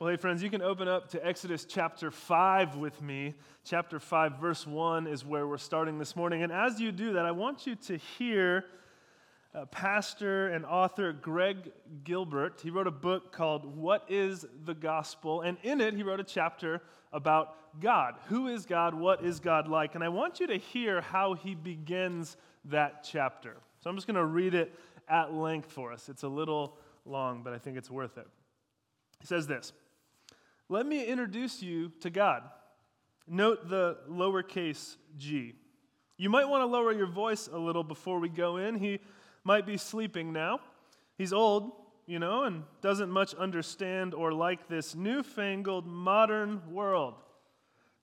Well, 0.00 0.10
hey, 0.10 0.16
friends, 0.16 0.42
you 0.42 0.50
can 0.50 0.60
open 0.60 0.88
up 0.88 1.10
to 1.10 1.24
Exodus 1.24 1.64
chapter 1.64 2.10
5 2.10 2.74
with 2.74 3.00
me. 3.00 3.32
Chapter 3.64 4.00
5, 4.00 4.40
verse 4.40 4.66
1 4.66 5.06
is 5.06 5.24
where 5.24 5.46
we're 5.46 5.56
starting 5.56 6.00
this 6.00 6.16
morning. 6.16 6.42
And 6.42 6.50
as 6.50 6.80
you 6.80 6.90
do 6.90 7.12
that, 7.12 7.24
I 7.24 7.30
want 7.30 7.64
you 7.64 7.76
to 7.76 7.96
hear 7.96 8.64
uh, 9.54 9.66
pastor 9.66 10.48
and 10.48 10.66
author 10.66 11.12
Greg 11.12 11.70
Gilbert. 12.02 12.60
He 12.60 12.70
wrote 12.70 12.88
a 12.88 12.90
book 12.90 13.30
called 13.30 13.76
What 13.76 14.04
is 14.08 14.44
the 14.64 14.74
Gospel? 14.74 15.42
And 15.42 15.58
in 15.62 15.80
it, 15.80 15.94
he 15.94 16.02
wrote 16.02 16.18
a 16.18 16.24
chapter 16.24 16.82
about 17.12 17.80
God. 17.80 18.16
Who 18.26 18.48
is 18.48 18.66
God? 18.66 18.94
What 18.94 19.24
is 19.24 19.38
God 19.38 19.68
like? 19.68 19.94
And 19.94 20.02
I 20.02 20.08
want 20.08 20.40
you 20.40 20.48
to 20.48 20.56
hear 20.56 21.02
how 21.02 21.34
he 21.34 21.54
begins 21.54 22.36
that 22.64 23.04
chapter. 23.08 23.54
So 23.78 23.88
I'm 23.88 23.94
just 23.94 24.08
going 24.08 24.16
to 24.16 24.24
read 24.24 24.54
it 24.54 24.74
at 25.08 25.32
length 25.32 25.70
for 25.70 25.92
us. 25.92 26.08
It's 26.08 26.24
a 26.24 26.28
little 26.28 26.76
long, 27.06 27.42
but 27.44 27.52
I 27.52 27.58
think 27.58 27.76
it's 27.76 27.92
worth 27.92 28.18
it. 28.18 28.26
He 29.20 29.28
says 29.28 29.46
this 29.46 29.72
Let 30.68 30.86
me 30.86 31.04
introduce 31.04 31.62
you 31.62 31.92
to 32.00 32.08
God. 32.08 32.42
Note 33.28 33.68
the 33.68 33.98
lowercase 34.08 34.96
g. 35.18 35.54
You 36.16 36.30
might 36.30 36.48
want 36.48 36.62
to 36.62 36.66
lower 36.66 36.92
your 36.92 37.06
voice 37.06 37.48
a 37.52 37.58
little 37.58 37.84
before 37.84 38.18
we 38.18 38.30
go 38.30 38.56
in. 38.56 38.76
He 38.76 39.00
might 39.44 39.66
be 39.66 39.76
sleeping 39.76 40.32
now. 40.32 40.60
He's 41.18 41.34
old, 41.34 41.72
you 42.06 42.18
know, 42.18 42.44
and 42.44 42.62
doesn't 42.80 43.10
much 43.10 43.34
understand 43.34 44.14
or 44.14 44.32
like 44.32 44.68
this 44.68 44.94
newfangled 44.94 45.86
modern 45.86 46.62
world. 46.72 47.14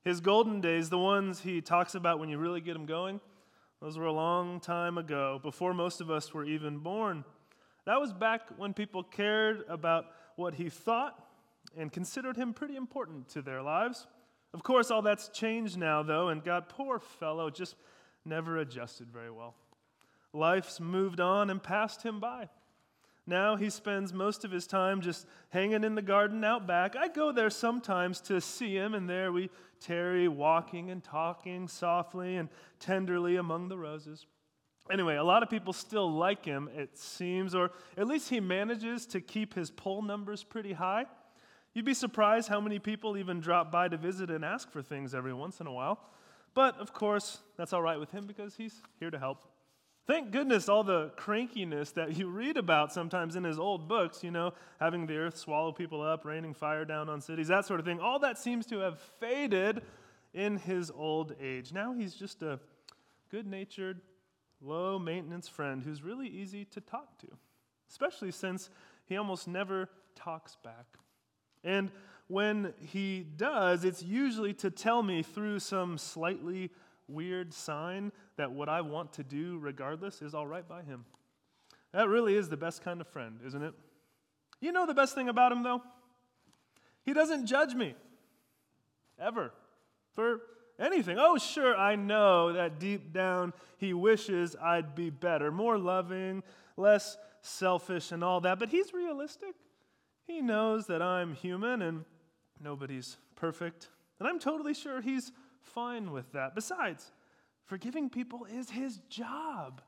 His 0.03 0.19
golden 0.19 0.61
days, 0.61 0.89
the 0.89 0.99
ones 0.99 1.41
he 1.41 1.61
talks 1.61 1.95
about 1.95 2.19
when 2.19 2.29
you 2.29 2.37
really 2.37 2.61
get 2.61 2.75
him 2.75 2.85
going, 2.85 3.21
those 3.81 3.97
were 3.97 4.05
a 4.05 4.13
long 4.13 4.59
time 4.59 4.99
ago, 4.99 5.39
before 5.41 5.73
most 5.73 5.99
of 5.99 6.11
us 6.11 6.31
were 6.31 6.45
even 6.45 6.77
born. 6.77 7.23
That 7.85 7.99
was 7.99 8.13
back 8.13 8.41
when 8.57 8.75
people 8.75 9.03
cared 9.03 9.63
about 9.67 10.05
what 10.35 10.53
he 10.53 10.69
thought 10.69 11.30
and 11.77 11.91
considered 11.91 12.37
him 12.37 12.53
pretty 12.53 12.75
important 12.75 13.29
to 13.29 13.41
their 13.41 13.61
lives. 13.61 14.07
Of 14.53 14.63
course, 14.63 14.91
all 14.91 15.01
that's 15.01 15.29
changed 15.29 15.77
now, 15.77 16.03
though, 16.03 16.29
and 16.29 16.43
God, 16.43 16.67
poor 16.67 16.99
fellow, 16.99 17.49
just 17.49 17.75
never 18.25 18.57
adjusted 18.57 19.09
very 19.11 19.31
well. 19.31 19.55
Life's 20.33 20.79
moved 20.79 21.19
on 21.19 21.49
and 21.49 21.61
passed 21.61 22.03
him 22.03 22.19
by. 22.19 22.49
Now 23.27 23.55
he 23.55 23.69
spends 23.69 24.13
most 24.13 24.43
of 24.43 24.51
his 24.51 24.65
time 24.65 25.01
just 25.01 25.27
hanging 25.49 25.83
in 25.83 25.95
the 25.95 26.01
garden 26.01 26.43
out 26.43 26.67
back. 26.67 26.95
I 26.95 27.07
go 27.07 27.31
there 27.31 27.49
sometimes 27.49 28.19
to 28.21 28.41
see 28.41 28.75
him, 28.75 28.93
and 28.93 29.09
there 29.09 29.31
we 29.31 29.49
tarry, 29.79 30.27
walking 30.27 30.89
and 30.89 31.03
talking 31.03 31.67
softly 31.67 32.35
and 32.37 32.49
tenderly 32.79 33.35
among 33.37 33.69
the 33.69 33.77
roses. 33.77 34.25
Anyway, 34.91 35.15
a 35.15 35.23
lot 35.23 35.43
of 35.43 35.49
people 35.49 35.71
still 35.71 36.11
like 36.11 36.43
him, 36.43 36.69
it 36.75 36.97
seems, 36.97 37.53
or 37.55 37.71
at 37.95 38.07
least 38.07 38.29
he 38.29 38.39
manages 38.39 39.05
to 39.05 39.21
keep 39.21 39.53
his 39.53 39.69
poll 39.71 40.01
numbers 40.01 40.43
pretty 40.43 40.73
high. 40.73 41.05
You'd 41.73 41.85
be 41.85 41.93
surprised 41.93 42.49
how 42.49 42.59
many 42.59 42.79
people 42.79 43.17
even 43.17 43.39
drop 43.39 43.71
by 43.71 43.87
to 43.87 43.97
visit 43.97 44.29
and 44.29 44.43
ask 44.43 44.69
for 44.71 44.81
things 44.81 45.15
every 45.15 45.33
once 45.33 45.61
in 45.61 45.67
a 45.67 45.71
while. 45.71 45.99
But 46.53 46.77
of 46.79 46.93
course, 46.93 47.39
that's 47.57 47.71
all 47.71 47.81
right 47.81 47.99
with 47.99 48.11
him 48.11 48.27
because 48.27 48.55
he's 48.55 48.81
here 48.99 49.09
to 49.09 49.17
help. 49.17 49.45
Thank 50.07 50.31
goodness 50.31 50.67
all 50.67 50.83
the 50.83 51.11
crankiness 51.15 51.93
that 51.93 52.17
you 52.17 52.27
read 52.27 52.57
about 52.57 52.91
sometimes 52.91 53.35
in 53.35 53.43
his 53.43 53.59
old 53.59 53.87
books, 53.87 54.23
you 54.23 54.31
know, 54.31 54.53
having 54.79 55.05
the 55.05 55.15
earth 55.15 55.37
swallow 55.37 55.71
people 55.71 56.01
up, 56.01 56.25
raining 56.25 56.53
fire 56.53 56.83
down 56.83 57.07
on 57.07 57.21
cities, 57.21 57.47
that 57.47 57.65
sort 57.65 57.79
of 57.79 57.85
thing, 57.85 57.99
all 57.99 58.19
that 58.19 58.37
seems 58.37 58.65
to 58.65 58.79
have 58.79 58.99
faded 58.99 59.81
in 60.33 60.57
his 60.57 60.91
old 60.91 61.35
age. 61.39 61.71
Now 61.71 61.93
he's 61.93 62.15
just 62.15 62.41
a 62.41 62.59
good 63.29 63.45
natured, 63.45 64.01
low 64.59 64.99
maintenance 64.99 65.47
friend 65.47 65.83
who's 65.83 66.03
really 66.03 66.27
easy 66.27 66.65
to 66.65 66.81
talk 66.81 67.17
to, 67.19 67.27
especially 67.89 68.31
since 68.31 68.69
he 69.05 69.15
almost 69.15 69.47
never 69.47 69.87
talks 70.15 70.57
back. 70.63 70.97
And 71.63 71.91
when 72.27 72.73
he 72.79 73.25
does, 73.35 73.83
it's 73.83 74.01
usually 74.01 74.53
to 74.55 74.71
tell 74.71 75.03
me 75.03 75.21
through 75.21 75.59
some 75.59 75.97
slightly 75.97 76.71
weird 77.07 77.53
sign 77.53 78.11
that 78.37 78.51
what 78.51 78.69
I 78.69 78.81
want 78.81 79.13
to 79.13 79.23
do, 79.23 79.59
regardless, 79.59 80.21
is 80.21 80.33
all 80.33 80.47
right 80.47 80.67
by 80.67 80.81
him. 80.81 81.05
That 81.93 82.07
really 82.07 82.35
is 82.35 82.47
the 82.49 82.57
best 82.57 82.83
kind 82.83 83.01
of 83.01 83.07
friend, 83.07 83.39
isn't 83.45 83.61
it? 83.61 83.73
You 84.61 84.71
know 84.71 84.85
the 84.85 84.93
best 84.93 85.13
thing 85.13 85.27
about 85.27 85.51
him, 85.51 85.63
though? 85.63 85.81
He 87.03 87.13
doesn't 87.13 87.47
judge 87.47 87.73
me. 87.73 87.95
Ever. 89.19 89.51
For 90.13 90.41
anything. 90.79 91.17
Oh, 91.19 91.37
sure, 91.37 91.75
I 91.75 91.95
know 91.95 92.53
that 92.53 92.79
deep 92.79 93.13
down 93.13 93.53
he 93.77 93.93
wishes 93.93 94.55
I'd 94.61 94.95
be 94.95 95.09
better, 95.09 95.51
more 95.51 95.77
loving, 95.77 96.43
less 96.77 97.17
selfish, 97.41 98.11
and 98.11 98.23
all 98.23 98.41
that, 98.41 98.59
but 98.59 98.69
he's 98.69 98.93
realistic. 98.93 99.55
He 100.31 100.41
knows 100.41 100.87
that 100.87 101.01
I'm 101.01 101.33
human 101.33 101.81
and 101.81 102.05
nobody's 102.63 103.17
perfect. 103.35 103.89
And 104.17 104.29
I'm 104.29 104.39
totally 104.39 104.73
sure 104.73 105.01
he's 105.01 105.29
fine 105.59 106.11
with 106.11 106.31
that. 106.31 106.55
Besides, 106.55 107.11
forgiving 107.65 108.09
people 108.09 108.45
is 108.45 108.69
his 108.69 109.01
job. 109.09 109.81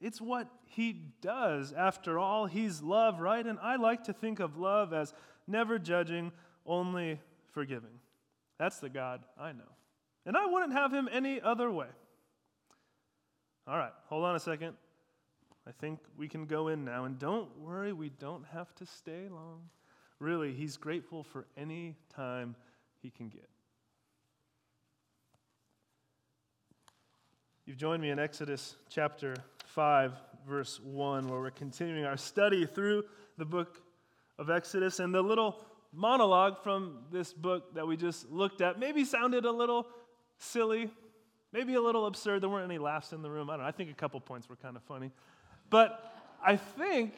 It's 0.00 0.20
what 0.20 0.48
he 0.64 1.00
does. 1.20 1.72
After 1.72 2.18
all, 2.18 2.46
he's 2.46 2.82
love, 2.82 3.20
right? 3.20 3.46
And 3.46 3.56
I 3.60 3.76
like 3.76 4.02
to 4.04 4.12
think 4.12 4.40
of 4.40 4.58
love 4.58 4.92
as 4.92 5.14
never 5.46 5.78
judging, 5.78 6.32
only 6.66 7.20
forgiving. 7.52 8.00
That's 8.58 8.80
the 8.80 8.90
God 8.90 9.24
I 9.38 9.52
know. 9.52 9.62
And 10.26 10.36
I 10.36 10.46
wouldn't 10.46 10.72
have 10.72 10.92
him 10.92 11.08
any 11.10 11.40
other 11.40 11.70
way. 11.70 11.88
All 13.68 13.78
right, 13.78 13.92
hold 14.08 14.24
on 14.24 14.34
a 14.34 14.40
second. 14.40 14.74
I 15.68 15.70
think 15.70 16.00
we 16.18 16.26
can 16.26 16.46
go 16.46 16.66
in 16.66 16.84
now. 16.84 17.04
And 17.04 17.16
don't 17.16 17.56
worry, 17.60 17.92
we 17.92 18.08
don't 18.10 18.44
have 18.52 18.74
to 18.74 18.86
stay 18.86 19.28
long. 19.30 19.70
Really, 20.24 20.54
he's 20.54 20.78
grateful 20.78 21.22
for 21.22 21.44
any 21.54 21.96
time 22.16 22.56
he 23.02 23.10
can 23.10 23.28
get. 23.28 23.46
You've 27.66 27.76
joined 27.76 28.00
me 28.00 28.08
in 28.08 28.18
Exodus 28.18 28.76
chapter 28.88 29.36
5, 29.66 30.14
verse 30.48 30.80
1, 30.80 31.28
where 31.28 31.40
we're 31.40 31.50
continuing 31.50 32.06
our 32.06 32.16
study 32.16 32.64
through 32.64 33.04
the 33.36 33.44
book 33.44 33.82
of 34.38 34.48
Exodus. 34.48 34.98
And 34.98 35.14
the 35.14 35.20
little 35.20 35.62
monologue 35.92 36.62
from 36.62 37.00
this 37.12 37.34
book 37.34 37.74
that 37.74 37.86
we 37.86 37.94
just 37.94 38.30
looked 38.30 38.62
at 38.62 38.78
maybe 38.78 39.04
sounded 39.04 39.44
a 39.44 39.52
little 39.52 39.86
silly, 40.38 40.88
maybe 41.52 41.74
a 41.74 41.82
little 41.82 42.06
absurd. 42.06 42.40
There 42.40 42.48
weren't 42.48 42.64
any 42.64 42.78
laughs 42.78 43.12
in 43.12 43.20
the 43.20 43.28
room. 43.28 43.50
I 43.50 43.56
don't 43.56 43.64
know. 43.64 43.68
I 43.68 43.72
think 43.72 43.90
a 43.90 43.94
couple 43.94 44.20
points 44.20 44.48
were 44.48 44.56
kind 44.56 44.74
of 44.74 44.82
funny. 44.84 45.10
But 45.68 46.14
I 46.42 46.56
think 46.56 47.12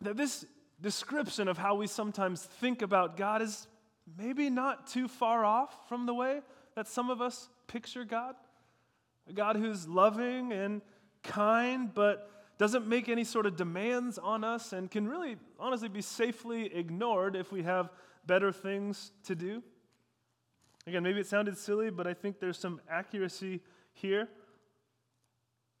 that 0.00 0.16
this 0.16 0.46
description 0.82 1.48
of 1.48 1.56
how 1.56 1.76
we 1.76 1.86
sometimes 1.86 2.42
think 2.42 2.82
about 2.82 3.16
God 3.16 3.40
is 3.40 3.66
maybe 4.18 4.50
not 4.50 4.86
too 4.88 5.08
far 5.08 5.44
off 5.44 5.88
from 5.88 6.06
the 6.06 6.14
way 6.14 6.40
that 6.74 6.88
some 6.88 7.08
of 7.08 7.22
us 7.22 7.48
picture 7.68 8.04
God. 8.04 8.34
A 9.28 9.32
God 9.32 9.56
who's 9.56 9.86
loving 9.86 10.52
and 10.52 10.82
kind, 11.22 11.94
but 11.94 12.28
doesn't 12.58 12.86
make 12.86 13.08
any 13.08 13.24
sort 13.24 13.46
of 13.46 13.56
demands 13.56 14.18
on 14.18 14.44
us 14.44 14.72
and 14.72 14.90
can 14.90 15.08
really, 15.08 15.36
honestly, 15.58 15.88
be 15.88 16.02
safely 16.02 16.74
ignored 16.74 17.36
if 17.36 17.52
we 17.52 17.62
have 17.62 17.90
better 18.26 18.52
things 18.52 19.12
to 19.24 19.34
do. 19.34 19.62
Again, 20.86 21.04
maybe 21.04 21.20
it 21.20 21.26
sounded 21.26 21.56
silly, 21.56 21.90
but 21.90 22.06
I 22.08 22.14
think 22.14 22.40
there's 22.40 22.58
some 22.58 22.80
accuracy 22.90 23.60
here. 23.92 24.28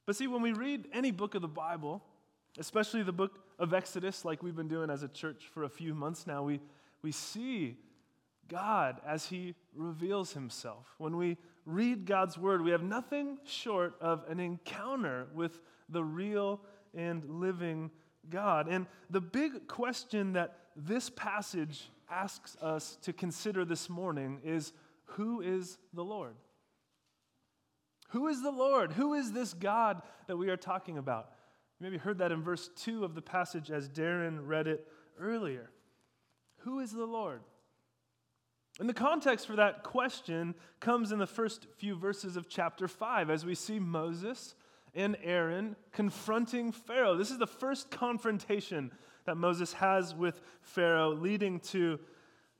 But 0.06 0.16
see, 0.16 0.28
when 0.28 0.42
we 0.42 0.52
read 0.52 0.86
any 0.92 1.10
book 1.10 1.34
of 1.34 1.42
the 1.42 1.48
Bible, 1.48 2.02
especially 2.58 3.02
the 3.02 3.12
book 3.12 3.38
of 3.58 3.74
Exodus, 3.74 4.24
like 4.24 4.42
we've 4.42 4.56
been 4.56 4.68
doing 4.68 4.90
as 4.90 5.02
a 5.02 5.08
church 5.08 5.44
for 5.52 5.64
a 5.64 5.68
few 5.68 5.94
months 5.94 6.26
now, 6.26 6.42
we, 6.42 6.60
we 7.02 7.12
see 7.12 7.76
God 8.48 9.00
as 9.06 9.26
He 9.26 9.54
reveals 9.74 10.32
Himself. 10.32 10.86
When 10.98 11.16
we 11.16 11.36
read 11.64 12.06
God's 12.06 12.36
Word, 12.36 12.62
we 12.62 12.70
have 12.70 12.82
nothing 12.82 13.38
short 13.44 13.94
of 14.00 14.24
an 14.28 14.40
encounter 14.40 15.28
with 15.34 15.60
the 15.88 16.04
real 16.04 16.60
and 16.94 17.24
living 17.28 17.90
God. 18.28 18.68
And 18.68 18.86
the 19.10 19.20
big 19.20 19.68
question 19.68 20.32
that 20.34 20.58
this 20.76 21.10
passage 21.10 21.90
asks 22.10 22.56
us 22.60 22.98
to 23.02 23.12
consider 23.12 23.64
this 23.64 23.88
morning 23.88 24.40
is 24.44 24.72
who 25.04 25.40
is 25.40 25.78
the 25.92 26.04
Lord? 26.04 26.34
Who 28.10 28.28
is 28.28 28.42
the 28.42 28.50
Lord? 28.50 28.92
Who 28.92 29.14
is 29.14 29.32
this 29.32 29.54
God 29.54 30.02
that 30.26 30.36
we 30.36 30.50
are 30.50 30.56
talking 30.56 30.98
about? 30.98 31.30
You 31.82 31.90
maybe 31.90 31.98
heard 31.98 32.18
that 32.18 32.30
in 32.30 32.44
verse 32.44 32.70
2 32.76 33.04
of 33.04 33.16
the 33.16 33.20
passage 33.20 33.68
as 33.68 33.88
Darren 33.88 34.46
read 34.46 34.68
it 34.68 34.86
earlier. 35.18 35.68
Who 36.58 36.78
is 36.78 36.92
the 36.92 37.06
Lord? 37.06 37.40
And 38.78 38.88
the 38.88 38.94
context 38.94 39.48
for 39.48 39.56
that 39.56 39.82
question 39.82 40.54
comes 40.78 41.10
in 41.10 41.18
the 41.18 41.26
first 41.26 41.66
few 41.78 41.96
verses 41.96 42.36
of 42.36 42.48
chapter 42.48 42.86
5 42.86 43.30
as 43.30 43.44
we 43.44 43.56
see 43.56 43.80
Moses 43.80 44.54
and 44.94 45.16
Aaron 45.24 45.74
confronting 45.90 46.70
Pharaoh. 46.70 47.16
This 47.16 47.32
is 47.32 47.38
the 47.38 47.48
first 47.48 47.90
confrontation 47.90 48.92
that 49.24 49.36
Moses 49.36 49.72
has 49.72 50.14
with 50.14 50.40
Pharaoh, 50.60 51.10
leading 51.10 51.58
to 51.58 51.98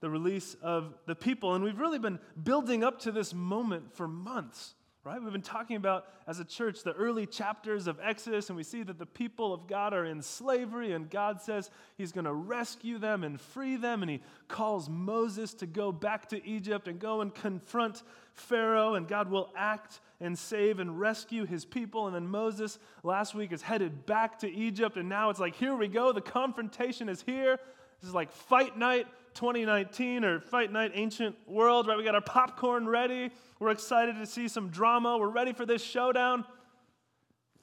the 0.01 0.11
release 0.11 0.57
of 0.61 0.95
the 1.07 1.15
people. 1.15 1.55
And 1.55 1.63
we've 1.63 1.79
really 1.79 2.01
been 2.01 2.19
building 2.43 2.83
up 2.83 2.99
to 3.03 3.13
this 3.13 3.33
moment 3.33 3.95
for 3.95 4.09
months 4.09 4.75
right? 5.05 5.21
We've 5.21 5.33
been 5.33 5.43
talking 5.43 5.77
about, 5.77 6.07
as 6.29 6.39
a 6.39 6.45
church, 6.45 6.85
the 6.85 6.93
early 6.93 7.27
chapters 7.27 7.89
of 7.89 7.99
Exodus, 8.01 8.51
and 8.51 8.57
we 8.57 8.63
see 8.63 8.85
that 8.85 9.01
the 9.01 9.07
people 9.07 9.53
of 9.53 9.67
God 9.67 9.93
are 9.93 10.05
in 10.05 10.23
slavery, 10.23 10.93
and 10.93 11.11
God 11.11 11.43
says 11.43 11.71
He's 11.99 12.13
going 12.13 12.25
to 12.25 12.33
rescue 12.33 12.99
them 12.99 13.25
and 13.25 13.41
free 13.41 13.75
them, 13.75 14.03
and 14.03 14.11
He 14.11 14.23
calls 14.47 14.89
Moses 14.89 15.55
to 15.55 15.67
go 15.67 15.91
back 15.91 16.29
to 16.29 16.47
Egypt 16.47 16.87
and 16.87 17.01
go 17.01 17.21
and 17.21 17.35
confront 17.35 18.05
Pharaoh, 18.35 18.95
and 18.95 19.09
God 19.09 19.29
will 19.29 19.51
act 19.57 19.99
and 20.21 20.39
save 20.39 20.79
and 20.79 21.01
rescue 21.01 21.47
His 21.47 21.65
people. 21.65 22.07
And 22.07 22.15
then 22.15 22.29
Moses, 22.29 22.79
last 23.03 23.35
week, 23.35 23.53
is 23.53 23.61
headed 23.61 24.07
back 24.07 24.39
to 24.41 24.51
Egypt, 24.51 24.97
and 24.97 25.09
now 25.09 25.31
it's 25.31 25.41
like, 25.41 25.57
here 25.57 25.75
we 25.75 25.89
go, 25.89 26.13
the 26.13 26.21
confrontation 26.21 27.09
is 27.09 27.23
here. 27.23 27.59
This 28.01 28.09
is 28.09 28.15
like 28.15 28.31
fight 28.31 28.79
night 28.79 29.09
2019 29.35 30.25
or 30.25 30.41
Fight 30.41 30.73
Night 30.73 30.93
Ancient 30.95 31.37
World, 31.47 31.87
right? 31.87 31.97
We 31.97 32.05
got 32.05 32.15
our 32.15 32.21
popcorn 32.21 32.89
ready. 32.89 33.31
We're 33.59 33.71
excited 33.71 34.17
to 34.17 34.27
see 34.27 34.49
some 34.49 34.69
drama. 34.69 35.19
We're 35.19 35.29
ready 35.29 35.53
for 35.53 35.67
this 35.67 35.83
showdown. 35.83 36.45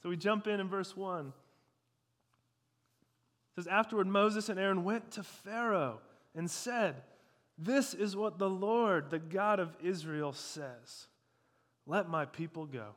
So 0.02 0.08
we 0.08 0.16
jump 0.16 0.46
in 0.46 0.60
in 0.60 0.68
verse 0.68 0.96
1. 0.96 1.26
It 1.28 1.32
says, 3.54 3.66
Afterward, 3.66 4.06
Moses 4.06 4.48
and 4.48 4.58
Aaron 4.58 4.84
went 4.84 5.10
to 5.12 5.22
Pharaoh 5.22 6.00
and 6.34 6.50
said, 6.50 6.96
This 7.58 7.94
is 7.94 8.16
what 8.16 8.38
the 8.38 8.48
Lord, 8.48 9.10
the 9.10 9.18
God 9.18 9.60
of 9.60 9.76
Israel, 9.82 10.32
says 10.32 11.08
Let 11.86 12.08
my 12.08 12.24
people 12.24 12.66
go, 12.66 12.94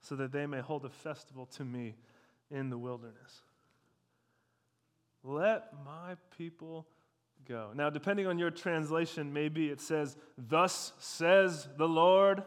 so 0.00 0.16
that 0.16 0.32
they 0.32 0.46
may 0.46 0.60
hold 0.60 0.84
a 0.84 0.90
festival 0.90 1.46
to 1.56 1.64
me 1.64 1.94
in 2.50 2.70
the 2.70 2.78
wilderness. 2.78 3.42
Let 5.24 5.72
my 5.84 6.16
people 6.36 6.86
go. 7.46 7.70
Now, 7.74 7.90
depending 7.90 8.26
on 8.26 8.38
your 8.38 8.50
translation, 8.50 9.32
maybe 9.32 9.68
it 9.68 9.80
says, 9.80 10.16
Thus 10.36 10.92
says 10.98 11.68
the 11.76 11.88
Lord. 11.88 12.42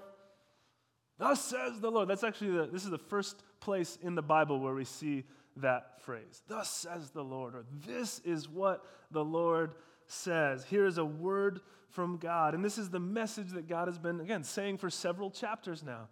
Thus 1.17 1.43
says 1.43 1.79
the 1.79 1.89
Lord. 1.89 2.07
That's 2.07 2.23
actually 2.23 2.51
the, 2.51 2.67
this 2.67 2.83
is 2.83 2.89
the 2.89 2.97
first 2.97 3.43
place 3.59 3.97
in 4.01 4.15
the 4.15 4.21
Bible 4.21 4.59
where 4.59 4.73
we 4.73 4.85
see 4.85 5.23
that 5.57 6.01
phrase. 6.01 6.43
Thus 6.47 6.69
says 6.69 7.11
the 7.11 7.23
Lord, 7.23 7.55
or 7.55 7.65
this 7.85 8.19
is 8.19 8.49
what 8.49 8.83
the 9.11 9.23
Lord 9.23 9.75
says. 10.07 10.65
Here 10.65 10.85
is 10.85 10.97
a 10.97 11.05
word 11.05 11.61
from 11.89 12.17
God. 12.17 12.53
And 12.53 12.63
this 12.63 12.77
is 12.77 12.89
the 12.89 12.99
message 12.99 13.51
that 13.51 13.67
God 13.67 13.87
has 13.87 13.97
been, 13.97 14.19
again, 14.19 14.43
saying 14.43 14.77
for 14.77 14.89
several 14.89 15.31
chapters 15.31 15.81
now. 15.81 16.09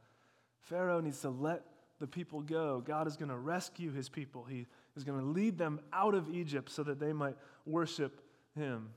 Pharaoh 0.62 1.02
needs 1.02 1.20
to 1.22 1.30
let 1.30 1.64
the 2.00 2.08
people 2.08 2.42
go. 2.42 2.82
God 2.86 3.08
is 3.08 3.18
going 3.18 3.30
to 3.30 3.38
rescue 3.38 3.92
his 3.92 4.10
people. 4.10 4.46
He 4.46 4.66
is 4.96 5.04
going 5.04 5.20
to 5.20 5.26
lead 5.26 5.58
them 5.58 5.82
out 5.92 6.16
of 6.16 6.30
Egypt 6.30 6.72
so 6.72 6.84
that 6.84 7.00
they 7.00 7.14
might 7.14 7.36
worship 7.66 8.22
him. 8.56 8.90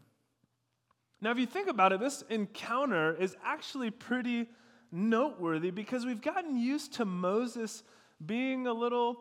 Now, 1.20 1.30
if 1.30 1.38
you 1.38 1.46
think 1.46 1.68
about 1.68 1.92
it, 1.92 2.00
this 2.00 2.22
encounter 2.28 3.14
is 3.14 3.36
actually 3.44 3.90
pretty 3.90 4.48
noteworthy 4.92 5.70
because 5.70 6.04
we've 6.04 6.20
gotten 6.20 6.56
used 6.56 6.94
to 6.94 7.04
Moses 7.04 7.82
being 8.24 8.66
a 8.66 8.72
little 8.72 9.18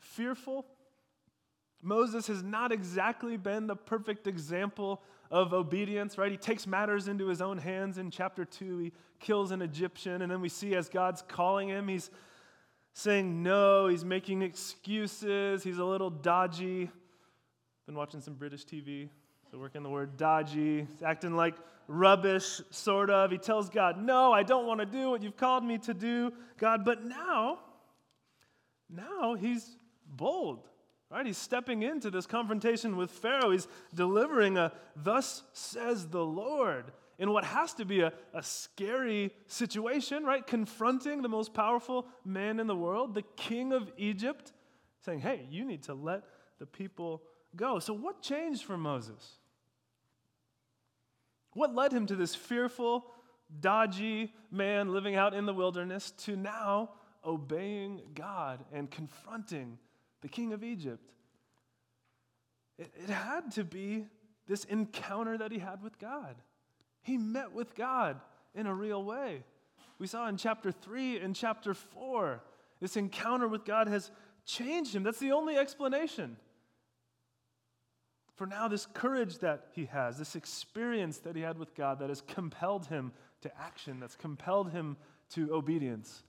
fearful. 0.00 0.66
Moses 1.82 2.26
has 2.26 2.42
not 2.42 2.72
exactly 2.72 3.36
been 3.36 3.66
the 3.66 3.76
perfect 3.76 4.26
example 4.26 5.02
of 5.30 5.52
obedience, 5.52 6.18
right? 6.18 6.30
He 6.30 6.38
takes 6.38 6.66
matters 6.66 7.08
into 7.08 7.26
his 7.26 7.42
own 7.42 7.58
hands 7.58 7.98
in 7.98 8.10
chapter 8.10 8.44
2. 8.44 8.78
He 8.78 8.92
kills 9.20 9.50
an 9.50 9.62
Egyptian, 9.62 10.22
and 10.22 10.30
then 10.32 10.40
we 10.40 10.48
see 10.48 10.74
as 10.74 10.88
God's 10.88 11.22
calling 11.22 11.68
him, 11.68 11.88
he's 11.88 12.10
saying 12.94 13.42
no, 13.42 13.88
he's 13.88 14.04
making 14.04 14.42
excuses, 14.42 15.62
he's 15.62 15.78
a 15.78 15.84
little 15.84 16.10
dodgy. 16.10 16.90
Been 17.86 17.94
watching 17.94 18.20
some 18.20 18.34
British 18.34 18.64
TV 18.64 19.10
working 19.56 19.82
the 19.82 19.88
word 19.88 20.16
dodgy, 20.16 20.86
acting 21.04 21.34
like 21.34 21.54
rubbish, 21.88 22.60
sort 22.70 23.10
of. 23.10 23.30
He 23.30 23.38
tells 23.38 23.70
God, 23.70 23.98
No, 23.98 24.32
I 24.32 24.42
don't 24.42 24.66
want 24.66 24.80
to 24.80 24.86
do 24.86 25.10
what 25.10 25.22
you've 25.22 25.36
called 25.36 25.64
me 25.64 25.78
to 25.78 25.94
do, 25.94 26.32
God. 26.58 26.84
But 26.84 27.04
now, 27.04 27.60
now 28.90 29.34
he's 29.34 29.76
bold, 30.06 30.68
right? 31.10 31.26
He's 31.26 31.38
stepping 31.38 31.82
into 31.82 32.10
this 32.10 32.26
confrontation 32.26 32.96
with 32.96 33.10
Pharaoh. 33.10 33.50
He's 33.50 33.68
delivering 33.94 34.58
a, 34.58 34.72
Thus 34.94 35.42
says 35.52 36.08
the 36.08 36.24
Lord, 36.24 36.92
in 37.18 37.30
what 37.30 37.44
has 37.44 37.72
to 37.74 37.84
be 37.84 38.00
a, 38.00 38.12
a 38.34 38.42
scary 38.42 39.32
situation, 39.46 40.24
right? 40.24 40.46
Confronting 40.46 41.22
the 41.22 41.28
most 41.28 41.54
powerful 41.54 42.06
man 42.24 42.60
in 42.60 42.66
the 42.66 42.76
world, 42.76 43.14
the 43.14 43.24
king 43.36 43.72
of 43.72 43.90
Egypt, 43.96 44.52
saying, 45.04 45.20
Hey, 45.20 45.46
you 45.50 45.64
need 45.64 45.84
to 45.84 45.94
let 45.94 46.24
the 46.58 46.66
people 46.66 47.22
go. 47.54 47.78
So, 47.78 47.92
what 47.94 48.22
changed 48.22 48.64
for 48.64 48.76
Moses? 48.76 49.38
What 51.56 51.74
led 51.74 51.90
him 51.90 52.04
to 52.08 52.16
this 52.16 52.34
fearful, 52.34 53.06
dodgy 53.60 54.34
man 54.50 54.92
living 54.92 55.16
out 55.16 55.32
in 55.32 55.46
the 55.46 55.54
wilderness 55.54 56.10
to 56.24 56.36
now 56.36 56.90
obeying 57.24 58.02
God 58.14 58.62
and 58.74 58.90
confronting 58.90 59.78
the 60.20 60.28
king 60.28 60.52
of 60.52 60.62
Egypt? 60.62 61.10
It, 62.78 62.92
it 63.02 63.08
had 63.08 63.52
to 63.52 63.64
be 63.64 64.04
this 64.46 64.64
encounter 64.64 65.38
that 65.38 65.50
he 65.50 65.58
had 65.58 65.82
with 65.82 65.98
God. 65.98 66.36
He 67.00 67.16
met 67.16 67.52
with 67.52 67.74
God 67.74 68.20
in 68.54 68.66
a 68.66 68.74
real 68.74 69.02
way. 69.02 69.42
We 69.98 70.06
saw 70.06 70.28
in 70.28 70.36
chapter 70.36 70.70
3 70.70 71.20
and 71.20 71.34
chapter 71.34 71.72
4, 71.72 72.42
this 72.82 72.98
encounter 72.98 73.48
with 73.48 73.64
God 73.64 73.88
has 73.88 74.10
changed 74.44 74.94
him. 74.94 75.04
That's 75.04 75.20
the 75.20 75.32
only 75.32 75.56
explanation 75.56 76.36
for 78.36 78.46
now 78.46 78.68
this 78.68 78.86
courage 78.86 79.38
that 79.38 79.66
he 79.72 79.86
has, 79.86 80.18
this 80.18 80.36
experience 80.36 81.18
that 81.18 81.34
he 81.34 81.42
had 81.42 81.58
with 81.58 81.74
God 81.74 81.98
that 82.00 82.10
has 82.10 82.20
compelled 82.20 82.86
him 82.86 83.12
to 83.40 83.50
action, 83.60 83.98
that's 83.98 84.14
compelled 84.14 84.70
him 84.70 84.96
to 85.30 85.52
obedience, 85.52 86.22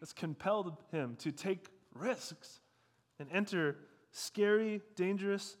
that's 0.00 0.12
compelled 0.12 0.76
him 0.92 1.16
to 1.20 1.32
take 1.32 1.68
risks 1.94 2.60
and 3.18 3.28
enter 3.32 3.76
scary, 4.12 4.82
dangerous 4.94 5.56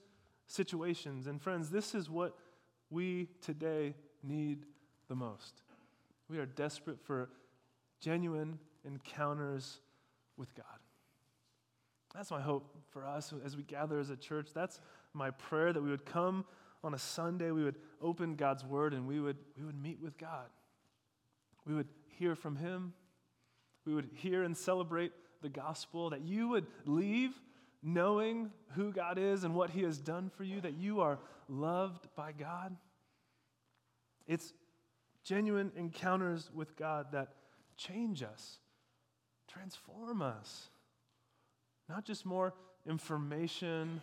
situations. 0.46 1.26
And 1.26 1.40
friends, 1.40 1.70
this 1.70 1.94
is 1.94 2.08
what 2.08 2.36
we 2.90 3.28
today 3.40 3.94
need 4.22 4.64
the 5.08 5.14
most. 5.14 5.62
We 6.28 6.38
are 6.38 6.46
desperate 6.46 7.00
for 7.02 7.30
genuine 8.00 8.58
encounters 8.84 9.80
with 10.36 10.54
God. 10.54 10.66
That's 12.14 12.30
my 12.30 12.40
hope 12.40 12.74
for 12.90 13.06
us 13.06 13.32
as 13.44 13.56
we 13.56 13.62
gather 13.62 13.98
as 13.98 14.10
a 14.10 14.16
church. 14.16 14.48
That's 14.54 14.80
my 15.14 15.30
prayer 15.30 15.72
that 15.72 15.82
we 15.82 15.90
would 15.90 16.06
come 16.06 16.44
on 16.84 16.94
a 16.94 16.98
Sunday, 16.98 17.50
we 17.50 17.64
would 17.64 17.76
open 18.00 18.36
God's 18.36 18.64
word 18.64 18.94
and 18.94 19.06
we 19.06 19.20
would, 19.20 19.36
we 19.58 19.64
would 19.64 19.80
meet 19.80 20.00
with 20.00 20.16
God. 20.16 20.46
We 21.66 21.74
would 21.74 21.88
hear 22.18 22.34
from 22.34 22.56
Him. 22.56 22.92
We 23.84 23.94
would 23.94 24.10
hear 24.14 24.42
and 24.42 24.56
celebrate 24.56 25.12
the 25.42 25.48
gospel, 25.48 26.10
that 26.10 26.22
you 26.22 26.48
would 26.48 26.66
leave 26.84 27.30
knowing 27.82 28.50
who 28.74 28.92
God 28.92 29.18
is 29.18 29.44
and 29.44 29.54
what 29.54 29.70
He 29.70 29.82
has 29.82 29.98
done 29.98 30.30
for 30.36 30.44
you, 30.44 30.60
that 30.60 30.74
you 30.74 31.00
are 31.00 31.18
loved 31.48 32.08
by 32.16 32.32
God. 32.32 32.76
It's 34.26 34.52
genuine 35.24 35.72
encounters 35.76 36.50
with 36.52 36.76
God 36.76 37.12
that 37.12 37.28
change 37.76 38.22
us, 38.22 38.58
transform 39.46 40.22
us. 40.22 40.70
Not 41.88 42.04
just 42.04 42.26
more 42.26 42.52
information 42.86 44.02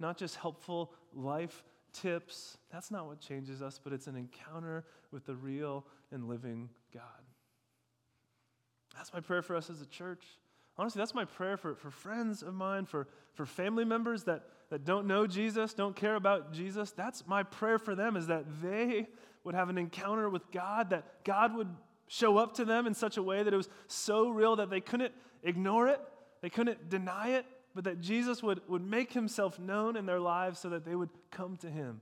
not 0.00 0.16
just 0.16 0.36
helpful 0.36 0.92
life 1.14 1.62
tips. 1.92 2.56
That's 2.72 2.90
not 2.90 3.06
what 3.06 3.20
changes 3.20 3.62
us, 3.62 3.80
but 3.82 3.92
it's 3.92 4.06
an 4.06 4.16
encounter 4.16 4.84
with 5.10 5.26
the 5.26 5.34
real 5.34 5.84
and 6.10 6.28
living 6.28 6.70
God. 6.92 7.02
That's 8.96 9.12
my 9.12 9.20
prayer 9.20 9.42
for 9.42 9.56
us 9.56 9.70
as 9.70 9.80
a 9.80 9.86
church. 9.86 10.24
Honestly, 10.76 10.98
that's 10.98 11.14
my 11.14 11.24
prayer 11.24 11.56
for, 11.56 11.74
for 11.74 11.90
friends 11.90 12.42
of 12.42 12.54
mine, 12.54 12.86
for, 12.86 13.06
for 13.34 13.44
family 13.44 13.84
members 13.84 14.24
that, 14.24 14.44
that 14.70 14.84
don't 14.84 15.06
know 15.06 15.26
Jesus, 15.26 15.74
don't 15.74 15.94
care 15.94 16.16
about 16.16 16.52
Jesus. 16.52 16.90
That's 16.92 17.26
my 17.26 17.42
prayer 17.42 17.78
for 17.78 17.94
them 17.94 18.16
is 18.16 18.28
that 18.28 18.44
they 18.62 19.06
would 19.44 19.54
have 19.54 19.68
an 19.68 19.78
encounter 19.78 20.28
with 20.28 20.50
God, 20.50 20.90
that 20.90 21.24
God 21.24 21.54
would 21.54 21.68
show 22.06 22.38
up 22.38 22.54
to 22.54 22.64
them 22.64 22.86
in 22.86 22.94
such 22.94 23.16
a 23.16 23.22
way 23.22 23.42
that 23.42 23.52
it 23.52 23.56
was 23.56 23.68
so 23.86 24.28
real 24.28 24.56
that 24.56 24.70
they 24.70 24.80
couldn't 24.80 25.12
ignore 25.42 25.88
it, 25.88 26.00
they 26.40 26.50
couldn't 26.50 26.88
deny 26.88 27.30
it, 27.30 27.46
but 27.74 27.84
that 27.84 28.00
Jesus 28.00 28.42
would, 28.42 28.60
would 28.68 28.82
make 28.82 29.12
himself 29.12 29.58
known 29.58 29.96
in 29.96 30.06
their 30.06 30.20
lives 30.20 30.58
so 30.58 30.68
that 30.70 30.84
they 30.84 30.94
would 30.94 31.10
come 31.30 31.56
to 31.58 31.70
him. 31.70 32.00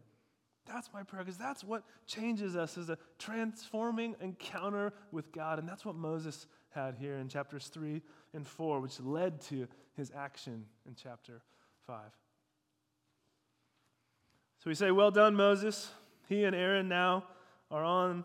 That's 0.66 0.90
my 0.92 1.02
prayer 1.02 1.24
because 1.24 1.38
that's 1.38 1.64
what 1.64 1.82
changes 2.06 2.54
us 2.54 2.76
is 2.76 2.90
a 2.90 2.98
transforming 3.18 4.16
encounter 4.20 4.92
with 5.12 5.32
God. 5.32 5.58
And 5.58 5.68
that's 5.68 5.84
what 5.84 5.94
Moses 5.94 6.46
had 6.70 6.94
here 6.94 7.16
in 7.16 7.28
chapters 7.28 7.68
3 7.68 8.02
and 8.34 8.46
4, 8.46 8.80
which 8.80 9.00
led 9.00 9.40
to 9.42 9.66
his 9.96 10.12
action 10.14 10.66
in 10.86 10.94
chapter 10.94 11.42
5. 11.86 12.00
So 14.58 14.70
we 14.70 14.74
say, 14.74 14.90
Well 14.90 15.10
done, 15.10 15.34
Moses. 15.34 15.90
He 16.28 16.44
and 16.44 16.54
Aaron 16.54 16.88
now 16.88 17.24
are 17.70 17.84
on 17.84 18.24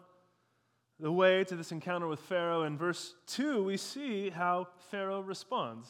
the 1.00 1.12
way 1.12 1.44
to 1.46 1.56
this 1.56 1.72
encounter 1.72 2.08
with 2.08 2.20
Pharaoh. 2.20 2.64
In 2.64 2.78
verse 2.78 3.16
2, 3.28 3.64
we 3.64 3.78
see 3.78 4.30
how 4.30 4.68
Pharaoh 4.92 5.22
responds. 5.22 5.88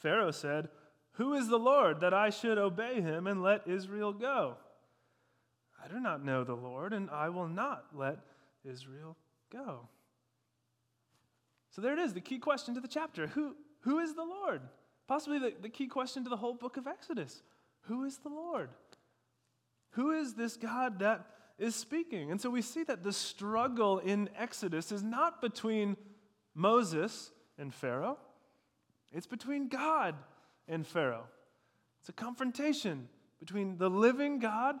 Pharaoh 0.00 0.30
said, 0.30 0.68
Who 1.12 1.34
is 1.34 1.48
the 1.48 1.58
Lord 1.58 2.00
that 2.00 2.14
I 2.14 2.30
should 2.30 2.58
obey 2.58 3.00
him 3.00 3.26
and 3.26 3.42
let 3.42 3.68
Israel 3.68 4.12
go? 4.12 4.56
I 5.82 5.88
do 5.88 6.00
not 6.00 6.24
know 6.24 6.44
the 6.44 6.54
Lord, 6.54 6.92
and 6.92 7.10
I 7.10 7.28
will 7.28 7.48
not 7.48 7.86
let 7.94 8.18
Israel 8.64 9.16
go. 9.50 9.88
So 11.70 11.80
there 11.80 11.92
it 11.92 11.98
is, 11.98 12.12
the 12.12 12.20
key 12.20 12.38
question 12.38 12.74
to 12.74 12.80
the 12.80 12.88
chapter. 12.88 13.28
Who, 13.28 13.54
who 13.80 13.98
is 13.98 14.14
the 14.14 14.24
Lord? 14.24 14.60
Possibly 15.06 15.38
the, 15.38 15.54
the 15.60 15.68
key 15.68 15.86
question 15.86 16.24
to 16.24 16.30
the 16.30 16.36
whole 16.36 16.54
book 16.54 16.76
of 16.76 16.86
Exodus. 16.86 17.42
Who 17.82 18.04
is 18.04 18.18
the 18.18 18.28
Lord? 18.28 18.70
Who 19.92 20.12
is 20.12 20.34
this 20.34 20.56
God 20.56 20.98
that 21.00 21.26
is 21.58 21.74
speaking? 21.74 22.30
And 22.30 22.40
so 22.40 22.50
we 22.50 22.62
see 22.62 22.84
that 22.84 23.02
the 23.02 23.12
struggle 23.12 23.98
in 23.98 24.28
Exodus 24.36 24.92
is 24.92 25.02
not 25.02 25.40
between 25.40 25.96
Moses 26.54 27.30
and 27.58 27.72
Pharaoh, 27.72 28.18
it's 29.12 29.26
between 29.26 29.68
God 29.68 30.14
and 30.68 30.86
Pharaoh. 30.86 31.26
It's 32.00 32.08
a 32.08 32.12
confrontation 32.12 33.08
between 33.38 33.76
the 33.78 33.90
living 33.90 34.38
God 34.38 34.76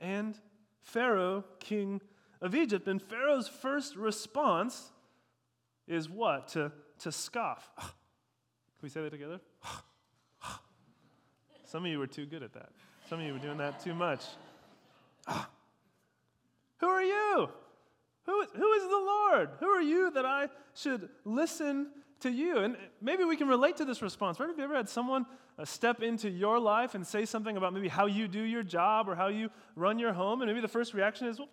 and 0.00 0.38
Pharaoh, 0.80 1.44
king 1.60 2.00
of 2.40 2.54
Egypt. 2.54 2.88
And 2.88 3.02
Pharaoh's 3.02 3.48
first 3.48 3.96
response 3.96 4.90
is 5.86 6.08
what? 6.08 6.48
To, 6.48 6.72
to 7.00 7.12
scoff. 7.12 7.70
Can 7.78 7.88
we 8.82 8.88
say 8.88 9.02
that 9.02 9.10
together? 9.10 9.40
Some 11.64 11.84
of 11.84 11.90
you 11.90 11.98
were 11.98 12.06
too 12.06 12.26
good 12.26 12.42
at 12.42 12.52
that. 12.54 12.70
Some 13.08 13.20
of 13.20 13.26
you 13.26 13.32
were 13.32 13.38
doing 13.38 13.58
that 13.58 13.80
too 13.80 13.94
much. 13.94 14.24
Who 16.78 16.86
are 16.86 17.02
you? 17.02 17.48
Who 18.26 18.44
who 18.54 18.72
is 18.74 18.82
the 18.82 18.88
Lord? 18.90 19.50
Who 19.58 19.68
are 19.68 19.80
you 19.80 20.10
that 20.10 20.26
I 20.26 20.48
should 20.74 21.08
listen 21.24 21.88
to 22.20 22.30
you? 22.30 22.58
And 22.58 22.76
maybe 23.00 23.24
we 23.24 23.36
can 23.36 23.48
relate 23.48 23.76
to 23.76 23.84
this 23.84 24.02
response. 24.02 24.40
Right? 24.40 24.48
Have 24.48 24.58
you 24.58 24.64
ever 24.64 24.76
had 24.76 24.88
someone 24.88 25.26
uh, 25.58 25.64
step 25.64 26.02
into 26.02 26.28
your 26.28 26.58
life 26.58 26.94
and 26.94 27.06
say 27.06 27.24
something 27.24 27.56
about 27.56 27.72
maybe 27.72 27.88
how 27.88 28.06
you 28.06 28.28
do 28.28 28.42
your 28.42 28.62
job 28.62 29.08
or 29.08 29.14
how 29.14 29.28
you 29.28 29.50
run 29.76 29.98
your 29.98 30.12
home? 30.12 30.42
And 30.42 30.50
maybe 30.50 30.60
the 30.60 30.68
first 30.68 30.94
reaction 30.94 31.26
is, 31.26 31.38
well, 31.38 31.48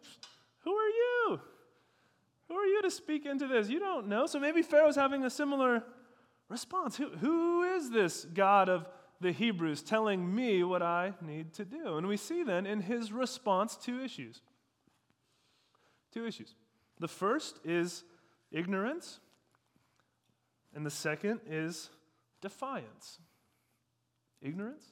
who 0.64 0.74
are 0.74 0.90
you? 0.90 1.40
Who 2.48 2.56
are 2.56 2.66
you 2.66 2.82
to 2.82 2.92
speak 2.92 3.26
into 3.26 3.48
this? 3.48 3.70
You 3.70 3.80
don't 3.80 4.08
know. 4.08 4.26
So 4.28 4.40
maybe 4.40 4.62
Pharaoh's 4.62 4.96
having 4.96 5.24
a 5.24 5.30
similar 5.30 5.84
response. 6.50 6.98
Who, 6.98 7.10
who 7.10 7.64
is 7.64 7.90
this 7.90 8.26
God 8.26 8.70
of 8.70 8.88
the 9.22 9.32
Hebrews 9.32 9.82
telling 9.82 10.36
me 10.36 10.64
what 10.64 10.82
I 10.82 11.14
need 11.22 11.54
to 11.54 11.66
do? 11.66 11.98
And 11.98 12.08
we 12.08 12.18
see 12.18 12.44
then 12.44 12.66
in 12.66 12.82
his 12.82 13.12
response 13.12 13.76
two 13.76 14.04
issues. 14.04 14.42
Two 16.14 16.26
issues. 16.26 16.56
The 17.00 17.08
first 17.08 17.60
is 17.64 18.04
ignorance, 18.52 19.20
and 20.76 20.86
the 20.86 20.92
second 20.92 21.40
is 21.50 21.90
defiance. 22.42 23.20
Ignorance 24.42 24.86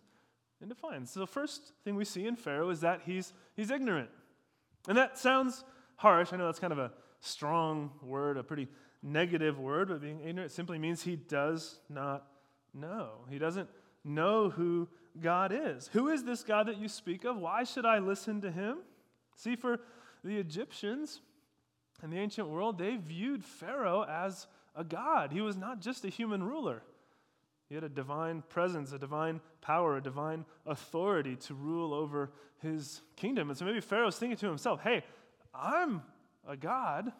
and 0.62 0.70
defiance. 0.70 1.12
So 1.12 1.20
the 1.20 1.28
first 1.28 1.74
thing 1.84 1.96
we 1.96 2.06
see 2.06 2.26
in 2.26 2.36
Pharaoh 2.36 2.70
is 2.70 2.80
that 2.82 3.02
he's, 3.06 3.34
he's 3.56 3.70
ignorant. 3.70 4.10
And 4.88 4.98
that 4.98 5.18
sounds 5.18 5.64
harsh. 5.98 6.34
I 6.34 6.38
know 6.38 6.46
that's 6.46 6.60
kind 6.60 6.74
of 6.74 6.80
a 6.80 6.92
strong 7.20 7.92
word, 8.02 8.38
a 8.38 8.44
pretty 8.44 8.68
negative 9.02 9.60
word, 9.60 9.90
but 9.90 10.02
being 10.02 10.22
ignorant 10.22 10.52
simply 10.52 10.80
means 10.80 11.04
he 11.04 11.18
does 11.18 11.80
not 11.90 12.26
know. 12.74 13.26
He 13.30 13.38
doesn't 13.38 13.70
know 14.04 14.50
who 14.50 14.88
God 15.22 15.52
is. 15.54 15.90
Who 15.94 16.10
is 16.10 16.24
this 16.24 16.44
God 16.44 16.68
that 16.68 16.78
you 16.78 16.88
speak 16.88 17.26
of? 17.26 17.38
Why 17.38 17.64
should 17.66 17.86
I 17.86 18.00
listen 18.00 18.42
to 18.42 18.52
him? 18.52 18.80
See, 19.36 19.56
for 19.56 19.80
the 20.24 20.38
Egyptians 20.38 21.22
in 22.02 22.10
the 22.10 22.18
ancient 22.18 22.48
world, 22.48 22.78
they 22.78 22.98
viewed 22.98 23.44
Pharaoh 23.44 24.04
as 24.04 24.48
a 24.76 24.84
god. 24.84 25.32
He 25.32 25.42
was 25.42 25.56
not 25.56 25.82
just 25.82 26.06
a 26.06 26.10
human 26.10 26.44
ruler. 26.44 26.84
He 27.70 27.76
had 27.76 27.84
a 27.84 27.90
divine 27.90 28.44
presence, 28.50 28.92
a 28.92 29.00
divine 29.00 29.42
power, 29.62 29.98
a 29.98 30.02
divine 30.02 30.46
authority 30.66 31.36
to 31.38 31.54
rule 31.54 31.94
over 31.94 32.32
his 32.62 33.02
kingdom. 33.16 33.50
And 33.50 33.58
so 33.58 33.66
maybe 33.66 33.82
Pharaoh's 33.82 34.18
thinking 34.18 34.38
to 34.38 34.48
himself, 34.48 34.82
hey, 34.82 35.04
I'm 35.54 36.02
a 36.48 36.56
God. 36.56 37.12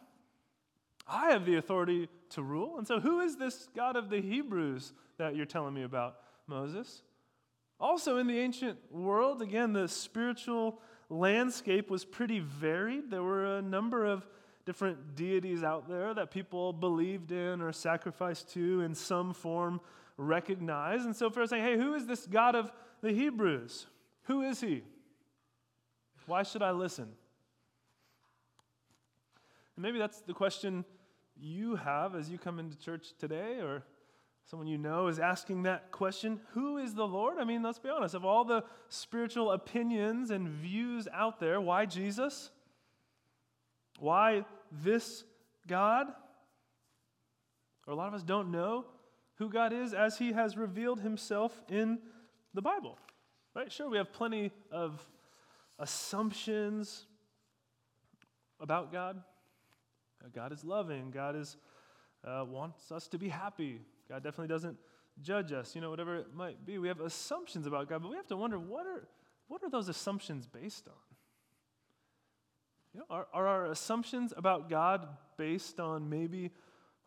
I 1.06 1.30
have 1.30 1.44
the 1.44 1.56
authority 1.56 2.08
to 2.30 2.42
rule. 2.42 2.78
And 2.78 2.86
so, 2.86 2.98
who 2.98 3.20
is 3.20 3.36
this 3.36 3.68
God 3.76 3.96
of 3.96 4.08
the 4.08 4.20
Hebrews 4.20 4.92
that 5.18 5.36
you're 5.36 5.46
telling 5.46 5.74
me 5.74 5.82
about, 5.82 6.16
Moses? 6.46 7.02
Also, 7.78 8.18
in 8.18 8.26
the 8.26 8.38
ancient 8.38 8.78
world, 8.90 9.42
again, 9.42 9.72
the 9.72 9.88
spiritual 9.88 10.80
landscape 11.10 11.90
was 11.90 12.04
pretty 12.04 12.40
varied. 12.40 13.10
There 13.10 13.22
were 13.22 13.56
a 13.56 13.62
number 13.62 14.06
of 14.06 14.26
different 14.64 15.14
deities 15.14 15.62
out 15.62 15.88
there 15.88 16.14
that 16.14 16.30
people 16.30 16.72
believed 16.72 17.32
in 17.32 17.60
or 17.60 17.72
sacrificed 17.72 18.52
to 18.54 18.80
in 18.80 18.94
some 18.94 19.34
form, 19.34 19.80
recognized. 20.16 21.04
And 21.04 21.14
so, 21.14 21.30
Pharaoh's 21.30 21.50
saying, 21.50 21.64
hey, 21.64 21.76
who 21.76 21.94
is 21.94 22.06
this 22.06 22.26
God 22.26 22.54
of 22.54 22.72
the 23.00 23.12
Hebrews? 23.12 23.86
Who 24.24 24.42
is 24.42 24.60
he? 24.60 24.82
Why 26.26 26.42
should 26.42 26.62
I 26.62 26.70
listen? 26.70 27.08
And 29.76 29.82
maybe 29.82 29.98
that's 29.98 30.20
the 30.20 30.32
question 30.32 30.84
you 31.36 31.76
have 31.76 32.14
as 32.14 32.30
you 32.30 32.38
come 32.38 32.58
into 32.58 32.78
church 32.78 33.08
today, 33.18 33.58
or 33.60 33.82
someone 34.46 34.68
you 34.68 34.78
know 34.78 35.08
is 35.08 35.18
asking 35.18 35.64
that 35.64 35.90
question 35.90 36.40
Who 36.52 36.78
is 36.78 36.94
the 36.94 37.06
Lord? 37.06 37.38
I 37.38 37.44
mean, 37.44 37.62
let's 37.62 37.78
be 37.78 37.90
honest. 37.90 38.14
Of 38.14 38.24
all 38.24 38.44
the 38.44 38.64
spiritual 38.88 39.52
opinions 39.52 40.30
and 40.30 40.48
views 40.48 41.08
out 41.12 41.40
there, 41.40 41.60
why 41.60 41.86
Jesus? 41.86 42.50
Why 44.04 44.44
this 44.70 45.24
God? 45.66 46.08
Or 47.86 47.94
a 47.94 47.96
lot 47.96 48.08
of 48.08 48.12
us 48.12 48.22
don't 48.22 48.50
know 48.50 48.84
who 49.36 49.48
God 49.48 49.72
is 49.72 49.94
as 49.94 50.18
He 50.18 50.32
has 50.32 50.58
revealed 50.58 51.00
Himself 51.00 51.58
in 51.70 51.98
the 52.52 52.60
Bible. 52.60 52.98
Right? 53.56 53.72
Sure, 53.72 53.88
we 53.88 53.96
have 53.96 54.12
plenty 54.12 54.52
of 54.70 55.02
assumptions 55.78 57.06
about 58.60 58.92
God. 58.92 59.22
God 60.34 60.52
is 60.52 60.64
loving. 60.64 61.10
God 61.10 61.34
is, 61.34 61.56
uh, 62.26 62.44
wants 62.46 62.92
us 62.92 63.08
to 63.08 63.16
be 63.16 63.30
happy. 63.30 63.80
God 64.10 64.22
definitely 64.22 64.48
doesn't 64.48 64.76
judge 65.22 65.50
us, 65.50 65.74
you 65.74 65.80
know, 65.80 65.88
whatever 65.88 66.16
it 66.16 66.34
might 66.34 66.66
be. 66.66 66.76
We 66.76 66.88
have 66.88 67.00
assumptions 67.00 67.66
about 67.66 67.88
God, 67.88 68.02
but 68.02 68.10
we 68.10 68.16
have 68.16 68.26
to 68.26 68.36
wonder 68.36 68.58
what 68.58 68.86
are, 68.86 69.08
what 69.48 69.62
are 69.62 69.70
those 69.70 69.88
assumptions 69.88 70.46
based 70.46 70.88
on? 70.88 71.13
You 72.94 73.00
know, 73.00 73.06
are, 73.10 73.26
are 73.34 73.46
our 73.48 73.66
assumptions 73.66 74.32
about 74.36 74.70
God 74.70 75.08
based 75.36 75.80
on 75.80 76.08
maybe 76.08 76.52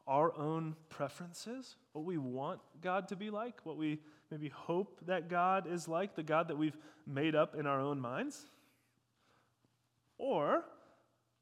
our 0.05 0.37
own 0.37 0.75
preferences, 0.89 1.77
what 1.93 2.03
we 2.03 2.17
want 2.17 2.59
God 2.81 3.07
to 3.07 3.15
be 3.15 3.29
like, 3.29 3.65
what 3.65 3.77
we 3.77 3.99
maybe 4.29 4.49
hope 4.49 4.99
that 5.05 5.29
God 5.29 5.65
is 5.65 5.87
like, 5.87 6.15
the 6.15 6.23
God 6.23 6.49
that 6.49 6.57
we've 6.57 6.77
made 7.05 7.35
up 7.35 7.55
in 7.55 7.65
our 7.65 7.79
own 7.79 8.01
minds? 8.01 8.45
Or 10.17 10.65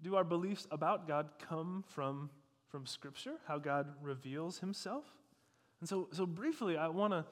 do 0.01 0.15
our 0.15 0.23
beliefs 0.23 0.67
about 0.69 1.07
God 1.07 1.29
come 1.39 1.83
from, 1.87 2.29
from 2.67 2.85
Scripture, 2.85 3.35
how 3.47 3.57
God 3.57 3.87
reveals 4.01 4.59
Himself? 4.59 5.05
And 5.79 5.89
so, 5.89 6.07
so 6.11 6.27
briefly, 6.27 6.77
I 6.77 6.87
want 6.89 7.13
to 7.13 7.25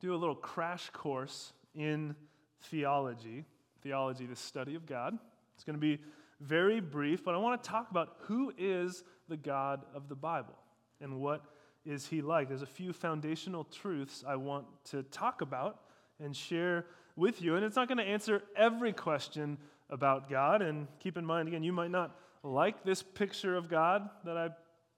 do 0.00 0.14
a 0.14 0.16
little 0.16 0.34
crash 0.34 0.88
course 0.90 1.52
in 1.74 2.14
theology. 2.62 3.44
Theology, 3.82 4.26
the 4.26 4.36
study 4.36 4.74
of 4.74 4.86
God. 4.86 5.18
It's 5.58 5.64
going 5.64 5.74
to 5.74 5.80
be 5.80 5.98
very 6.40 6.78
brief, 6.78 7.24
but 7.24 7.34
I 7.34 7.38
want 7.38 7.60
to 7.60 7.68
talk 7.68 7.90
about 7.90 8.14
who 8.20 8.52
is 8.56 9.02
the 9.28 9.36
God 9.36 9.84
of 9.92 10.08
the 10.08 10.14
Bible 10.14 10.54
and 11.00 11.18
what 11.18 11.44
is 11.84 12.06
He 12.06 12.22
like. 12.22 12.48
There's 12.48 12.62
a 12.62 12.66
few 12.66 12.92
foundational 12.92 13.64
truths 13.64 14.22
I 14.24 14.36
want 14.36 14.66
to 14.90 15.02
talk 15.02 15.40
about 15.40 15.80
and 16.20 16.36
share 16.36 16.86
with 17.16 17.42
you. 17.42 17.56
And 17.56 17.64
it's 17.64 17.74
not 17.74 17.88
going 17.88 17.98
to 17.98 18.04
answer 18.04 18.40
every 18.54 18.92
question 18.92 19.58
about 19.90 20.30
God. 20.30 20.62
And 20.62 20.86
keep 21.00 21.16
in 21.16 21.26
mind, 21.26 21.48
again, 21.48 21.64
you 21.64 21.72
might 21.72 21.90
not 21.90 22.14
like 22.44 22.84
this 22.84 23.02
picture 23.02 23.56
of 23.56 23.68
God 23.68 24.08
that 24.24 24.36
I 24.36 24.50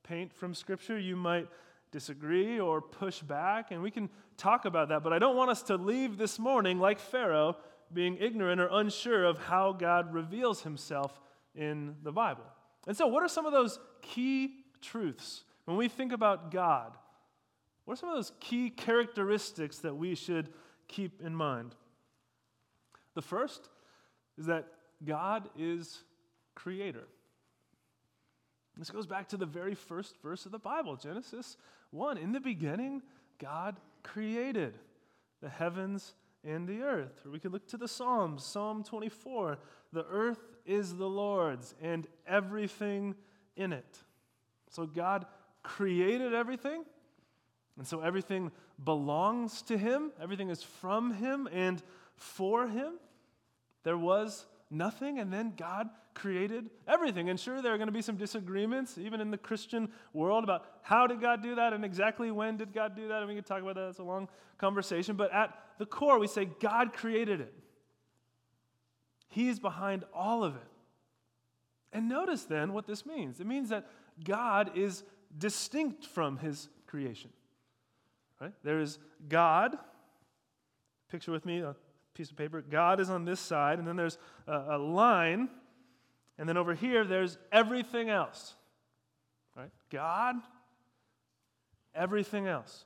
paint 0.02 0.34
from 0.34 0.52
Scripture. 0.52 0.98
You 0.98 1.16
might 1.16 1.48
disagree 1.90 2.60
or 2.60 2.82
push 2.82 3.20
back, 3.20 3.70
and 3.70 3.80
we 3.80 3.90
can 3.90 4.10
talk 4.36 4.66
about 4.66 4.90
that. 4.90 5.02
But 5.02 5.14
I 5.14 5.18
don't 5.18 5.36
want 5.36 5.50
us 5.50 5.62
to 5.64 5.76
leave 5.76 6.18
this 6.18 6.38
morning 6.38 6.78
like 6.78 6.98
Pharaoh, 6.98 7.56
being 7.92 8.16
ignorant 8.18 8.60
or 8.60 8.68
unsure 8.70 9.24
of 9.24 9.38
how 9.38 9.72
God 9.72 10.12
reveals 10.12 10.62
himself 10.62 11.20
in 11.54 11.96
the 12.02 12.12
Bible. 12.12 12.44
And 12.86 12.96
so, 12.96 13.06
what 13.06 13.22
are 13.22 13.28
some 13.28 13.46
of 13.46 13.52
those 13.52 13.78
key 14.02 14.54
truths 14.80 15.44
when 15.64 15.76
we 15.76 15.88
think 15.88 16.12
about 16.12 16.50
God? 16.50 16.92
What 17.84 17.94
are 17.94 17.96
some 17.96 18.08
of 18.08 18.16
those 18.16 18.32
key 18.40 18.70
characteristics 18.70 19.78
that 19.78 19.96
we 19.96 20.14
should 20.14 20.50
keep 20.88 21.20
in 21.20 21.34
mind? 21.34 21.74
The 23.14 23.22
first 23.22 23.68
is 24.38 24.46
that 24.46 24.66
God 25.04 25.48
is 25.58 26.04
creator. 26.54 27.08
This 28.76 28.90
goes 28.90 29.06
back 29.06 29.28
to 29.28 29.36
the 29.36 29.46
very 29.46 29.74
first 29.74 30.16
verse 30.22 30.46
of 30.46 30.52
the 30.52 30.58
Bible, 30.58 30.96
Genesis 30.96 31.56
1. 31.90 32.16
In 32.16 32.32
the 32.32 32.40
beginning, 32.40 33.02
God 33.38 33.76
created 34.02 34.78
the 35.42 35.48
heavens 35.48 36.14
and 36.44 36.66
the 36.66 36.82
earth. 36.82 37.22
Or 37.24 37.30
we 37.30 37.38
could 37.38 37.52
look 37.52 37.66
to 37.68 37.76
the 37.76 37.88
Psalms, 37.88 38.44
Psalm 38.44 38.82
24. 38.82 39.58
The 39.92 40.06
earth 40.06 40.40
is 40.64 40.96
the 40.96 41.08
Lord's 41.08 41.74
and 41.80 42.06
everything 42.26 43.14
in 43.56 43.72
it. 43.72 43.98
So 44.70 44.86
God 44.86 45.26
created 45.62 46.32
everything, 46.32 46.84
and 47.76 47.86
so 47.86 48.00
everything 48.00 48.50
belongs 48.82 49.62
to 49.62 49.76
Him, 49.76 50.12
everything 50.20 50.48
is 50.48 50.62
from 50.62 51.14
Him 51.14 51.48
and 51.52 51.82
for 52.14 52.68
Him. 52.68 52.94
There 53.82 53.98
was 53.98 54.46
nothing, 54.70 55.18
and 55.18 55.32
then 55.32 55.54
God 55.56 55.88
created 56.14 56.70
everything. 56.86 57.28
And 57.28 57.38
sure, 57.38 57.62
there 57.62 57.72
are 57.74 57.78
going 57.78 57.88
to 57.88 57.92
be 57.92 58.02
some 58.02 58.16
disagreements, 58.16 58.98
even 58.98 59.20
in 59.20 59.30
the 59.30 59.38
Christian 59.38 59.90
world, 60.12 60.44
about 60.44 60.64
how 60.82 61.06
did 61.06 61.20
God 61.20 61.42
do 61.42 61.54
that 61.56 61.72
and 61.72 61.84
exactly 61.84 62.30
when 62.30 62.56
did 62.56 62.72
God 62.72 62.94
do 62.96 63.08
that. 63.08 63.18
And 63.18 63.28
we 63.28 63.34
can 63.34 63.44
talk 63.44 63.62
about 63.62 63.74
that. 63.76 63.88
It's 63.88 63.98
a 63.98 64.04
long 64.04 64.28
conversation. 64.58 65.16
But 65.16 65.32
at 65.32 65.56
the 65.78 65.86
core, 65.86 66.18
we 66.18 66.26
say 66.26 66.48
God 66.60 66.92
created 66.92 67.40
it, 67.40 67.54
He's 69.28 69.58
behind 69.58 70.04
all 70.12 70.44
of 70.44 70.56
it. 70.56 70.62
And 71.92 72.08
notice 72.08 72.44
then 72.44 72.72
what 72.72 72.86
this 72.86 73.04
means 73.04 73.40
it 73.40 73.46
means 73.46 73.68
that 73.70 73.86
God 74.22 74.76
is 74.76 75.02
distinct 75.36 76.04
from 76.06 76.38
His 76.38 76.68
creation. 76.86 77.30
Right? 78.40 78.52
There 78.62 78.80
is 78.80 78.98
God. 79.28 79.76
Picture 81.10 81.32
with 81.32 81.44
me 81.44 81.64
piece 82.20 82.30
of 82.30 82.36
paper. 82.36 82.60
God 82.60 83.00
is 83.00 83.08
on 83.08 83.24
this 83.24 83.40
side, 83.40 83.78
and 83.78 83.88
then 83.88 83.96
there's 83.96 84.18
a, 84.46 84.76
a 84.76 84.78
line, 84.78 85.48
and 86.36 86.46
then 86.46 86.58
over 86.58 86.74
here 86.74 87.02
there's 87.02 87.38
everything 87.50 88.10
else. 88.10 88.54
Right? 89.56 89.70
God, 89.90 90.36
everything 91.94 92.46
else. 92.46 92.84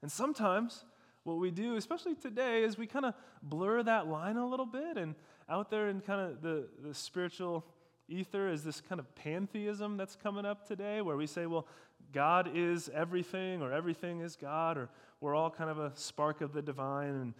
And 0.00 0.10
sometimes 0.10 0.82
what 1.24 1.34
we 1.34 1.50
do, 1.50 1.76
especially 1.76 2.14
today, 2.14 2.64
is 2.64 2.78
we 2.78 2.86
kind 2.86 3.04
of 3.04 3.12
blur 3.42 3.82
that 3.82 4.06
line 4.06 4.38
a 4.38 4.48
little 4.48 4.64
bit, 4.64 4.96
and 4.96 5.14
out 5.46 5.70
there 5.70 5.90
in 5.90 6.00
kind 6.00 6.22
of 6.22 6.40
the, 6.40 6.66
the 6.82 6.94
spiritual 6.94 7.66
ether 8.08 8.48
is 8.48 8.64
this 8.64 8.80
kind 8.80 8.98
of 8.98 9.14
pantheism 9.14 9.98
that's 9.98 10.16
coming 10.16 10.46
up 10.46 10.66
today 10.66 11.02
where 11.02 11.18
we 11.18 11.26
say, 11.26 11.44
well, 11.44 11.66
God 12.12 12.50
is 12.54 12.90
everything, 12.94 13.62
or 13.62 13.72
everything 13.72 14.20
is 14.20 14.36
God, 14.36 14.76
or 14.76 14.88
we're 15.20 15.34
all 15.34 15.50
kind 15.50 15.70
of 15.70 15.78
a 15.78 15.92
spark 15.94 16.40
of 16.40 16.52
the 16.52 16.62
divine, 16.62 17.14
and 17.14 17.34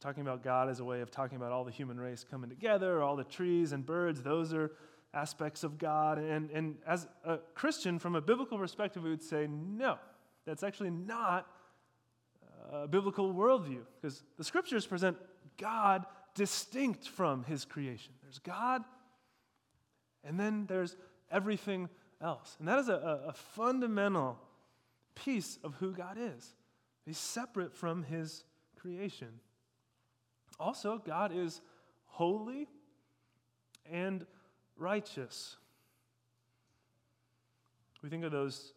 talking 0.00 0.22
about 0.22 0.42
God 0.42 0.68
as 0.68 0.80
a 0.80 0.84
way 0.84 1.00
of 1.00 1.10
talking 1.10 1.36
about 1.36 1.52
all 1.52 1.64
the 1.64 1.70
human 1.70 1.98
race 1.98 2.24
coming 2.28 2.50
together, 2.50 3.02
all 3.02 3.16
the 3.16 3.24
trees 3.24 3.72
and 3.72 3.86
birds, 3.86 4.22
those 4.22 4.52
are 4.52 4.72
aspects 5.14 5.64
of 5.64 5.78
God. 5.78 6.18
And, 6.18 6.50
and 6.50 6.76
as 6.86 7.06
a 7.24 7.38
Christian, 7.54 7.98
from 7.98 8.14
a 8.14 8.20
biblical 8.20 8.58
perspective, 8.58 9.02
we 9.02 9.10
would 9.10 9.22
say, 9.22 9.46
no, 9.48 9.98
that's 10.44 10.62
actually 10.62 10.90
not 10.90 11.46
a 12.72 12.86
biblical 12.86 13.32
worldview, 13.32 13.80
because 14.00 14.22
the 14.36 14.44
scriptures 14.44 14.84
present 14.86 15.16
God 15.56 16.04
distinct 16.34 17.08
from 17.08 17.44
his 17.44 17.64
creation. 17.64 18.12
There's 18.22 18.38
God, 18.40 18.82
and 20.24 20.38
then 20.38 20.66
there's 20.66 20.96
everything 21.30 21.88
else. 22.20 22.56
And 22.58 22.68
that 22.68 22.78
is 22.78 22.88
a, 22.88 23.22
a 23.28 23.32
fundamental 23.32 24.38
piece 25.14 25.58
of 25.64 25.74
who 25.74 25.92
God 25.92 26.16
is. 26.18 26.54
He's 27.04 27.18
separate 27.18 27.72
from 27.72 28.02
his 28.02 28.44
creation. 28.76 29.40
Also, 30.58 31.00
God 31.04 31.32
is 31.34 31.60
holy 32.06 32.68
and 33.90 34.26
righteous. 34.76 35.56
We 38.02 38.08
think 38.08 38.24
of 38.24 38.32
those 38.32 38.72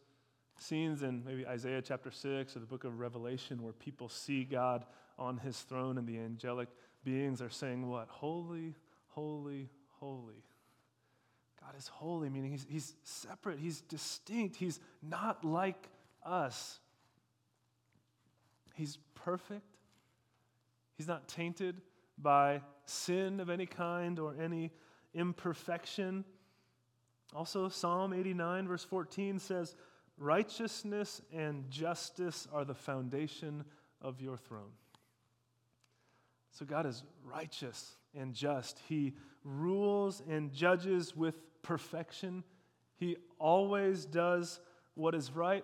scenes 0.57 1.03
in 1.03 1.23
maybe 1.25 1.47
Isaiah 1.47 1.81
chapter 1.81 2.11
6 2.11 2.55
or 2.55 2.59
the 2.59 2.65
book 2.65 2.83
of 2.83 2.99
Revelation 2.99 3.63
where 3.63 3.73
people 3.73 4.09
see 4.09 4.43
God 4.43 4.85
on 5.17 5.37
his 5.37 5.59
throne 5.61 5.97
and 5.97 6.07
the 6.07 6.17
angelic 6.17 6.69
beings 7.03 7.41
are 7.41 7.49
saying, 7.49 7.87
What? 7.87 8.07
Holy, 8.09 8.75
holy, 9.09 9.69
holy. 9.99 10.43
God 11.69 11.77
is 11.77 11.87
holy, 11.87 12.29
meaning 12.29 12.51
he's, 12.51 12.65
he's 12.67 12.95
separate, 13.03 13.59
he's 13.59 13.81
distinct, 13.81 14.55
he's 14.55 14.79
not 15.03 15.45
like 15.45 15.87
us. 16.25 16.79
He's 18.73 18.97
perfect, 19.13 19.65
He's 20.97 21.07
not 21.07 21.27
tainted 21.27 21.81
by 22.17 22.61
sin 22.85 23.39
of 23.39 23.49
any 23.49 23.65
kind 23.65 24.17
or 24.19 24.33
any 24.41 24.71
imperfection. 25.13 26.25
Also, 27.33 27.69
Psalm 27.69 28.13
89, 28.13 28.67
verse 28.67 28.83
14 28.83 29.37
says, 29.37 29.75
Righteousness 30.17 31.21
and 31.31 31.69
justice 31.69 32.47
are 32.51 32.65
the 32.65 32.73
foundation 32.73 33.63
of 34.01 34.21
your 34.21 34.37
throne. 34.37 34.71
So, 36.51 36.65
God 36.65 36.85
is 36.85 37.03
righteous 37.23 37.95
and 38.15 38.33
just. 38.33 38.81
He 38.89 39.13
rules 39.43 40.21
and 40.27 40.51
judges 40.51 41.15
with 41.15 41.35
perfection. 41.61 42.43
He 42.97 43.17
always 43.37 44.05
does 44.05 44.59
what 44.95 45.15
is 45.15 45.31
right 45.31 45.63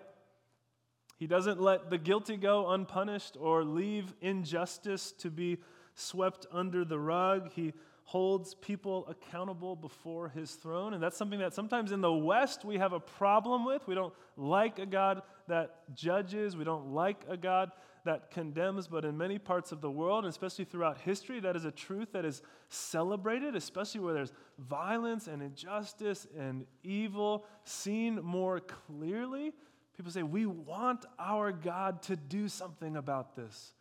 he 1.18 1.26
doesn't 1.26 1.60
let 1.60 1.88
the 1.88 1.98
guilty 1.98 2.36
go 2.36 2.70
unpunished 2.70 3.36
or 3.40 3.64
leave 3.64 4.14
injustice 4.20 5.12
to 5.12 5.30
be 5.30 5.58
swept 5.94 6.46
under 6.52 6.84
the 6.84 6.98
rug. 6.98 7.50
He 7.52 7.72
holds 8.04 8.54
people 8.54 9.06
accountable 9.08 9.74
before 9.74 10.28
his 10.28 10.52
throne. 10.52 10.92
And 10.92 11.02
that's 11.02 11.16
something 11.16 11.38
that 11.38 11.54
sometimes 11.54 11.90
in 11.90 12.02
the 12.02 12.12
West 12.12 12.64
we 12.64 12.76
have 12.76 12.92
a 12.92 13.00
problem 13.00 13.64
with. 13.64 13.88
We 13.88 13.94
don't 13.94 14.12
like 14.36 14.78
a 14.78 14.86
God 14.86 15.22
that 15.48 15.94
judges, 15.94 16.54
we 16.56 16.64
don't 16.64 16.92
like 16.92 17.24
a 17.28 17.36
God 17.36 17.72
that 18.06 18.30
condemns, 18.30 18.88
but 18.88 19.04
in 19.04 19.16
many 19.16 19.38
parts 19.38 19.70
of 19.70 19.80
the 19.80 19.90
world, 19.90 20.24
and 20.24 20.30
especially 20.30 20.64
throughout 20.64 20.98
history, 20.98 21.38
that 21.40 21.54
is 21.54 21.64
a 21.64 21.70
truth 21.70 22.12
that 22.12 22.24
is 22.24 22.42
celebrated, 22.68 23.54
especially 23.54 24.00
where 24.00 24.14
there's 24.14 24.32
violence 24.58 25.26
and 25.26 25.42
injustice 25.42 26.26
and 26.36 26.66
evil 26.82 27.44
seen 27.64 28.16
more 28.22 28.60
clearly. 28.60 29.52
People 29.96 30.10
say, 30.10 30.22
We 30.22 30.46
want 30.46 31.04
our 31.18 31.52
God 31.52 32.02
to 32.02 32.16
do 32.16 32.48
something 32.48 32.96
about 32.96 33.36
this. 33.36 33.74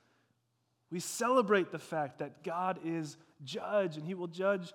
We 0.91 0.99
celebrate 0.99 1.71
the 1.71 1.79
fact 1.79 2.19
that 2.19 2.43
God 2.43 2.79
is 2.83 3.17
judge 3.43 3.97
and 3.97 4.05
he 4.05 4.13
will 4.13 4.27
judge 4.27 4.73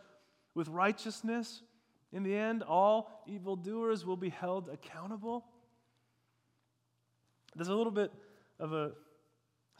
with 0.54 0.68
righteousness. 0.68 1.62
In 2.12 2.22
the 2.22 2.34
end, 2.34 2.62
all 2.62 3.24
evildoers 3.26 4.04
will 4.04 4.16
be 4.16 4.30
held 4.30 4.68
accountable. 4.68 5.44
There's 7.54 7.68
a 7.68 7.74
little 7.74 7.92
bit 7.92 8.12
of 8.58 8.72
a 8.72 8.92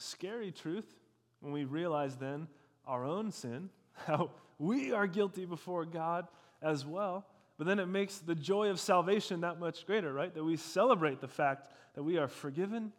scary 0.00 0.50
truth 0.50 0.96
when 1.40 1.52
we 1.52 1.64
realize 1.64 2.16
then 2.16 2.48
our 2.86 3.04
own 3.04 3.30
sin, 3.30 3.70
how 4.06 4.30
we 4.58 4.92
are 4.92 5.06
guilty 5.06 5.46
before 5.46 5.84
God 5.84 6.26
as 6.62 6.84
well. 6.84 7.26
But 7.58 7.66
then 7.66 7.78
it 7.78 7.86
makes 7.86 8.18
the 8.18 8.34
joy 8.34 8.68
of 8.68 8.80
salvation 8.80 9.42
that 9.42 9.60
much 9.60 9.86
greater, 9.86 10.12
right? 10.12 10.34
That 10.34 10.44
we 10.44 10.56
celebrate 10.56 11.20
the 11.20 11.28
fact 11.28 11.68
that 11.94 12.02
we 12.02 12.16
are 12.16 12.28
forgiven, 12.28 12.92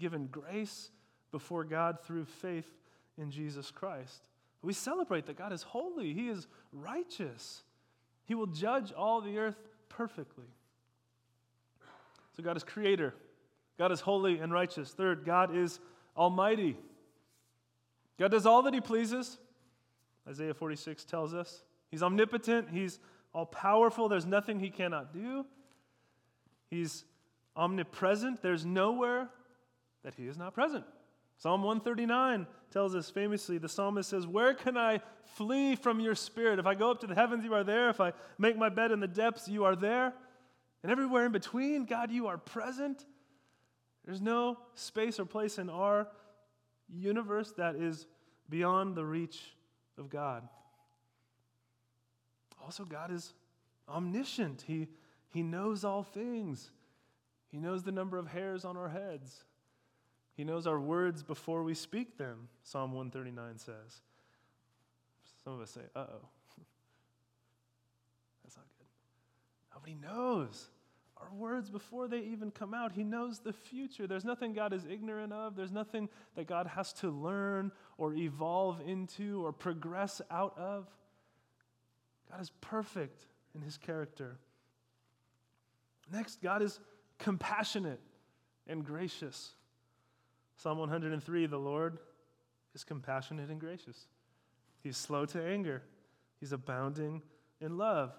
given 0.00 0.26
grace 0.26 0.90
before 1.30 1.64
God 1.64 1.98
through 2.02 2.24
faith 2.24 2.68
in 3.16 3.30
Jesus 3.30 3.70
Christ. 3.70 4.22
We 4.62 4.72
celebrate 4.72 5.26
that 5.26 5.38
God 5.38 5.52
is 5.52 5.62
holy, 5.62 6.12
He 6.14 6.28
is 6.28 6.48
righteous, 6.72 7.62
He 8.24 8.34
will 8.34 8.46
judge 8.46 8.92
all 8.92 9.20
the 9.20 9.38
earth 9.38 9.56
perfectly. 9.88 10.46
So, 12.36 12.42
God 12.42 12.56
is 12.56 12.64
creator, 12.64 13.14
God 13.78 13.92
is 13.92 14.00
holy 14.00 14.38
and 14.38 14.52
righteous. 14.52 14.90
Third, 14.90 15.24
God 15.24 15.56
is 15.56 15.78
almighty. 16.18 16.76
God 18.18 18.32
does 18.32 18.44
all 18.44 18.62
that 18.62 18.74
He 18.74 18.80
pleases. 18.80 19.38
Isaiah 20.28 20.52
46 20.52 21.04
tells 21.04 21.32
us. 21.32 21.62
He's 21.90 22.02
omnipotent, 22.02 22.68
He's 22.70 22.98
all 23.32 23.46
powerful. 23.46 24.08
There's 24.08 24.26
nothing 24.26 24.58
he 24.58 24.70
cannot 24.70 25.12
do. 25.12 25.44
He's 26.70 27.04
omnipresent. 27.56 28.42
There's 28.42 28.64
nowhere 28.64 29.28
that 30.04 30.14
he 30.14 30.26
is 30.26 30.36
not 30.36 30.54
present. 30.54 30.84
Psalm 31.36 31.62
139 31.62 32.46
tells 32.70 32.94
us 32.94 33.10
famously 33.10 33.58
the 33.58 33.68
psalmist 33.68 34.10
says, 34.10 34.26
Where 34.26 34.54
can 34.54 34.76
I 34.76 35.00
flee 35.36 35.76
from 35.76 36.00
your 36.00 36.14
spirit? 36.14 36.58
If 36.58 36.66
I 36.66 36.74
go 36.74 36.90
up 36.90 37.00
to 37.00 37.06
the 37.06 37.14
heavens, 37.14 37.44
you 37.44 37.54
are 37.54 37.64
there. 37.64 37.90
If 37.90 38.00
I 38.00 38.12
make 38.38 38.56
my 38.56 38.68
bed 38.68 38.90
in 38.90 39.00
the 39.00 39.06
depths, 39.06 39.48
you 39.48 39.64
are 39.64 39.76
there. 39.76 40.12
And 40.82 40.90
everywhere 40.90 41.26
in 41.26 41.32
between, 41.32 41.84
God, 41.84 42.10
you 42.10 42.26
are 42.26 42.38
present. 42.38 43.04
There's 44.08 44.22
no 44.22 44.56
space 44.72 45.20
or 45.20 45.26
place 45.26 45.58
in 45.58 45.68
our 45.68 46.08
universe 46.88 47.52
that 47.58 47.76
is 47.76 48.06
beyond 48.48 48.94
the 48.94 49.04
reach 49.04 49.38
of 49.98 50.08
God. 50.08 50.48
Also, 52.64 52.86
God 52.86 53.10
is 53.12 53.34
omniscient. 53.86 54.64
He, 54.66 54.88
he 55.28 55.42
knows 55.42 55.84
all 55.84 56.02
things. 56.02 56.70
He 57.52 57.58
knows 57.58 57.82
the 57.82 57.92
number 57.92 58.16
of 58.16 58.28
hairs 58.28 58.64
on 58.64 58.78
our 58.78 58.88
heads. 58.88 59.44
He 60.32 60.42
knows 60.42 60.66
our 60.66 60.80
words 60.80 61.22
before 61.22 61.62
we 61.62 61.74
speak 61.74 62.16
them, 62.16 62.48
Psalm 62.62 62.92
139 62.92 63.58
says. 63.58 64.00
Some 65.44 65.52
of 65.52 65.60
us 65.60 65.72
say, 65.72 65.82
uh 65.94 66.06
oh. 66.08 66.28
That's 68.42 68.56
not 68.56 68.64
good. 68.78 68.86
Nobody 69.74 69.96
knows 69.96 70.70
our 71.20 71.34
words 71.34 71.70
before 71.70 72.08
they 72.08 72.20
even 72.20 72.50
come 72.50 72.74
out. 72.74 72.92
He 72.92 73.04
knows 73.04 73.40
the 73.40 73.52
future. 73.52 74.06
There's 74.06 74.24
nothing 74.24 74.52
God 74.52 74.72
is 74.72 74.84
ignorant 74.84 75.32
of, 75.32 75.56
there's 75.56 75.72
nothing 75.72 76.08
that 76.36 76.46
God 76.46 76.66
has 76.66 76.92
to 76.94 77.10
learn 77.10 77.72
or 77.96 78.14
evolve 78.14 78.80
into 78.86 79.44
or 79.44 79.52
progress 79.52 80.20
out 80.30 80.56
of. 80.58 80.86
God 82.30 82.40
is 82.40 82.50
perfect 82.60 83.26
in 83.54 83.62
his 83.62 83.76
character. 83.76 84.36
Next, 86.12 86.40
God 86.42 86.62
is 86.62 86.78
compassionate 87.18 88.00
and 88.66 88.84
gracious. 88.84 89.52
Psalm 90.56 90.78
103 90.78 91.46
The 91.46 91.58
Lord 91.58 91.98
is 92.74 92.84
compassionate 92.84 93.50
and 93.50 93.60
gracious. 93.60 94.06
He's 94.82 94.96
slow 94.96 95.26
to 95.26 95.42
anger, 95.42 95.82
He's 96.40 96.52
abounding 96.52 97.22
in 97.60 97.76
love. 97.76 98.12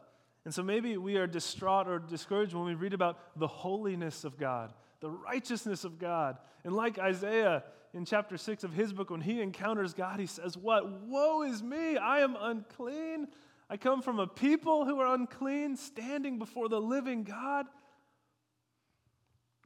And 0.46 0.54
so 0.54 0.64
maybe 0.64 0.98
we 0.98 1.18
are 1.18 1.28
distraught 1.28 1.88
or 1.88 2.00
discouraged 2.00 2.54
when 2.54 2.66
we 2.66 2.74
read 2.74 2.94
about 2.94 3.38
the 3.38 3.48
holiness 3.48 4.24
of 4.24 4.38
God, 4.38 4.74
the 5.00 5.10
righteousness 5.10 5.84
of 5.84 6.00
God. 6.00 6.38
And 6.64 6.74
like 6.74 6.98
Isaiah 6.98 7.64
in 7.94 8.06
chapter 8.06 8.38
6 8.38 8.64
of 8.64 8.74
his 8.74 8.94
book, 8.94 9.10
when 9.10 9.22
he 9.22 9.42
encounters 9.42 9.94
God, 9.94 10.20
he 10.20 10.26
says, 10.26 10.58
What? 10.58 10.90
Woe 11.02 11.44
is 11.44 11.62
me! 11.62 11.98
I 11.98 12.20
am 12.20 12.38
unclean. 12.40 13.28
I 13.70 13.78
come 13.78 14.02
from 14.02 14.20
a 14.20 14.28
people 14.28 14.86
who 14.86 15.00
are 15.00 15.14
unclean, 15.14 15.76
standing 15.76 16.40
before 16.40 16.70
the 16.70 16.82
living 16.82 17.24
God. 17.24 17.68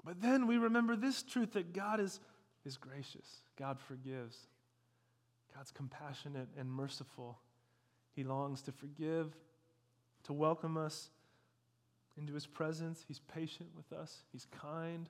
But 0.04 0.22
then 0.22 0.48
we 0.48 0.58
remember 0.58 0.96
this 0.96 1.24
truth 1.24 1.54
that 1.54 1.74
God 1.74 2.00
is, 2.00 2.20
is 2.66 2.76
gracious, 2.78 3.44
God 3.58 3.80
forgives, 3.80 4.38
God's 5.56 5.72
compassionate 5.72 6.50
and 6.58 6.70
merciful. 6.70 7.40
He 8.14 8.24
longs 8.24 8.62
to 8.64 8.72
forgive, 8.72 9.36
to 10.24 10.34
welcome 10.34 10.78
us 10.78 11.10
into 12.18 12.34
his 12.34 12.46
presence. 12.46 13.04
He's 13.08 13.20
patient 13.20 13.70
with 13.76 13.92
us, 13.98 14.24
he's 14.32 14.48
kind. 14.52 15.10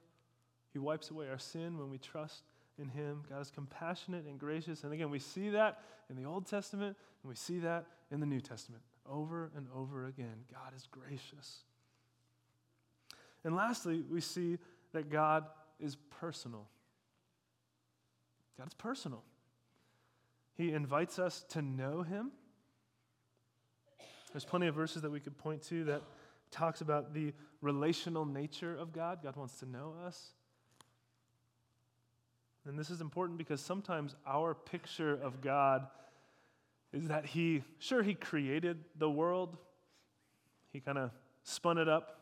He 0.71 0.79
wipes 0.79 1.11
away 1.11 1.29
our 1.29 1.37
sin 1.37 1.77
when 1.77 1.91
we 1.91 1.99
trust 1.99 2.41
in 2.79 2.89
him. 2.89 3.21
God 3.29 3.41
is 3.41 3.51
compassionate 3.51 4.25
and 4.25 4.39
gracious. 4.39 4.83
And 4.83 4.91
again, 4.91 5.11
we 5.11 5.19
see 5.19 5.49
that 5.49 5.81
in 6.09 6.15
the 6.15 6.27
Old 6.27 6.47
Testament, 6.47 6.97
and 7.21 7.29
we 7.29 7.35
see 7.35 7.59
that 7.59 7.85
in 8.11 8.19
the 8.19 8.25
New 8.25 8.41
Testament. 8.41 8.81
Over 9.07 9.51
and 9.55 9.67
over 9.75 10.07
again, 10.07 10.45
God 10.51 10.73
is 10.75 10.87
gracious. 10.89 11.59
And 13.43 13.55
lastly, 13.55 14.03
we 14.09 14.19
see 14.19 14.57
that 14.93 15.11
God 15.11 15.45
is 15.79 15.95
personal. 16.19 16.67
God 18.57 18.67
is 18.67 18.73
personal. 18.73 19.23
He 20.55 20.71
invites 20.71 21.19
us 21.19 21.45
to 21.49 21.61
know 21.61 22.01
him 22.01 22.31
there's 24.33 24.45
plenty 24.45 24.67
of 24.67 24.75
verses 24.75 25.03
that 25.03 25.11
we 25.11 25.19
could 25.19 25.37
point 25.37 25.61
to 25.63 25.83
that 25.85 26.01
talks 26.51 26.81
about 26.81 27.13
the 27.13 27.33
relational 27.61 28.25
nature 28.25 28.75
of 28.75 28.91
God. 28.91 29.19
God 29.23 29.35
wants 29.35 29.59
to 29.59 29.65
know 29.65 29.93
us. 30.05 30.33
And 32.65 32.77
this 32.77 32.89
is 32.89 33.01
important 33.01 33.37
because 33.37 33.61
sometimes 33.61 34.15
our 34.25 34.53
picture 34.53 35.13
of 35.21 35.41
God 35.41 35.85
is 36.91 37.07
that 37.09 37.25
He, 37.25 37.63
sure, 37.79 38.01
He 38.01 38.13
created 38.13 38.77
the 38.97 39.09
world, 39.09 39.57
He 40.71 40.79
kind 40.79 40.97
of 40.97 41.11
spun 41.43 41.77
it 41.77 41.89
up, 41.89 42.19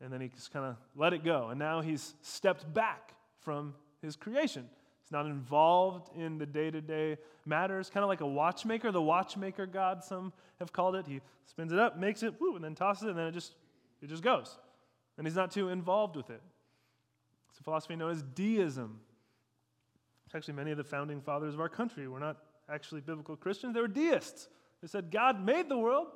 and 0.00 0.12
then 0.12 0.20
He 0.20 0.28
just 0.28 0.52
kind 0.52 0.64
of 0.64 0.76
let 0.96 1.12
it 1.12 1.24
go. 1.24 1.48
And 1.48 1.58
now 1.58 1.80
He's 1.80 2.14
stepped 2.22 2.72
back 2.72 3.14
from 3.40 3.74
His 4.00 4.16
creation. 4.16 4.68
He's 5.08 5.12
not 5.12 5.24
involved 5.24 6.10
in 6.14 6.36
the 6.36 6.44
day 6.44 6.70
to 6.70 6.82
day 6.82 7.16
matters, 7.46 7.88
kind 7.88 8.04
of 8.04 8.10
like 8.10 8.20
a 8.20 8.26
watchmaker, 8.26 8.92
the 8.92 9.00
watchmaker 9.00 9.64
God, 9.64 10.04
some 10.04 10.34
have 10.58 10.70
called 10.70 10.96
it. 10.96 11.06
He 11.06 11.22
spins 11.46 11.72
it 11.72 11.78
up, 11.78 11.98
makes 11.98 12.22
it, 12.22 12.38
woo, 12.38 12.56
and 12.56 12.62
then 12.62 12.74
tosses 12.74 13.04
it, 13.04 13.08
and 13.10 13.18
then 13.18 13.26
it 13.26 13.32
just, 13.32 13.54
it 14.02 14.10
just 14.10 14.22
goes. 14.22 14.58
And 15.16 15.26
he's 15.26 15.34
not 15.34 15.50
too 15.50 15.70
involved 15.70 16.14
with 16.14 16.28
it. 16.28 16.42
It's 17.48 17.58
a 17.58 17.62
philosophy 17.62 17.96
known 17.96 18.10
as 18.10 18.22
deism. 18.34 19.00
Actually, 20.34 20.54
many 20.54 20.72
of 20.72 20.76
the 20.76 20.84
founding 20.84 21.22
fathers 21.22 21.54
of 21.54 21.60
our 21.60 21.70
country 21.70 22.06
were 22.06 22.20
not 22.20 22.36
actually 22.68 23.00
biblical 23.00 23.34
Christians, 23.34 23.72
they 23.72 23.80
were 23.80 23.88
deists. 23.88 24.48
They 24.82 24.88
said 24.88 25.10
God 25.10 25.42
made 25.42 25.70
the 25.70 25.78
world, 25.78 26.08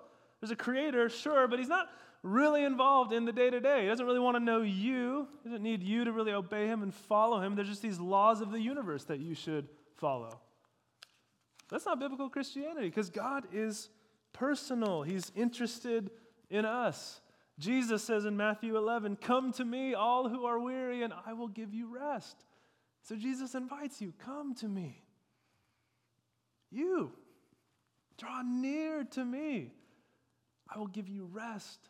there's 0.43 0.51
a 0.51 0.57
creator, 0.57 1.09
sure, 1.09 1.49
but 1.49 1.59
he's 1.59 1.69
not 1.69 1.89
really 2.23 2.65
involved 2.65 3.13
in 3.13 3.25
the 3.25 3.33
day 3.33 3.51
to 3.51 3.61
day. 3.61 3.83
He 3.83 3.89
doesn't 3.89 4.07
really 4.07 4.21
want 4.21 4.37
to 4.37 4.43
know 4.43 4.63
you. 4.63 5.27
He 5.43 5.49
doesn't 5.49 5.63
need 5.63 5.83
you 5.83 6.05
to 6.05 6.13
really 6.13 6.33
obey 6.33 6.67
him 6.67 6.83
and 6.83 6.95
follow 6.95 7.41
him. 7.41 7.57
There's 7.57 7.69
just 7.69 7.83
these 7.83 7.99
laws 7.99 8.41
of 8.41 8.51
the 8.53 8.61
universe 8.61 9.05
that 9.05 9.21
you 9.21 9.35
should 9.35 9.69
follow. 9.97 10.41
That's 11.71 11.87
not 11.87 11.99
biblical 11.99 12.29
Christianity 12.29 12.89
because 12.89 13.11
God 13.11 13.45
is 13.53 13.89
personal, 14.33 15.03
He's 15.03 15.33
interested 15.35 16.11
in 16.51 16.65
us. 16.65 17.21
Jesus 17.59 18.03
says 18.03 18.25
in 18.25 18.37
Matthew 18.37 18.77
11, 18.77 19.17
Come 19.17 19.53
to 19.53 19.65
me, 19.65 19.95
all 19.95 20.29
who 20.29 20.45
are 20.45 20.59
weary, 20.59 21.03
and 21.03 21.13
I 21.27 21.33
will 21.33 21.49
give 21.49 21.73
you 21.73 21.95
rest. 21.95 22.45
So 23.03 23.17
Jesus 23.17 23.55
invites 23.55 24.01
you, 24.01 24.13
Come 24.19 24.55
to 24.57 24.69
me. 24.69 25.03
You, 26.71 27.13
draw 28.17 28.43
near 28.43 29.05
to 29.05 29.25
me. 29.25 29.73
I 30.75 30.79
will 30.79 30.87
give 30.87 31.09
you 31.09 31.29
rest. 31.31 31.89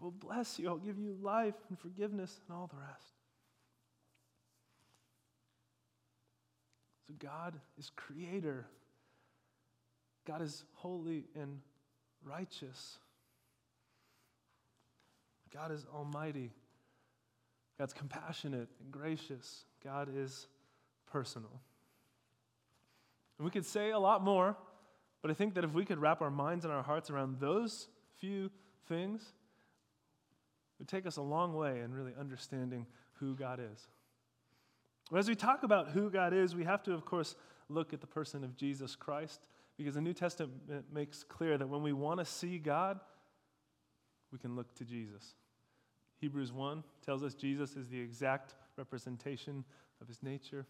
I 0.00 0.04
will 0.04 0.12
bless 0.12 0.58
you. 0.58 0.68
I'll 0.68 0.76
give 0.76 0.98
you 0.98 1.16
life 1.20 1.54
and 1.68 1.78
forgiveness 1.78 2.40
and 2.48 2.56
all 2.56 2.68
the 2.68 2.78
rest. 2.78 3.12
So 7.06 7.14
God 7.18 7.54
is 7.78 7.90
creator. 7.96 8.66
God 10.26 10.40
is 10.40 10.64
holy 10.74 11.24
and 11.34 11.60
righteous. 12.24 12.98
God 15.52 15.72
is 15.72 15.84
almighty. 15.94 16.50
God's 17.78 17.92
compassionate 17.92 18.68
and 18.82 18.90
gracious. 18.90 19.64
God 19.82 20.08
is 20.14 20.46
personal. 21.10 21.60
And 23.38 23.44
we 23.44 23.50
could 23.50 23.66
say 23.66 23.90
a 23.90 23.98
lot 23.98 24.22
more, 24.22 24.56
but 25.20 25.30
I 25.30 25.34
think 25.34 25.54
that 25.54 25.64
if 25.64 25.72
we 25.72 25.84
could 25.84 25.98
wrap 25.98 26.22
our 26.22 26.30
minds 26.30 26.64
and 26.64 26.72
our 26.72 26.82
hearts 26.82 27.10
around 27.10 27.40
those 27.40 27.88
few 28.18 28.50
things, 28.86 29.32
would 30.80 30.88
take 30.88 31.06
us 31.06 31.18
a 31.18 31.22
long 31.22 31.54
way 31.54 31.80
in 31.80 31.92
really 31.92 32.14
understanding 32.18 32.86
who 33.20 33.36
God 33.36 33.60
is. 33.60 33.86
As 35.14 35.28
we 35.28 35.34
talk 35.34 35.62
about 35.62 35.90
who 35.90 36.10
God 36.10 36.32
is, 36.32 36.56
we 36.56 36.64
have 36.64 36.82
to, 36.84 36.94
of 36.94 37.04
course, 37.04 37.36
look 37.68 37.92
at 37.92 38.00
the 38.00 38.06
person 38.06 38.42
of 38.42 38.56
Jesus 38.56 38.96
Christ 38.96 39.46
because 39.76 39.94
the 39.94 40.00
New 40.00 40.14
Testament 40.14 40.52
makes 40.92 41.22
clear 41.22 41.58
that 41.58 41.68
when 41.68 41.82
we 41.82 41.92
want 41.92 42.18
to 42.18 42.24
see 42.24 42.58
God, 42.58 42.98
we 44.32 44.38
can 44.38 44.56
look 44.56 44.74
to 44.76 44.84
Jesus. 44.84 45.34
Hebrews 46.18 46.50
1 46.52 46.82
tells 47.04 47.22
us 47.22 47.34
Jesus 47.34 47.76
is 47.76 47.88
the 47.88 48.00
exact 48.00 48.54
representation 48.76 49.64
of 50.00 50.08
his 50.08 50.22
nature, 50.22 50.66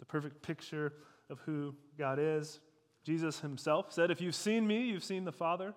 the 0.00 0.04
perfect 0.04 0.42
picture 0.42 0.94
of 1.30 1.38
who 1.40 1.74
God 1.96 2.18
is. 2.18 2.58
Jesus 3.04 3.38
himself 3.38 3.92
said, 3.92 4.10
If 4.10 4.20
you've 4.20 4.34
seen 4.34 4.66
me, 4.66 4.82
you've 4.82 5.04
seen 5.04 5.24
the 5.24 5.32
Father. 5.32 5.74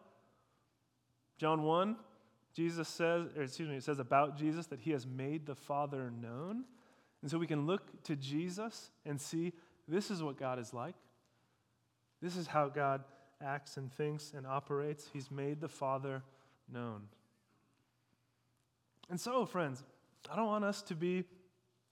John 1.38 1.62
1 1.62 1.96
Jesus 2.54 2.88
says, 2.88 3.28
or 3.36 3.44
excuse 3.44 3.70
me, 3.70 3.78
it 3.78 3.84
says 3.84 4.00
about 4.00 4.38
Jesus 4.38 4.68
that 4.68 4.80
he 4.80 4.92
has 4.92 5.08
made 5.08 5.46
the 5.46 5.56
Father 5.56 6.12
known. 6.12 6.66
And 7.22 7.32
so 7.32 7.38
we 7.38 7.48
can 7.48 7.66
look 7.66 8.04
to 8.04 8.16
Jesus 8.16 8.92
and 9.06 9.20
see 9.20 9.54
this 9.88 10.12
is 10.12 10.22
what 10.22 10.38
God 10.38 10.60
is 10.60 10.74
like. 10.74 10.96
This 12.22 12.36
is 12.36 12.48
how 12.48 12.68
God 12.68 13.04
acts 13.44 13.78
and 13.78 13.92
thinks 13.92 14.34
and 14.36 14.46
operates. 14.46 15.08
He's 15.12 15.32
made 15.32 15.62
the 15.62 15.70
Father 15.70 16.24
known. 16.72 17.04
And 19.10 19.20
so, 19.20 19.46
friends, 19.46 19.84
I 20.32 20.36
don't 20.36 20.48
want 20.48 20.64
us 20.64 20.82
to 20.84 20.96
be 20.96 21.26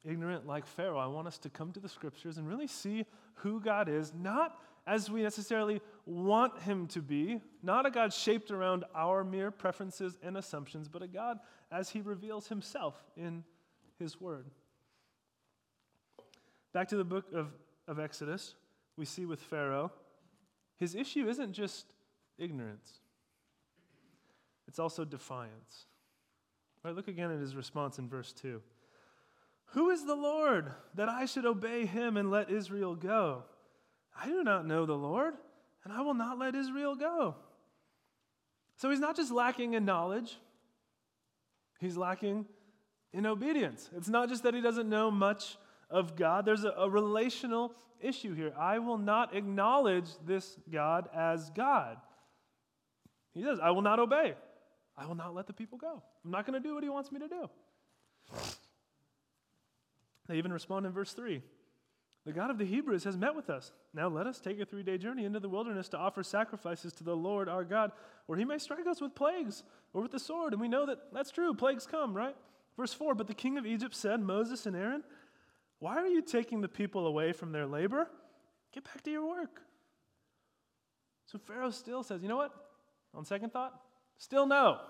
ignorant 0.05 0.47
like 0.47 0.65
Pharaoh. 0.65 0.97
I 0.97 1.07
want 1.07 1.27
us 1.27 1.37
to 1.39 1.49
come 1.49 1.71
to 1.73 1.79
the 1.79 1.89
scriptures 1.89 2.37
and 2.37 2.47
really 2.47 2.67
see 2.67 3.05
who 3.35 3.59
God 3.59 3.89
is, 3.89 4.13
not 4.13 4.57
as 4.89 5.07
we 5.07 5.21
necessarily 5.21 5.81
want 6.07 6.59
him 6.63 6.87
to 6.87 6.99
be, 6.99 7.39
not 7.61 7.85
a 7.85 7.91
God 7.91 8.11
shaped 8.11 8.49
around 8.49 8.85
our 8.95 9.23
mere 9.23 9.51
preferences 9.51 10.17
and 10.23 10.35
assumptions, 10.35 10.87
but 10.87 11.03
a 11.03 11.07
God 11.07 11.37
as 11.71 11.91
he 11.91 12.01
reveals 12.01 12.47
himself 12.47 12.95
in 13.15 13.43
his 13.99 14.19
word. 14.19 14.47
Back 16.73 16.87
to 16.87 16.97
the 16.97 17.03
book 17.03 17.25
of, 17.35 17.49
of 17.87 17.99
Exodus, 17.99 18.55
we 18.97 19.05
see 19.05 19.27
with 19.27 19.39
Pharaoh, 19.39 19.91
his 20.77 20.95
issue 20.95 21.29
isn't 21.29 21.53
just 21.53 21.93
ignorance, 22.39 22.99
it's 24.67 24.79
also 24.79 25.05
defiance. 25.05 25.85
All 26.83 26.89
right, 26.89 26.95
look 26.95 27.07
again 27.07 27.29
at 27.29 27.39
his 27.39 27.55
response 27.55 27.99
in 27.99 28.09
verse 28.09 28.33
2. 28.33 28.59
Who 29.73 29.91
is 29.91 30.05
the 30.05 30.15
Lord 30.15 30.71
that 30.95 31.09
I 31.09 31.25
should 31.25 31.45
obey 31.45 31.85
him 31.85 32.17
and 32.17 32.31
let 32.31 32.49
Israel 32.49 32.95
go? 32.95 33.43
I 34.21 34.27
do 34.27 34.43
not 34.43 34.65
know 34.65 34.85
the 34.85 34.97
Lord, 34.97 35.33
and 35.83 35.93
I 35.93 36.01
will 36.01 36.13
not 36.13 36.37
let 36.37 36.55
Israel 36.55 36.95
go. 36.95 37.35
So 38.75 38.89
he's 38.89 38.99
not 38.99 39.15
just 39.15 39.31
lacking 39.31 39.73
in 39.73 39.85
knowledge, 39.85 40.37
he's 41.79 41.95
lacking 41.95 42.45
in 43.13 43.25
obedience. 43.25 43.89
It's 43.95 44.09
not 44.09 44.29
just 44.29 44.43
that 44.43 44.53
he 44.53 44.61
doesn't 44.61 44.89
know 44.89 45.09
much 45.09 45.57
of 45.89 46.15
God, 46.15 46.45
there's 46.45 46.63
a, 46.63 46.71
a 46.71 46.89
relational 46.89 47.73
issue 48.01 48.35
here. 48.35 48.53
I 48.57 48.79
will 48.79 48.97
not 48.97 49.35
acknowledge 49.35 50.07
this 50.25 50.57
God 50.71 51.09
as 51.13 51.49
God. 51.51 51.97
He 53.33 53.43
says, 53.43 53.59
I 53.61 53.71
will 53.71 53.81
not 53.81 53.99
obey. 53.99 54.35
I 54.97 55.05
will 55.05 55.15
not 55.15 55.33
let 55.33 55.47
the 55.47 55.53
people 55.53 55.77
go. 55.77 56.03
I'm 56.23 56.31
not 56.31 56.45
going 56.45 56.61
to 56.61 56.67
do 56.67 56.73
what 56.73 56.83
he 56.83 56.89
wants 56.89 57.11
me 57.11 57.19
to 57.19 57.27
do. 57.27 57.49
They 60.27 60.37
even 60.37 60.53
respond 60.53 60.85
in 60.85 60.91
verse 60.91 61.13
3 61.13 61.41
the 62.29 62.35
God 62.35 62.51
of 62.51 62.59
the 62.59 62.65
Hebrews 62.65 63.05
has 63.05 63.17
met 63.17 63.35
with 63.35 63.49
us. 63.49 63.71
Now 63.91 64.07
let 64.07 64.27
us 64.27 64.39
take 64.39 64.59
a 64.59 64.65
three 64.65 64.83
day 64.83 64.99
journey 64.99 65.25
into 65.25 65.39
the 65.39 65.49
wilderness 65.49 65.89
to 65.89 65.97
offer 65.97 66.21
sacrifices 66.21 66.93
to 66.93 67.03
the 67.03 67.15
Lord 67.15 67.49
our 67.49 67.63
God, 67.63 67.91
or 68.27 68.37
he 68.37 68.45
may 68.45 68.59
strike 68.59 68.85
us 68.85 69.01
with 69.01 69.15
plagues 69.15 69.63
or 69.93 70.03
with 70.03 70.11
the 70.11 70.19
sword. 70.19 70.53
And 70.53 70.61
we 70.61 70.67
know 70.67 70.85
that 70.85 70.99
that's 71.11 71.31
true. 71.31 71.55
Plagues 71.55 71.87
come, 71.87 72.13
right? 72.13 72.35
Verse 72.77 72.93
4 72.93 73.15
But 73.15 73.25
the 73.25 73.33
king 73.33 73.57
of 73.57 73.65
Egypt 73.65 73.95
said, 73.95 74.19
Moses 74.19 74.67
and 74.67 74.75
Aaron, 74.75 75.03
why 75.79 75.97
are 75.97 76.05
you 76.05 76.21
taking 76.21 76.61
the 76.61 76.67
people 76.67 77.07
away 77.07 77.31
from 77.31 77.51
their 77.51 77.65
labor? 77.65 78.07
Get 78.75 78.83
back 78.83 79.01
to 79.01 79.09
your 79.09 79.27
work. 79.27 79.61
So 81.25 81.39
Pharaoh 81.39 81.71
still 81.71 82.03
says, 82.03 82.21
you 82.21 82.29
know 82.29 82.37
what? 82.37 82.53
On 83.15 83.25
second 83.25 83.53
thought, 83.53 83.73
still 84.19 84.45
no. 84.45 84.81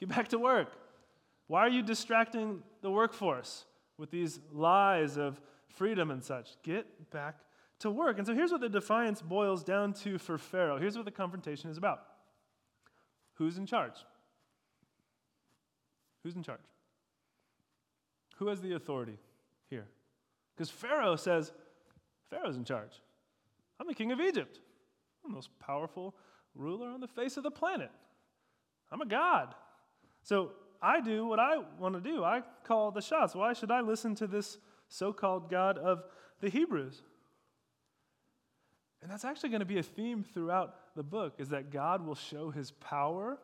Get 0.00 0.08
back 0.08 0.26
to 0.30 0.40
work. 0.40 0.72
Why 1.46 1.60
are 1.60 1.68
you 1.68 1.82
distracting 1.82 2.64
the 2.82 2.90
workforce 2.90 3.64
with 3.96 4.10
these 4.10 4.40
lies 4.52 5.16
of 5.16 5.40
freedom 5.74 6.10
and 6.10 6.22
such? 6.22 6.50
Get 6.62 7.10
back 7.10 7.36
to 7.80 7.90
work. 7.90 8.18
And 8.18 8.26
so 8.26 8.34
here's 8.34 8.52
what 8.52 8.60
the 8.60 8.68
defiance 8.68 9.22
boils 9.22 9.64
down 9.64 9.92
to 9.94 10.18
for 10.18 10.38
Pharaoh. 10.38 10.78
Here's 10.78 10.96
what 10.96 11.04
the 11.04 11.10
confrontation 11.10 11.70
is 11.70 11.78
about 11.78 12.02
Who's 13.34 13.56
in 13.56 13.66
charge? 13.66 13.94
Who's 16.22 16.36
in 16.36 16.42
charge? 16.42 16.60
Who 18.36 18.48
has 18.48 18.60
the 18.60 18.74
authority 18.74 19.18
here? 19.68 19.86
Because 20.54 20.70
Pharaoh 20.70 21.16
says, 21.16 21.52
Pharaoh's 22.28 22.56
in 22.56 22.64
charge. 22.64 23.00
I'm 23.78 23.86
the 23.86 23.94
king 23.94 24.12
of 24.12 24.20
Egypt. 24.20 24.60
I'm 25.24 25.30
the 25.30 25.34
most 25.34 25.50
powerful 25.58 26.14
ruler 26.54 26.88
on 26.88 27.00
the 27.00 27.08
face 27.08 27.36
of 27.38 27.42
the 27.42 27.50
planet. 27.50 27.90
I'm 28.92 29.00
a 29.00 29.06
god. 29.06 29.54
So 30.22 30.52
I 30.82 31.00
do 31.00 31.26
what 31.26 31.38
I 31.38 31.58
want 31.78 31.94
to 31.94 32.00
do. 32.00 32.24
I 32.24 32.42
call 32.64 32.90
the 32.90 33.00
shots. 33.00 33.34
Why 33.34 33.52
should 33.52 33.70
I 33.70 33.80
listen 33.80 34.14
to 34.16 34.26
this 34.26 34.58
so 34.90 35.14
called 35.14 35.50
God 35.50 35.78
of 35.78 36.04
the 36.40 36.50
Hebrews? 36.50 37.00
And 39.02 39.10
that's 39.10 39.24
actually 39.24 39.48
going 39.48 39.60
to 39.60 39.66
be 39.66 39.78
a 39.78 39.82
theme 39.82 40.22
throughout 40.22 40.74
the 40.94 41.02
book 41.02 41.34
is 41.38 41.48
that 41.50 41.70
God 41.70 42.04
will 42.04 42.14
show 42.14 42.50
his 42.50 42.72
power, 42.72 43.38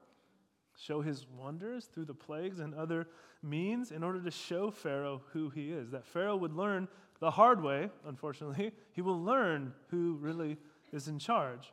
show 0.76 1.00
his 1.00 1.26
wonders 1.38 1.86
through 1.86 2.04
the 2.04 2.14
plagues 2.14 2.58
and 2.58 2.74
other 2.74 3.06
means 3.42 3.90
in 3.90 4.02
order 4.02 4.20
to 4.20 4.30
show 4.30 4.70
Pharaoh 4.70 5.22
who 5.32 5.48
he 5.48 5.70
is. 5.70 5.90
That 5.92 6.04
Pharaoh 6.04 6.36
would 6.36 6.52
learn 6.52 6.88
the 7.20 7.30
hard 7.30 7.62
way, 7.62 7.90
unfortunately. 8.04 8.72
He 8.92 9.02
will 9.02 9.22
learn 9.22 9.74
who 9.88 10.16
really 10.22 10.56
is 10.90 11.06
in 11.06 11.18
charge. 11.18 11.72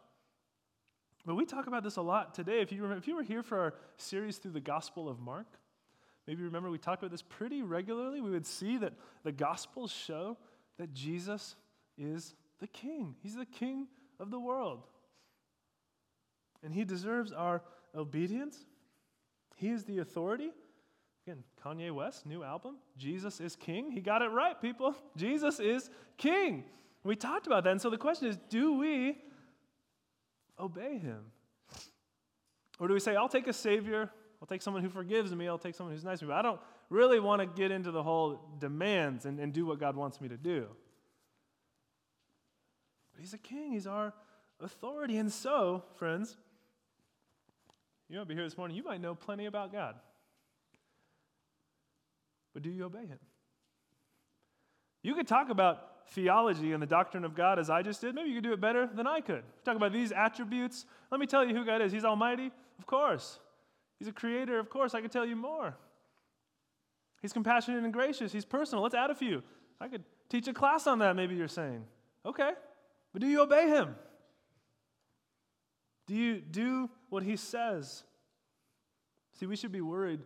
But 1.26 1.36
we 1.36 1.46
talk 1.46 1.68
about 1.68 1.84
this 1.84 1.96
a 1.96 2.02
lot 2.02 2.34
today. 2.34 2.60
If 2.60 2.74
you, 2.74 2.82
remember, 2.82 3.00
if 3.00 3.08
you 3.08 3.16
were 3.16 3.24
here 3.24 3.44
for 3.44 3.58
our 3.60 3.74
series 3.96 4.38
through 4.38 4.52
the 4.52 4.60
Gospel 4.60 5.08
of 5.08 5.22
Mark, 5.22 5.48
maybe 6.28 6.44
remember 6.44 6.70
we 6.70 6.78
talked 6.78 7.02
about 7.02 7.12
this 7.12 7.22
pretty 7.22 7.62
regularly. 7.62 8.22
We 8.22 8.32
would 8.32 8.46
see 8.46 8.78
that 8.78 8.94
the 9.24 9.32
Gospels 9.32 9.92
show 9.92 10.38
that 10.78 10.94
Jesus 10.94 11.56
is 11.98 12.34
the 12.60 12.68
King. 12.68 13.16
He's 13.22 13.36
the 13.36 13.46
King 13.46 13.88
of 14.20 14.32
the 14.32 14.40
world. 14.40 14.84
And 16.64 16.74
He 16.74 16.86
deserves 16.86 17.32
our 17.32 17.62
obedience. 17.96 18.66
He 19.56 19.70
is 19.70 19.84
the 19.84 20.00
authority. 20.00 20.52
Again, 21.26 21.44
Kanye 21.64 21.92
West, 21.92 22.26
new 22.26 22.44
album, 22.44 22.78
Jesus 22.98 23.40
is 23.40 23.56
King. 23.56 23.92
He 23.92 24.02
got 24.02 24.22
it 24.22 24.28
right, 24.28 24.60
people. 24.60 24.96
Jesus 25.16 25.60
is 25.60 25.90
King. 26.18 26.66
We 27.04 27.16
talked 27.16 27.48
about 27.48 27.64
that. 27.66 27.72
And 27.72 27.82
so 27.82 27.90
the 27.90 27.98
question 27.98 28.28
is 28.28 28.38
do 28.50 28.74
we 28.74 29.18
obey 30.60 30.98
him? 30.98 31.26
Or 32.80 32.88
do 32.88 32.94
we 32.94 33.00
say, 33.00 33.16
I'll 33.16 33.30
take 33.30 33.48
a 33.48 33.54
Savior, 33.54 34.10
I'll 34.44 34.48
take 34.48 34.62
someone 34.62 34.84
who 34.84 34.90
forgives 34.90 35.34
me, 35.34 35.48
I'll 35.48 35.58
take 35.58 35.74
someone 35.74 35.96
who's 35.96 36.04
nice 36.04 36.20
to 36.20 36.26
me, 36.26 36.32
but 36.32 36.36
I 36.36 36.42
don't 36.42 36.60
really 36.90 37.22
want 37.22 37.40
to 37.40 37.46
get 37.46 37.72
into 37.72 37.92
the 37.92 38.04
whole 38.04 38.42
demands 38.60 39.26
and, 39.26 39.40
and 39.40 39.54
do 39.54 39.66
what 39.66 39.80
God 39.80 39.96
wants 39.96 40.20
me 40.20 40.28
to 40.28 40.36
do? 40.36 40.68
But 43.14 43.22
he's 43.22 43.34
a 43.34 43.38
king, 43.38 43.72
he's 43.72 43.88
our 43.88 44.14
authority. 44.60 45.16
And 45.16 45.32
so, 45.32 45.86
friends, 45.96 46.36
you 48.10 48.18
might 48.18 48.28
be 48.28 48.34
here 48.34 48.44
this 48.44 48.58
morning, 48.58 48.76
you 48.76 48.84
might 48.84 49.00
know 49.00 49.16
plenty 49.16 49.46
about 49.46 49.72
God. 49.72 49.96
But 52.54 52.64
do 52.64 52.70
you 52.70 52.84
obey 52.84 53.06
him? 53.06 53.20
You 55.04 55.16
could 55.16 55.28
talk 55.30 55.52
about 55.52 56.10
theology 56.10 56.74
and 56.74 56.84
the 56.84 56.88
doctrine 56.88 57.24
of 57.24 57.34
God 57.34 57.60
as 57.60 57.70
I 57.70 57.82
just 57.82 58.02
did, 58.02 58.14
maybe 58.14 58.28
you 58.28 58.36
could 58.36 58.44
do 58.44 58.52
it 58.52 58.60
better 58.60 58.90
than 58.94 59.08
I 59.08 59.22
could. 59.22 59.44
Talk 59.64 59.78
about 59.78 59.94
these 59.94 60.12
attributes. 60.12 60.86
Let 61.12 61.22
me 61.22 61.28
tell 61.28 61.48
you 61.48 61.56
who 61.56 61.66
God 61.66 61.82
is. 61.82 61.94
He's 61.94 62.04
almighty? 62.04 62.52
Of 62.78 62.86
course. 62.86 63.40
He's 64.04 64.10
a 64.10 64.12
creator? 64.12 64.60
Of 64.60 64.70
course. 64.70 64.94
I 64.94 65.00
could 65.00 65.14
tell 65.14 65.26
you 65.26 65.38
more. 65.38 65.74
He's 67.22 67.32
compassionate 67.32 67.86
and 67.86 67.94
gracious. 67.94 68.34
He's 68.34 68.44
personal. 68.44 68.84
Let's 68.84 68.94
add 68.94 69.12
a 69.12 69.16
few. 69.16 69.42
I 69.80 69.88
could 69.88 70.04
teach 70.28 70.46
a 70.50 70.54
class 70.54 70.88
on 70.88 71.00
that, 71.00 71.16
maybe 71.16 71.36
you're 71.36 71.48
saying. 71.48 71.86
Okay. 72.26 72.52
But 73.14 73.22
do 73.22 73.28
you 73.28 73.42
obey 73.42 73.70
him? 73.70 73.96
Do 76.06 76.16
you 76.16 76.42
do 76.42 76.90
what 77.08 77.24
he 77.24 77.38
says? 77.38 78.04
See, 79.40 79.46
we 79.46 79.56
should 79.56 79.72
be 79.72 79.80
worried. 79.80 80.20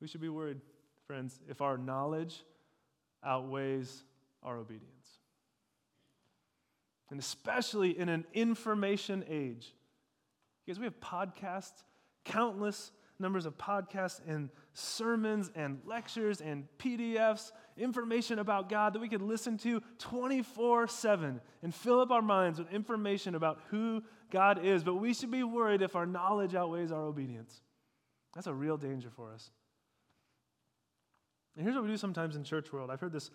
We 0.00 0.06
should 0.06 0.20
be 0.20 0.28
worried, 0.28 0.60
friends, 1.08 1.40
if 1.48 1.60
our 1.60 1.76
knowledge 1.76 2.44
outweighs 3.24 4.04
our 4.44 4.56
obedience 4.56 5.18
and 7.10 7.20
especially 7.20 7.98
in 7.98 8.08
an 8.08 8.24
information 8.32 9.24
age. 9.28 9.74
Because 10.64 10.78
we 10.78 10.84
have 10.84 10.98
podcasts, 11.00 11.84
countless 12.24 12.90
numbers 13.18 13.46
of 13.46 13.56
podcasts 13.56 14.20
and 14.26 14.50
sermons 14.74 15.50
and 15.54 15.80
lectures 15.84 16.40
and 16.40 16.66
PDFs, 16.78 17.52
information 17.76 18.38
about 18.38 18.68
God 18.68 18.92
that 18.92 19.00
we 19.00 19.08
could 19.08 19.22
listen 19.22 19.58
to 19.58 19.82
24 19.98 20.88
7 20.88 21.40
and 21.62 21.74
fill 21.74 22.00
up 22.00 22.10
our 22.10 22.22
minds 22.22 22.58
with 22.58 22.70
information 22.72 23.34
about 23.34 23.60
who 23.70 24.02
God 24.30 24.64
is. 24.64 24.82
But 24.82 24.96
we 24.96 25.14
should 25.14 25.30
be 25.30 25.42
worried 25.42 25.82
if 25.82 25.96
our 25.96 26.06
knowledge 26.06 26.54
outweighs 26.54 26.92
our 26.92 27.04
obedience. 27.04 27.60
That's 28.34 28.46
a 28.46 28.54
real 28.54 28.76
danger 28.76 29.10
for 29.10 29.32
us. 29.32 29.50
And 31.56 31.64
here's 31.64 31.74
what 31.74 31.84
we 31.84 31.90
do 31.90 31.96
sometimes 31.96 32.36
in 32.36 32.44
church 32.44 32.72
world. 32.72 32.90
I've 32.90 33.00
heard 33.00 33.12
this 33.12 33.30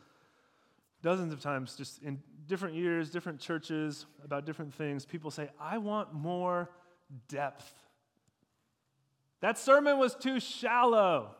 dozens 1.02 1.34
of 1.34 1.42
times, 1.42 1.76
just 1.76 2.02
in 2.04 2.22
different 2.48 2.76
years, 2.76 3.10
different 3.10 3.40
churches, 3.40 4.06
about 4.24 4.46
different 4.46 4.74
things, 4.74 5.06
people 5.06 5.32
say, 5.32 5.50
I 5.60 5.78
want 5.80 6.14
more 6.14 6.70
depth. 7.28 7.74
That 9.42 9.58
sermon 9.58 9.98
was 9.98 10.16
too 10.16 10.40
shallow. 10.40 11.36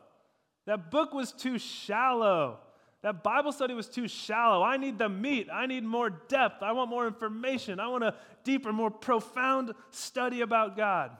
That 0.66 0.90
book 0.90 1.12
was 1.12 1.32
too 1.32 1.58
shallow. 1.58 2.58
That 3.02 3.24
Bible 3.24 3.50
study 3.52 3.74
was 3.74 3.88
too 3.88 4.06
shallow. 4.06 4.62
I 4.62 4.76
need 4.76 4.98
the 4.98 5.08
meat. 5.08 5.48
I 5.52 5.66
need 5.66 5.82
more 5.82 6.10
depth. 6.10 6.62
I 6.62 6.72
want 6.72 6.90
more 6.90 7.06
information. 7.06 7.80
I 7.80 7.88
want 7.88 8.04
a 8.04 8.14
deeper, 8.44 8.72
more 8.72 8.90
profound 8.90 9.72
study 9.90 10.40
about 10.40 10.76
God. 10.76 11.10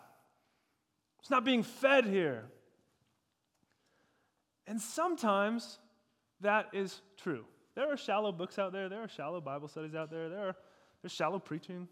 It's 1.21 1.31
not 1.31 1.45
being 1.45 1.63
fed 1.63 2.05
here. 2.05 2.45
And 4.67 4.81
sometimes 4.81 5.79
that 6.41 6.69
is 6.73 7.01
true. 7.17 7.45
There 7.75 7.93
are 7.93 7.97
shallow 7.97 8.31
books 8.31 8.59
out 8.59 8.73
there. 8.73 8.89
There 8.89 9.03
are 9.03 9.09
shallow 9.09 9.41
Bible 9.41 9.69
studies 9.69 9.95
out 9.95 10.11
there. 10.11 10.29
There 10.29 10.49
are 10.49 10.57
there's 11.03 11.13
shallow 11.13 11.41
preaching 11.41 11.89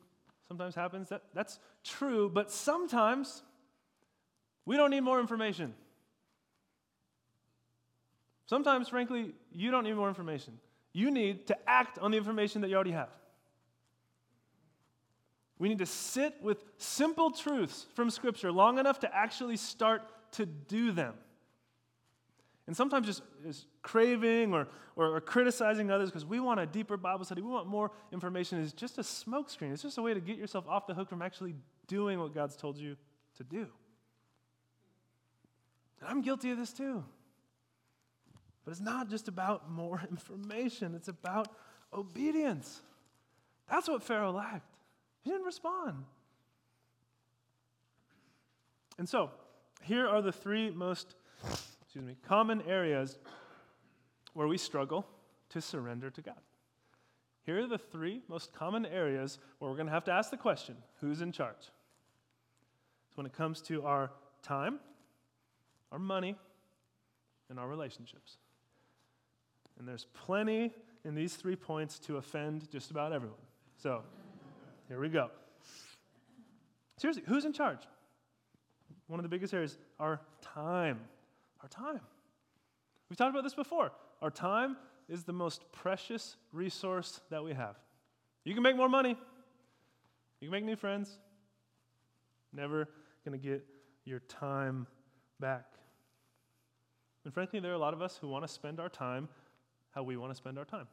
sometimes 0.50 0.74
happens. 0.74 1.08
That, 1.10 1.22
that's 1.32 1.60
true, 1.84 2.28
but 2.28 2.50
sometimes 2.50 3.42
we 4.64 4.76
don't 4.76 4.90
need 4.90 5.00
more 5.00 5.20
information. 5.20 5.74
Sometimes, 8.46 8.88
frankly, 8.88 9.32
you 9.52 9.70
don't 9.70 9.84
need 9.84 9.94
more 9.94 10.08
information. 10.08 10.58
You 10.92 11.10
need 11.10 11.46
to 11.46 11.56
act 11.68 11.98
on 11.98 12.10
the 12.10 12.16
information 12.16 12.62
that 12.62 12.68
you 12.68 12.74
already 12.74 12.90
have. 12.92 13.10
We 15.58 15.68
need 15.68 15.78
to 15.78 15.86
sit 15.86 16.34
with 16.42 16.64
simple 16.78 17.30
truths 17.30 17.86
from 17.94 18.10
Scripture 18.10 18.50
long 18.50 18.78
enough 18.78 19.00
to 19.00 19.14
actually 19.14 19.56
start 19.56 20.02
to 20.32 20.46
do 20.46 20.90
them. 20.90 21.14
And 22.66 22.76
sometimes 22.76 23.06
just, 23.06 23.22
just 23.44 23.66
craving 23.82 24.54
or, 24.54 24.68
or, 24.96 25.16
or 25.16 25.20
criticizing 25.20 25.90
others 25.90 26.08
because 26.08 26.24
we 26.24 26.40
want 26.40 26.60
a 26.60 26.66
deeper 26.66 26.96
Bible 26.96 27.24
study, 27.24 27.42
we 27.42 27.50
want 27.50 27.66
more 27.66 27.90
information, 28.12 28.58
is 28.58 28.72
just 28.72 28.98
a 28.98 29.02
smokescreen. 29.02 29.72
It's 29.72 29.82
just 29.82 29.98
a 29.98 30.02
way 30.02 30.14
to 30.14 30.20
get 30.20 30.36
yourself 30.36 30.66
off 30.68 30.86
the 30.86 30.94
hook 30.94 31.08
from 31.08 31.20
actually 31.20 31.56
doing 31.86 32.18
what 32.18 32.34
God's 32.34 32.56
told 32.56 32.78
you 32.78 32.96
to 33.36 33.44
do. 33.44 33.66
And 36.00 36.08
I'm 36.08 36.22
guilty 36.22 36.50
of 36.50 36.58
this 36.58 36.72
too. 36.72 37.04
But 38.64 38.72
it's 38.72 38.80
not 38.80 39.08
just 39.08 39.28
about 39.28 39.70
more 39.70 40.02
information, 40.10 40.94
it's 40.94 41.08
about 41.08 41.48
obedience. 41.92 42.80
That's 43.70 43.88
what 43.88 44.02
Pharaoh 44.02 44.32
lacked. 44.32 44.76
He 45.22 45.30
didn't 45.30 45.44
respond. 45.44 46.04
And 48.98 49.08
so, 49.08 49.30
here 49.82 50.06
are 50.06 50.20
the 50.20 50.32
three 50.32 50.70
most 50.70 51.14
excuse 51.90 52.04
me, 52.04 52.16
common 52.26 52.62
areas 52.62 53.18
where 54.34 54.46
we 54.46 54.58
struggle 54.58 55.06
to 55.48 55.60
surrender 55.60 56.10
to 56.10 56.22
God. 56.22 56.40
Here 57.42 57.58
are 57.58 57.66
the 57.66 57.78
three 57.78 58.20
most 58.28 58.52
common 58.52 58.86
areas 58.86 59.38
where 59.58 59.70
we're 59.70 59.76
going 59.76 59.88
to 59.88 59.92
have 59.92 60.04
to 60.04 60.12
ask 60.12 60.30
the 60.30 60.36
question 60.36 60.76
who's 61.00 61.20
in 61.20 61.32
charge? 61.32 61.62
So, 63.08 63.16
when 63.16 63.26
it 63.26 63.32
comes 63.32 63.60
to 63.62 63.82
our 63.84 64.12
time, 64.42 64.78
our 65.92 65.98
money, 65.98 66.36
and 67.48 67.58
our 67.58 67.68
relationships. 67.68 68.38
And 69.78 69.88
there's 69.88 70.06
plenty 70.12 70.72
in 71.04 71.14
these 71.14 71.34
three 71.34 71.56
points 71.56 71.98
to 72.00 72.16
offend 72.16 72.70
just 72.70 72.90
about 72.90 73.12
everyone. 73.12 73.38
So, 73.76 74.02
here 74.88 75.00
we 75.00 75.08
go. 75.08 75.30
Seriously, 76.98 77.22
who's 77.26 77.44
in 77.44 77.52
charge? 77.52 77.80
One 79.06 79.18
of 79.18 79.22
the 79.22 79.28
biggest 79.28 79.54
areas, 79.54 79.78
our 79.98 80.20
time. 80.40 81.00
Our 81.62 81.68
time. 81.68 82.00
We've 83.08 83.16
talked 83.16 83.30
about 83.30 83.42
this 83.42 83.54
before. 83.54 83.90
Our 84.22 84.30
time 84.30 84.76
is 85.08 85.24
the 85.24 85.32
most 85.32 85.64
precious 85.72 86.36
resource 86.52 87.20
that 87.30 87.42
we 87.42 87.54
have. 87.54 87.76
You 88.44 88.54
can 88.54 88.62
make 88.62 88.76
more 88.76 88.88
money, 88.88 89.16
you 90.40 90.48
can 90.48 90.50
make 90.50 90.64
new 90.64 90.76
friends, 90.76 91.18
Never 92.52 92.88
going 93.24 93.38
to 93.38 93.48
get 93.48 93.64
your 94.04 94.20
time 94.20 94.86
back. 95.38 95.66
And 97.24 97.34
frankly, 97.34 97.60
there 97.60 97.70
are 97.72 97.74
a 97.74 97.78
lot 97.78 97.94
of 97.94 98.02
us 98.02 98.16
who 98.20 98.28
want 98.28 98.46
to 98.46 98.48
spend 98.48 98.80
our 98.80 98.88
time 98.88 99.28
how 99.90 100.02
we 100.02 100.16
want 100.16 100.30
to 100.30 100.36
spend 100.36 100.58
our 100.58 100.64
time. 100.64 100.86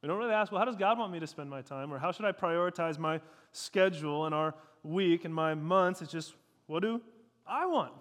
We 0.00 0.08
don't 0.08 0.18
really 0.18 0.32
ask, 0.32 0.50
well, 0.50 0.58
how 0.58 0.64
does 0.64 0.76
God 0.76 0.98
want 0.98 1.12
me 1.12 1.20
to 1.20 1.26
spend 1.26 1.48
my 1.48 1.62
time? 1.62 1.92
Or 1.92 1.98
how 1.98 2.10
should 2.10 2.24
I 2.24 2.32
prioritize 2.32 2.98
my 2.98 3.20
schedule 3.52 4.26
and 4.26 4.34
our 4.34 4.54
week 4.82 5.24
and 5.24 5.32
my 5.32 5.54
months? 5.54 6.02
It's 6.02 6.10
just, 6.10 6.34
what 6.66 6.80
do 6.80 7.00
I 7.46 7.66
want? 7.66 7.92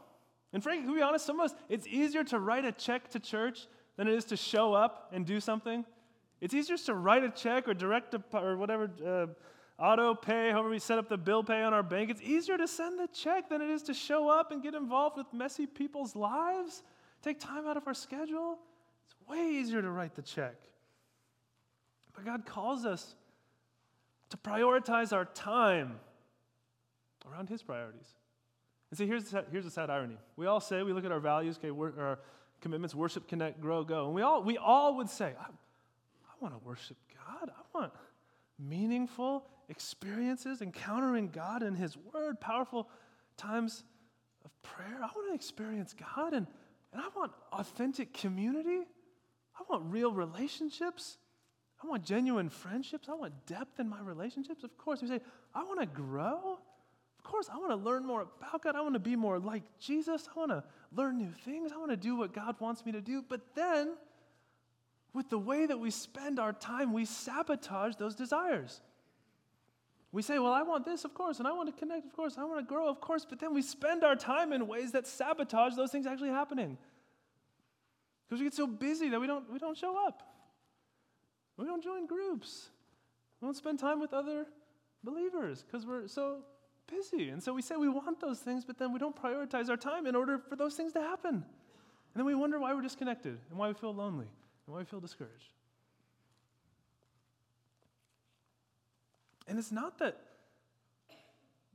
And 0.53 0.63
frankly, 0.63 0.87
to 0.87 0.95
be 0.95 1.01
honest, 1.01 1.25
some 1.25 1.39
of 1.39 1.51
us, 1.51 1.57
it's 1.69 1.85
easier 1.87 2.23
to 2.25 2.39
write 2.39 2.65
a 2.65 2.71
check 2.71 3.09
to 3.09 3.19
church 3.19 3.67
than 3.97 4.07
it 4.07 4.15
is 4.15 4.25
to 4.25 4.37
show 4.37 4.73
up 4.73 5.11
and 5.13 5.25
do 5.25 5.39
something. 5.39 5.85
It's 6.39 6.55
easier 6.55 6.77
to 6.77 6.95
write 6.95 7.23
a 7.23 7.29
check 7.29 7.67
or 7.67 7.75
direct 7.75 8.15
a, 8.15 8.23
or 8.33 8.57
whatever, 8.57 8.89
uh, 9.05 9.27
auto 9.81 10.13
pay, 10.13 10.51
however 10.51 10.69
we 10.69 10.79
set 10.79 10.99
up 10.99 11.09
the 11.09 11.17
bill 11.17 11.43
pay 11.43 11.63
on 11.63 11.73
our 11.73 11.83
bank. 11.83 12.09
It's 12.09 12.21
easier 12.21 12.57
to 12.57 12.67
send 12.67 12.99
the 12.99 13.07
check 13.07 13.49
than 13.49 13.61
it 13.61 13.69
is 13.69 13.83
to 13.83 13.93
show 13.93 14.29
up 14.29 14.51
and 14.51 14.61
get 14.61 14.75
involved 14.75 15.17
with 15.17 15.27
messy 15.33 15.65
people's 15.65 16.15
lives, 16.15 16.83
take 17.21 17.39
time 17.39 17.67
out 17.67 17.77
of 17.77 17.87
our 17.87 17.93
schedule. 17.93 18.59
It's 19.05 19.15
way 19.27 19.49
easier 19.49 19.81
to 19.81 19.89
write 19.89 20.15
the 20.15 20.21
check. 20.21 20.55
But 22.13 22.25
God 22.25 22.45
calls 22.45 22.85
us 22.85 23.15
to 24.29 24.37
prioritize 24.37 25.13
our 25.13 25.25
time 25.25 25.99
around 27.29 27.49
His 27.49 27.63
priorities. 27.63 28.07
And 28.91 28.97
see, 28.97 29.07
here's 29.07 29.25
the, 29.25 29.45
here's 29.51 29.65
the 29.65 29.71
sad 29.71 29.89
irony. 29.89 30.17
We 30.35 30.45
all 30.45 30.59
say, 30.59 30.83
we 30.83 30.93
look 30.93 31.05
at 31.05 31.11
our 31.11 31.19
values, 31.19 31.57
okay, 31.57 31.69
our 31.69 32.19
commitments, 32.59 32.93
worship, 32.93 33.27
connect, 33.27 33.59
grow, 33.61 33.83
go. 33.83 34.05
And 34.05 34.13
we 34.13 34.21
all, 34.21 34.43
we 34.43 34.57
all 34.57 34.97
would 34.97 35.09
say, 35.09 35.33
I, 35.39 35.45
I 35.45 36.33
want 36.39 36.53
to 36.53 36.67
worship 36.67 36.97
God. 37.15 37.49
I 37.49 37.77
want 37.77 37.93
meaningful 38.59 39.45
experiences, 39.71 40.61
encountering 40.61 41.29
God 41.29 41.63
and 41.63 41.75
His 41.75 41.97
Word, 42.13 42.39
powerful 42.39 42.87
times 43.37 43.83
of 44.45 44.51
prayer. 44.61 44.97
I 44.97 45.07
want 45.15 45.29
to 45.29 45.33
experience 45.33 45.95
God 46.15 46.33
and, 46.33 46.45
and 46.93 47.01
I 47.01 47.07
want 47.15 47.31
authentic 47.53 48.13
community. 48.13 48.81
I 49.57 49.63
want 49.69 49.83
real 49.91 50.11
relationships. 50.11 51.17
I 51.83 51.87
want 51.87 52.03
genuine 52.03 52.49
friendships. 52.49 53.09
I 53.09 53.15
want 53.15 53.33
depth 53.47 53.79
in 53.79 53.89
my 53.89 54.01
relationships. 54.01 54.63
Of 54.63 54.77
course, 54.77 55.01
we 55.01 55.07
say, 55.07 55.21
I 55.55 55.63
want 55.63 55.79
to 55.79 55.87
grow. 55.87 56.59
Of 57.17 57.23
course, 57.23 57.49
I 57.51 57.57
want 57.57 57.71
to 57.71 57.75
learn 57.77 58.05
more 58.05 58.27
about 58.39 58.61
God. 58.61 58.75
I 58.75 58.81
want 58.81 58.95
to 58.95 58.99
be 58.99 59.15
more 59.15 59.39
like 59.39 59.63
Jesus. 59.79 60.27
I 60.35 60.39
want 60.39 60.51
to 60.51 60.63
learn 60.95 61.17
new 61.17 61.31
things. 61.45 61.71
I 61.71 61.77
want 61.77 61.91
to 61.91 61.97
do 61.97 62.15
what 62.15 62.33
God 62.33 62.55
wants 62.59 62.85
me 62.85 62.91
to 62.91 63.01
do. 63.01 63.23
But 63.27 63.41
then, 63.55 63.93
with 65.13 65.29
the 65.29 65.37
way 65.37 65.65
that 65.65 65.79
we 65.79 65.91
spend 65.91 66.39
our 66.39 66.53
time, 66.53 66.93
we 66.93 67.05
sabotage 67.05 67.95
those 67.95 68.15
desires. 68.15 68.81
We 70.11 70.21
say, 70.21 70.39
Well, 70.39 70.53
I 70.53 70.61
want 70.61 70.85
this, 70.85 71.05
of 71.05 71.13
course, 71.13 71.39
and 71.39 71.47
I 71.47 71.53
want 71.53 71.73
to 71.73 71.79
connect, 71.79 72.05
of 72.05 72.13
course, 72.13 72.35
I 72.37 72.43
want 72.43 72.59
to 72.59 72.65
grow, 72.65 72.89
of 72.89 72.99
course, 72.99 73.25
but 73.27 73.39
then 73.39 73.53
we 73.53 73.61
spend 73.61 74.03
our 74.03 74.15
time 74.15 74.51
in 74.51 74.67
ways 74.67 74.91
that 74.91 75.07
sabotage 75.07 75.75
those 75.75 75.91
things 75.91 76.05
actually 76.05 76.29
happening. 76.29 76.77
Because 78.27 78.39
we 78.39 78.45
get 78.45 78.53
so 78.53 78.67
busy 78.67 79.09
that 79.09 79.19
we 79.19 79.27
don't, 79.27 79.51
we 79.51 79.59
don't 79.59 79.77
show 79.77 79.97
up. 80.07 80.23
We 81.57 81.65
don't 81.65 81.83
join 81.83 82.07
groups. 82.07 82.69
We 83.39 83.47
don't 83.47 83.57
spend 83.57 83.79
time 83.79 83.99
with 83.99 84.13
other 84.13 84.47
believers 85.03 85.63
because 85.63 85.85
we're 85.85 86.07
so 86.07 86.39
busy. 86.87 87.29
And 87.29 87.41
so 87.41 87.53
we 87.53 87.61
say 87.61 87.75
we 87.75 87.89
want 87.89 88.19
those 88.19 88.39
things, 88.39 88.65
but 88.65 88.77
then 88.77 88.93
we 88.93 88.99
don't 88.99 89.15
prioritize 89.15 89.69
our 89.69 89.77
time 89.77 90.07
in 90.07 90.15
order 90.15 90.37
for 90.37 90.55
those 90.55 90.75
things 90.75 90.93
to 90.93 91.01
happen. 91.01 91.35
And 91.35 91.43
then 92.15 92.25
we 92.25 92.35
wonder 92.35 92.59
why 92.59 92.73
we're 92.73 92.81
disconnected 92.81 93.37
and 93.49 93.57
why 93.57 93.67
we 93.69 93.73
feel 93.73 93.93
lonely 93.93 94.27
and 94.65 94.73
why 94.73 94.79
we 94.79 94.85
feel 94.85 94.99
discouraged. 94.99 95.53
And 99.47 99.57
it's 99.59 99.71
not 99.71 99.99
that 99.99 100.17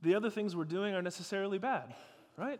the 0.01 0.15
other 0.15 0.29
things 0.29 0.55
we're 0.55 0.63
doing 0.63 0.93
are 0.93 1.01
necessarily 1.01 1.57
bad, 1.57 1.93
right? 2.37 2.59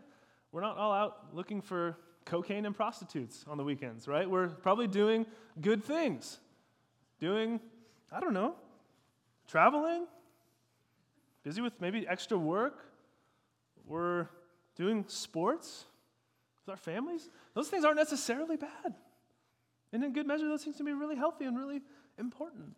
We're 0.52 0.60
not 0.60 0.76
all 0.76 0.92
out 0.92 1.34
looking 1.34 1.60
for 1.60 1.96
cocaine 2.24 2.66
and 2.66 2.74
prostitutes 2.74 3.44
on 3.48 3.56
the 3.56 3.64
weekends, 3.64 4.06
right? 4.06 4.28
We're 4.28 4.48
probably 4.48 4.86
doing 4.86 5.26
good 5.60 5.82
things. 5.82 6.38
Doing, 7.20 7.60
I 8.12 8.20
don't 8.20 8.34
know, 8.34 8.54
traveling, 9.48 10.06
busy 11.42 11.60
with 11.60 11.80
maybe 11.80 12.06
extra 12.06 12.38
work, 12.38 12.84
we're 13.86 14.28
doing 14.76 15.04
sports 15.08 15.86
with 16.64 16.72
our 16.72 16.76
families. 16.76 17.28
Those 17.54 17.68
things 17.68 17.84
aren't 17.84 17.96
necessarily 17.96 18.56
bad. 18.56 18.94
And 19.92 20.04
in 20.04 20.12
good 20.12 20.26
measure, 20.26 20.46
those 20.46 20.62
things 20.62 20.76
can 20.76 20.86
be 20.86 20.92
really 20.92 21.16
healthy 21.16 21.46
and 21.46 21.56
really 21.56 21.80
important. 22.18 22.74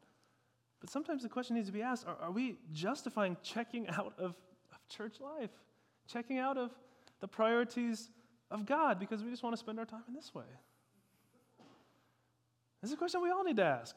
But 0.81 0.91
sometimes 0.91 1.23
the 1.23 1.29
question 1.29 1.57
needs 1.57 1.69
to 1.69 1.73
be 1.73 1.83
asked 1.83 2.07
are, 2.07 2.17
are 2.21 2.31
we 2.31 2.57
justifying 2.73 3.37
checking 3.43 3.89
out 3.89 4.15
of, 4.19 4.35
of 4.73 4.89
church 4.89 5.21
life, 5.21 5.51
checking 6.07 6.39
out 6.39 6.57
of 6.57 6.71
the 7.21 7.29
priorities 7.29 8.11
of 8.51 8.67
God 8.67 8.99
because 8.99 9.23
we 9.23 9.31
just 9.31 9.43
want 9.43 9.55
to 9.55 9.61
spend 9.61 9.79
our 9.79 9.85
time 9.85 10.03
in 10.09 10.15
this 10.15 10.35
way? 10.35 10.45
This 12.81 12.91
is 12.91 12.95
a 12.95 12.97
question 12.97 13.21
we 13.23 13.31
all 13.31 13.45
need 13.45 13.57
to 13.57 13.65
ask. 13.65 13.95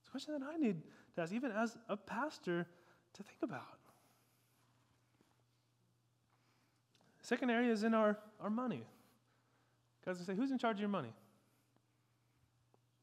It's 0.00 0.08
a 0.08 0.10
question 0.10 0.32
that 0.38 0.42
I 0.42 0.56
need 0.56 0.82
to 1.16 1.22
ask, 1.22 1.32
even 1.32 1.52
as 1.52 1.76
a 1.88 1.96
pastor, 1.96 2.66
to 3.12 3.22
think 3.22 3.38
about. 3.42 3.60
Second 7.20 7.50
area 7.50 7.70
is 7.70 7.84
in 7.84 7.92
our, 7.92 8.18
our 8.40 8.50
money. 8.50 8.84
Guys, 10.04 10.16
I 10.20 10.24
say, 10.24 10.34
who's 10.34 10.50
in 10.50 10.58
charge 10.58 10.76
of 10.76 10.80
your 10.80 10.88
money? 10.88 11.12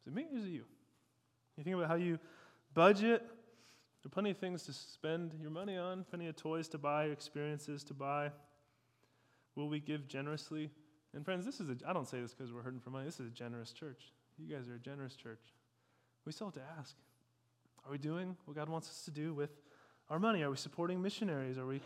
Is 0.01 0.07
it 0.07 0.13
me 0.13 0.25
or 0.31 0.38
is 0.38 0.45
it 0.45 0.49
you? 0.49 0.63
You 1.57 1.63
think 1.63 1.75
about 1.75 1.88
how 1.88 1.95
you 1.95 2.19
budget. 2.77 3.21
There 3.21 4.05
are 4.05 4.09
plenty 4.09 4.29
of 4.29 4.37
things 4.37 4.61
to 4.67 4.71
spend 4.71 5.33
your 5.41 5.49
money 5.49 5.77
on, 5.77 6.05
plenty 6.07 6.27
of 6.27 6.35
toys 6.35 6.67
to 6.67 6.77
buy, 6.77 7.05
experiences 7.05 7.83
to 7.85 7.95
buy. 7.95 8.29
Will 9.55 9.67
we 9.67 9.79
give 9.79 10.07
generously? 10.07 10.69
And 11.15 11.25
friends, 11.25 11.43
this 11.43 11.59
is 11.59 11.71
a, 11.71 11.77
I 11.87 11.91
don't 11.91 12.07
say 12.07 12.21
this 12.21 12.35
because 12.35 12.53
we're 12.53 12.61
hurting 12.61 12.79
for 12.79 12.91
money. 12.91 13.05
This 13.05 13.19
is 13.19 13.25
a 13.25 13.31
generous 13.31 13.73
church. 13.73 14.13
You 14.37 14.55
guys 14.55 14.69
are 14.69 14.75
a 14.75 14.79
generous 14.79 15.15
church. 15.15 15.41
We 16.23 16.31
still 16.31 16.47
have 16.47 16.53
to 16.53 16.61
ask 16.77 16.95
Are 17.83 17.91
we 17.91 17.97
doing 17.97 18.37
what 18.45 18.55
God 18.55 18.69
wants 18.69 18.89
us 18.89 19.01
to 19.05 19.11
do 19.11 19.33
with 19.33 19.49
our 20.11 20.19
money? 20.19 20.43
Are 20.43 20.51
we 20.51 20.57
supporting 20.57 21.01
missionaries? 21.01 21.57
Are 21.57 21.65
we 21.65 21.81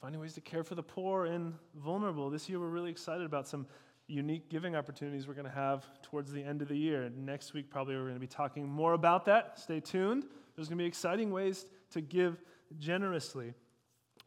finding 0.00 0.20
ways 0.20 0.34
to 0.34 0.40
care 0.40 0.62
for 0.62 0.76
the 0.76 0.82
poor 0.82 1.26
and 1.26 1.54
vulnerable. 1.74 2.30
This 2.30 2.48
year, 2.48 2.60
we're 2.60 2.68
really 2.68 2.90
excited 2.90 3.24
about 3.24 3.48
some 3.48 3.66
unique 4.08 4.48
giving 4.48 4.76
opportunities 4.76 5.26
we're 5.26 5.34
going 5.34 5.46
to 5.46 5.52
have 5.52 5.84
towards 6.02 6.30
the 6.32 6.42
end 6.42 6.62
of 6.62 6.68
the 6.68 6.76
year. 6.76 7.10
Next 7.16 7.54
week, 7.54 7.70
probably, 7.70 7.96
we're 7.96 8.02
going 8.02 8.14
to 8.14 8.20
be 8.20 8.26
talking 8.26 8.68
more 8.68 8.92
about 8.92 9.24
that. 9.26 9.58
Stay 9.58 9.80
tuned. 9.80 10.26
There's 10.54 10.68
going 10.68 10.78
to 10.78 10.82
be 10.82 10.88
exciting 10.88 11.30
ways 11.30 11.66
to 11.90 12.00
give 12.00 12.40
generously. 12.78 13.54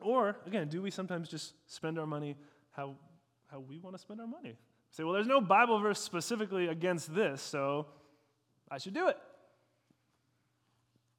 Or, 0.01 0.37
again, 0.45 0.67
do 0.67 0.81
we 0.81 0.91
sometimes 0.91 1.29
just 1.29 1.53
spend 1.67 1.99
our 1.99 2.05
money 2.05 2.37
how, 2.71 2.95
how 3.51 3.59
we 3.59 3.79
want 3.79 3.95
to 3.95 4.01
spend 4.01 4.21
our 4.21 4.27
money? 4.27 4.57
Say, 4.91 5.03
well, 5.03 5.13
there's 5.13 5.27
no 5.27 5.41
Bible 5.41 5.79
verse 5.79 5.99
specifically 5.99 6.67
against 6.67 7.13
this, 7.13 7.41
so 7.41 7.87
I 8.71 8.77
should 8.77 8.93
do 8.93 9.07
it. 9.07 9.17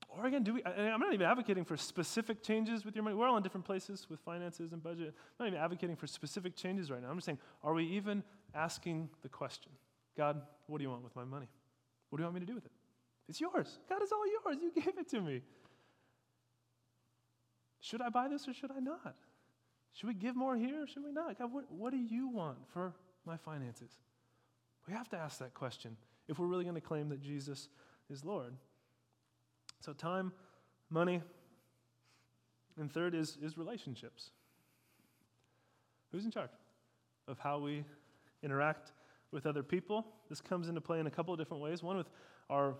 Or 0.08 0.26
again, 0.26 0.42
do 0.42 0.54
we, 0.54 0.64
I'm 0.64 0.98
not 0.98 1.14
even 1.14 1.26
advocating 1.26 1.64
for 1.64 1.76
specific 1.76 2.42
changes 2.42 2.84
with 2.84 2.96
your 2.96 3.04
money. 3.04 3.14
We're 3.14 3.28
all 3.28 3.36
in 3.36 3.44
different 3.44 3.64
places 3.64 4.08
with 4.10 4.18
finances 4.20 4.72
and 4.72 4.82
budget. 4.82 5.14
I'm 5.38 5.44
not 5.44 5.48
even 5.48 5.60
advocating 5.60 5.94
for 5.94 6.08
specific 6.08 6.56
changes 6.56 6.90
right 6.90 7.00
now. 7.00 7.10
I'm 7.10 7.16
just 7.16 7.26
saying, 7.26 7.38
are 7.62 7.72
we 7.74 7.84
even 7.84 8.24
asking 8.54 9.10
the 9.22 9.28
question, 9.28 9.72
God, 10.16 10.42
what 10.66 10.78
do 10.78 10.84
you 10.84 10.90
want 10.90 11.02
with 11.02 11.16
my 11.16 11.24
money? 11.24 11.48
What 12.08 12.18
do 12.18 12.22
you 12.22 12.26
want 12.26 12.34
me 12.34 12.40
to 12.40 12.46
do 12.46 12.54
with 12.54 12.66
it? 12.66 12.72
It's 13.28 13.40
yours. 13.40 13.78
God, 13.88 13.98
it's 14.02 14.12
all 14.12 14.26
yours. 14.26 14.58
You 14.60 14.72
gave 14.82 14.98
it 14.98 15.08
to 15.10 15.20
me. 15.20 15.42
Should 17.80 18.02
I 18.02 18.08
buy 18.08 18.28
this 18.28 18.46
or 18.46 18.52
should 18.52 18.70
I 18.70 18.80
not? 18.80 19.14
Should 19.92 20.08
we 20.08 20.14
give 20.14 20.36
more 20.36 20.56
here 20.56 20.82
or 20.82 20.86
should 20.86 21.04
we 21.04 21.12
not? 21.12 21.38
God, 21.38 21.52
what, 21.52 21.70
what 21.70 21.92
do 21.92 21.98
you 21.98 22.28
want 22.28 22.58
for 22.72 22.94
my 23.24 23.36
finances? 23.36 23.90
We 24.86 24.94
have 24.94 25.08
to 25.10 25.16
ask 25.16 25.38
that 25.38 25.54
question 25.54 25.96
if 26.28 26.38
we're 26.38 26.46
really 26.46 26.64
going 26.64 26.74
to 26.74 26.80
claim 26.80 27.08
that 27.08 27.20
Jesus 27.20 27.68
is 28.08 28.24
Lord. 28.24 28.54
So, 29.80 29.92
time, 29.92 30.32
money, 30.90 31.22
and 32.78 32.92
third 32.92 33.14
is, 33.14 33.38
is 33.42 33.56
relationships. 33.56 34.30
Who's 36.12 36.24
in 36.24 36.30
charge 36.30 36.50
of 37.28 37.38
how 37.38 37.58
we 37.58 37.84
interact 38.42 38.92
with 39.32 39.46
other 39.46 39.62
people? 39.62 40.06
This 40.28 40.40
comes 40.40 40.68
into 40.68 40.80
play 40.80 41.00
in 41.00 41.06
a 41.06 41.10
couple 41.10 41.32
of 41.32 41.38
different 41.38 41.62
ways. 41.62 41.82
One 41.82 41.96
with 41.96 42.10
our 42.48 42.74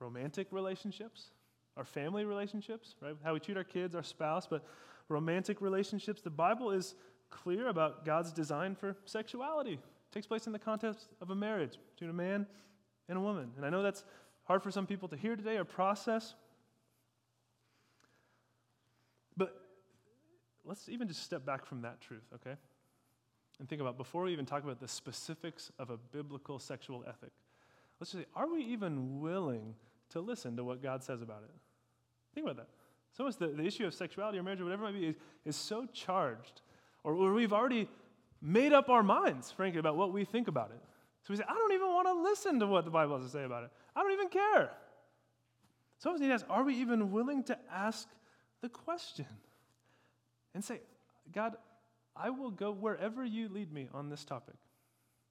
romantic 0.00 0.48
relationships, 0.50 1.30
our 1.76 1.84
family 1.84 2.24
relationships, 2.24 2.94
right? 3.00 3.14
How 3.22 3.34
we 3.34 3.40
treat 3.40 3.56
our 3.56 3.64
kids, 3.64 3.94
our 3.94 4.02
spouse, 4.02 4.46
but 4.46 4.64
romantic 5.08 5.60
relationships. 5.60 6.22
The 6.22 6.30
Bible 6.30 6.70
is 6.70 6.94
clear 7.30 7.68
about 7.68 8.04
God's 8.04 8.32
design 8.32 8.74
for 8.74 8.96
sexuality. 9.04 9.72
It 9.74 10.12
takes 10.12 10.26
place 10.26 10.46
in 10.46 10.52
the 10.52 10.58
context 10.58 11.08
of 11.20 11.30
a 11.30 11.34
marriage 11.34 11.78
between 11.94 12.10
a 12.10 12.14
man 12.14 12.46
and 13.08 13.18
a 13.18 13.20
woman. 13.20 13.50
And 13.56 13.66
I 13.66 13.70
know 13.70 13.82
that's 13.82 14.04
hard 14.44 14.62
for 14.62 14.70
some 14.70 14.86
people 14.86 15.08
to 15.08 15.16
hear 15.16 15.36
today 15.36 15.56
or 15.56 15.64
process. 15.64 16.34
But 19.36 19.54
let's 20.64 20.88
even 20.88 21.08
just 21.08 21.22
step 21.22 21.44
back 21.44 21.66
from 21.66 21.82
that 21.82 22.00
truth, 22.00 22.24
okay? 22.34 22.56
And 23.58 23.68
think 23.68 23.80
about 23.80 23.96
before 23.96 24.22
we 24.24 24.32
even 24.32 24.46
talk 24.46 24.62
about 24.62 24.80
the 24.80 24.88
specifics 24.88 25.72
of 25.78 25.90
a 25.90 25.96
biblical 25.96 26.58
sexual 26.58 27.04
ethic, 27.08 27.32
let's 28.00 28.12
just 28.12 28.24
say, 28.24 28.28
are 28.36 28.50
we 28.50 28.62
even 28.62 29.20
willing 29.20 29.74
to 30.10 30.20
listen 30.20 30.56
to 30.56 30.64
what 30.64 30.82
God 30.82 31.02
says 31.02 31.22
about 31.22 31.42
it? 31.42 31.50
Think 32.34 32.46
about 32.46 32.56
that. 32.56 32.68
So 33.16 33.24
much 33.24 33.36
the, 33.36 33.48
the 33.48 33.64
issue 33.64 33.86
of 33.86 33.94
sexuality 33.94 34.38
or 34.38 34.42
marriage 34.42 34.60
or 34.60 34.64
whatever 34.64 34.84
it 34.84 34.92
might 34.92 35.00
be 35.00 35.06
is, 35.08 35.16
is 35.44 35.56
so 35.56 35.86
charged, 35.92 36.60
or, 37.02 37.14
or 37.14 37.32
we've 37.32 37.52
already 37.52 37.88
made 38.40 38.72
up 38.72 38.88
our 38.88 39.02
minds, 39.02 39.50
frankly, 39.50 39.80
about 39.80 39.96
what 39.96 40.12
we 40.12 40.24
think 40.24 40.46
about 40.46 40.70
it. 40.70 40.80
So 41.24 41.32
we 41.32 41.36
say, 41.36 41.44
I 41.48 41.54
don't 41.54 41.72
even 41.72 41.88
want 41.88 42.06
to 42.06 42.14
listen 42.14 42.60
to 42.60 42.66
what 42.66 42.84
the 42.84 42.90
Bible 42.90 43.16
has 43.16 43.26
to 43.26 43.32
say 43.32 43.44
about 43.44 43.64
it. 43.64 43.70
I 43.96 44.02
don't 44.02 44.12
even 44.12 44.28
care. 44.28 44.70
So 45.98 46.12
we 46.12 46.20
need 46.20 46.28
to 46.28 46.34
ask, 46.34 46.46
are 46.48 46.62
we 46.62 46.76
even 46.76 47.10
willing 47.10 47.42
to 47.44 47.58
ask 47.72 48.08
the 48.60 48.68
question? 48.68 49.26
And 50.54 50.64
say, 50.64 50.80
God, 51.32 51.56
I 52.20 52.30
will 52.30 52.50
go 52.50 52.72
wherever 52.72 53.24
you 53.24 53.48
lead 53.48 53.72
me 53.72 53.88
on 53.92 54.08
this 54.08 54.24
topic. 54.24 54.56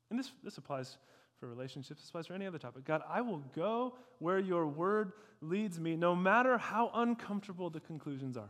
And 0.09 0.17
this, 0.17 0.31
this 0.43 0.57
applies 0.57 0.97
for 1.39 1.47
relationships, 1.47 2.01
this 2.01 2.09
applies 2.09 2.27
for 2.27 2.33
any 2.33 2.47
other 2.47 2.57
topic. 2.57 2.85
God, 2.85 3.03
I 3.07 3.21
will 3.21 3.43
go 3.55 3.95
where 4.19 4.39
your 4.39 4.65
word 4.65 5.11
leads 5.41 5.79
me, 5.79 5.95
no 5.95 6.15
matter 6.15 6.57
how 6.57 6.89
uncomfortable 6.93 7.69
the 7.69 7.79
conclusions 7.79 8.37
are. 8.37 8.49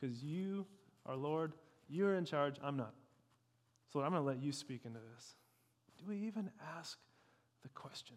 Because 0.00 0.22
you 0.22 0.66
are 1.04 1.16
Lord, 1.16 1.52
you're 1.88 2.14
in 2.14 2.24
charge, 2.24 2.56
I'm 2.62 2.76
not. 2.76 2.94
So 3.92 3.98
Lord, 3.98 4.06
I'm 4.06 4.12
going 4.12 4.22
to 4.22 4.26
let 4.26 4.42
you 4.42 4.52
speak 4.52 4.82
into 4.84 4.98
this. 5.14 5.34
Do 5.98 6.04
we 6.08 6.16
even 6.26 6.50
ask 6.78 6.98
the 7.62 7.68
question? 7.70 8.16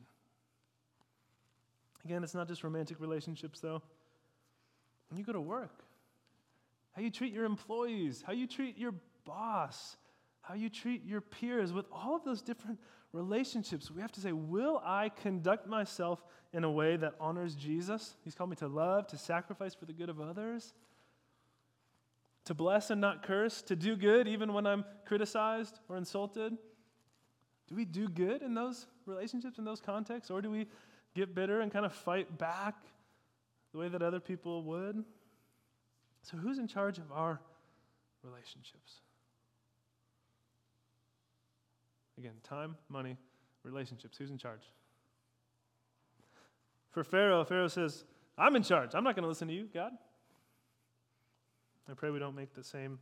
Again, 2.06 2.24
it's 2.24 2.34
not 2.34 2.48
just 2.48 2.64
romantic 2.64 3.00
relationships, 3.00 3.60
though. 3.60 3.82
When 5.10 5.18
you 5.18 5.26
go 5.26 5.34
to 5.34 5.42
work, 5.42 5.84
how 6.94 7.02
you 7.02 7.10
treat 7.10 7.34
your 7.34 7.46
employees, 7.46 8.24
how 8.26 8.34
you 8.34 8.48
treat 8.48 8.78
your 8.78 8.94
boss, 9.30 9.98
how 10.42 10.56
you 10.56 10.70
treat 10.70 11.06
your 11.06 11.22
peers, 11.22 11.72
with 11.72 11.86
all 11.92 12.16
of 12.16 12.24
those 12.24 12.42
different 12.42 12.80
relationships, 13.14 13.92
we 13.92 14.02
have 14.02 14.12
to 14.14 14.22
say, 14.22 14.32
Will 14.32 14.82
I 14.84 15.10
conduct 15.10 15.68
myself 15.68 16.24
in 16.52 16.64
a 16.64 16.72
way 16.72 16.98
that 16.98 17.14
honors 17.20 17.56
Jesus? 17.56 18.16
He's 18.24 18.34
called 18.34 18.50
me 18.50 18.56
to 18.58 18.68
love, 18.68 19.08
to 19.08 19.18
sacrifice 19.18 19.76
for 19.76 19.86
the 19.86 19.94
good 19.94 20.10
of 20.10 20.20
others, 20.20 20.74
to 22.46 22.54
bless 22.54 22.90
and 22.90 23.00
not 23.00 23.22
curse, 23.24 23.62
to 23.64 23.76
do 23.76 23.96
good 23.96 24.28
even 24.28 24.54
when 24.54 24.66
I'm 24.66 24.84
criticized 25.06 25.80
or 25.88 25.98
insulted. 25.98 26.58
Do 27.68 27.76
we 27.76 27.86
do 27.86 28.08
good 28.10 28.42
in 28.42 28.56
those 28.56 28.88
relationships, 29.06 29.60
in 29.60 29.66
those 29.66 29.80
contexts, 29.80 30.32
or 30.32 30.42
do 30.42 30.50
we 30.50 30.66
get 31.16 31.36
bitter 31.36 31.62
and 31.62 31.72
kind 31.72 31.86
of 31.86 31.94
fight 31.94 32.40
back 32.40 32.76
the 33.72 33.78
way 33.78 33.90
that 33.90 34.02
other 34.02 34.20
people 34.20 34.64
would? 34.64 35.04
So, 36.24 36.38
who's 36.38 36.58
in 36.58 36.68
charge 36.68 36.98
of 36.98 37.12
our 37.12 37.40
relationships? 38.24 39.02
Again, 42.20 42.34
time, 42.44 42.76
money, 42.90 43.16
relationships. 43.64 44.18
Who's 44.18 44.30
in 44.30 44.38
charge? 44.38 44.64
For 46.92 47.02
Pharaoh, 47.02 47.46
Pharaoh 47.46 47.70
says, 47.70 48.04
I'm 48.38 48.58
in 48.58 48.64
charge. 48.64 48.94
I'm 48.94 49.06
not 49.06 49.16
going 49.16 49.24
to 49.24 49.30
listen 49.30 49.48
to 49.48 49.54
you, 49.54 49.70
God. 49.74 49.94
I 51.90 51.94
pray 51.94 52.10
we 52.10 52.20
don't 52.20 52.36
make 52.36 52.54
the 52.54 52.64
same 52.64 53.00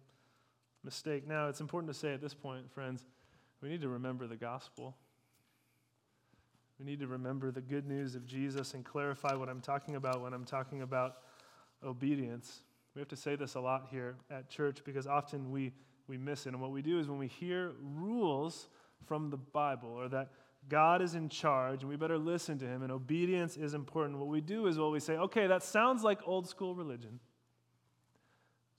mistake. 0.83 1.27
Now, 1.27 1.49
it's 1.49 1.61
important 1.61 1.91
to 1.91 1.97
say 1.97 2.13
at 2.13 2.21
this 2.21 2.35
point, 2.35 2.71
friends, 2.71 3.05
we 3.59 3.69
need 3.69 3.81
to 3.81 3.89
remember 3.89 4.27
the 4.27 4.35
gospel. 4.35 4.95
We 6.77 6.85
need 6.85 6.99
to 6.99 7.07
remember 7.07 7.49
the 7.49 7.61
good 7.61 7.87
news 7.87 8.13
of 8.13 8.27
Jesus 8.27 8.75
and 8.75 8.85
clarify 8.85 9.33
what 9.33 9.49
I'm 9.49 9.61
talking 9.61 9.95
about 9.95 10.21
when 10.21 10.31
I'm 10.31 10.45
talking 10.45 10.83
about 10.83 11.17
obedience. 11.83 12.61
We 12.93 12.99
have 12.99 13.07
to 13.09 13.15
say 13.15 13.35
this 13.35 13.55
a 13.55 13.59
lot 13.59 13.87
here 13.89 14.15
at 14.29 14.47
church 14.47 14.83
because 14.85 15.07
often 15.07 15.51
we, 15.51 15.73
we 16.07 16.17
miss 16.17 16.45
it. 16.45 16.49
And 16.49 16.61
what 16.61 16.71
we 16.71 16.83
do 16.83 16.99
is 16.99 17.07
when 17.07 17.17
we 17.17 17.27
hear 17.27 17.71
rules 17.81 18.69
from 19.05 19.29
the 19.29 19.37
Bible 19.37 19.89
or 19.89 20.09
that 20.09 20.29
God 20.69 21.01
is 21.01 21.15
in 21.15 21.29
charge 21.29 21.81
and 21.81 21.89
we 21.89 21.95
better 21.95 22.17
listen 22.17 22.57
to 22.59 22.65
him 22.65 22.83
and 22.83 22.91
obedience 22.91 23.57
is 23.57 23.73
important, 23.73 24.17
what 24.17 24.27
we 24.27 24.41
do 24.41 24.67
is 24.67 24.77
well, 24.77 24.91
we 24.91 24.99
say, 24.99 25.15
okay, 25.17 25.47
that 25.47 25.63
sounds 25.63 26.03
like 26.03 26.19
old 26.25 26.47
school 26.47 26.75
religion. 26.75 27.19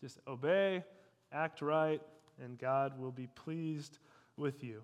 Just 0.00 0.18
obey, 0.26 0.84
act 1.32 1.62
right, 1.62 2.00
and 2.42 2.58
God 2.58 2.98
will 2.98 3.10
be 3.10 3.26
pleased 3.34 3.98
with 4.36 4.62
you. 4.62 4.82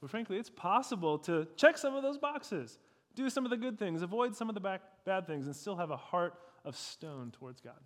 But 0.00 0.10
frankly, 0.10 0.36
it's 0.36 0.50
possible 0.50 1.18
to 1.20 1.46
check 1.56 1.78
some 1.78 1.94
of 1.94 2.02
those 2.02 2.18
boxes, 2.18 2.78
do 3.14 3.30
some 3.30 3.44
of 3.44 3.50
the 3.50 3.56
good 3.56 3.78
things, 3.78 4.02
avoid 4.02 4.34
some 4.34 4.48
of 4.48 4.54
the 4.54 4.60
back, 4.60 4.82
bad 5.04 5.26
things, 5.26 5.46
and 5.46 5.54
still 5.54 5.76
have 5.76 5.90
a 5.90 5.96
heart 5.96 6.34
of 6.64 6.76
stone 6.76 7.30
towards 7.30 7.60
God. 7.60 7.80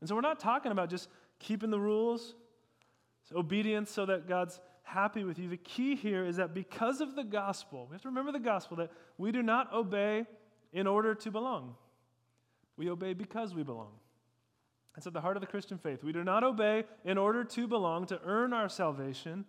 And 0.00 0.08
so 0.08 0.14
we're 0.14 0.20
not 0.20 0.38
talking 0.38 0.72
about 0.72 0.90
just 0.90 1.08
keeping 1.38 1.70
the 1.70 1.80
rules, 1.80 2.34
obedience 3.34 3.90
so 3.90 4.06
that 4.06 4.28
God's 4.28 4.60
happy 4.86 5.24
with 5.24 5.38
you. 5.38 5.48
The 5.48 5.56
key 5.56 5.96
here 5.96 6.24
is 6.24 6.36
that 6.36 6.54
because 6.54 7.00
of 7.00 7.16
the 7.16 7.24
gospel, 7.24 7.86
we 7.90 7.94
have 7.94 8.02
to 8.02 8.08
remember 8.08 8.32
the 8.32 8.38
gospel 8.38 8.76
that 8.78 8.90
we 9.18 9.32
do 9.32 9.42
not 9.42 9.72
obey 9.72 10.26
in 10.72 10.86
order 10.86 11.14
to 11.14 11.30
belong. 11.30 11.74
We 12.76 12.88
obey 12.88 13.12
because 13.12 13.54
we 13.54 13.64
belong. 13.64 13.90
That's 14.94 15.06
at 15.06 15.12
the 15.12 15.20
heart 15.20 15.36
of 15.36 15.40
the 15.40 15.46
Christian 15.46 15.76
faith. 15.76 16.04
We 16.04 16.12
do 16.12 16.22
not 16.22 16.44
obey 16.44 16.84
in 17.04 17.18
order 17.18 17.44
to 17.44 17.66
belong, 17.66 18.06
to 18.06 18.20
earn 18.24 18.52
our 18.52 18.68
salvation, 18.68 19.44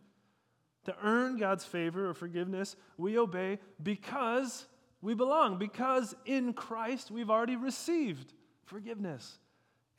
to 0.85 0.95
earn 1.03 1.37
God's 1.37 1.65
favor 1.65 2.09
or 2.09 2.13
forgiveness. 2.13 2.75
We 2.97 3.17
obey 3.17 3.59
because 3.81 4.65
we 5.01 5.13
belong, 5.13 5.59
because 5.59 6.15
in 6.25 6.53
Christ 6.53 7.11
we've 7.11 7.29
already 7.29 7.55
received 7.55 8.33
forgiveness 8.65 9.37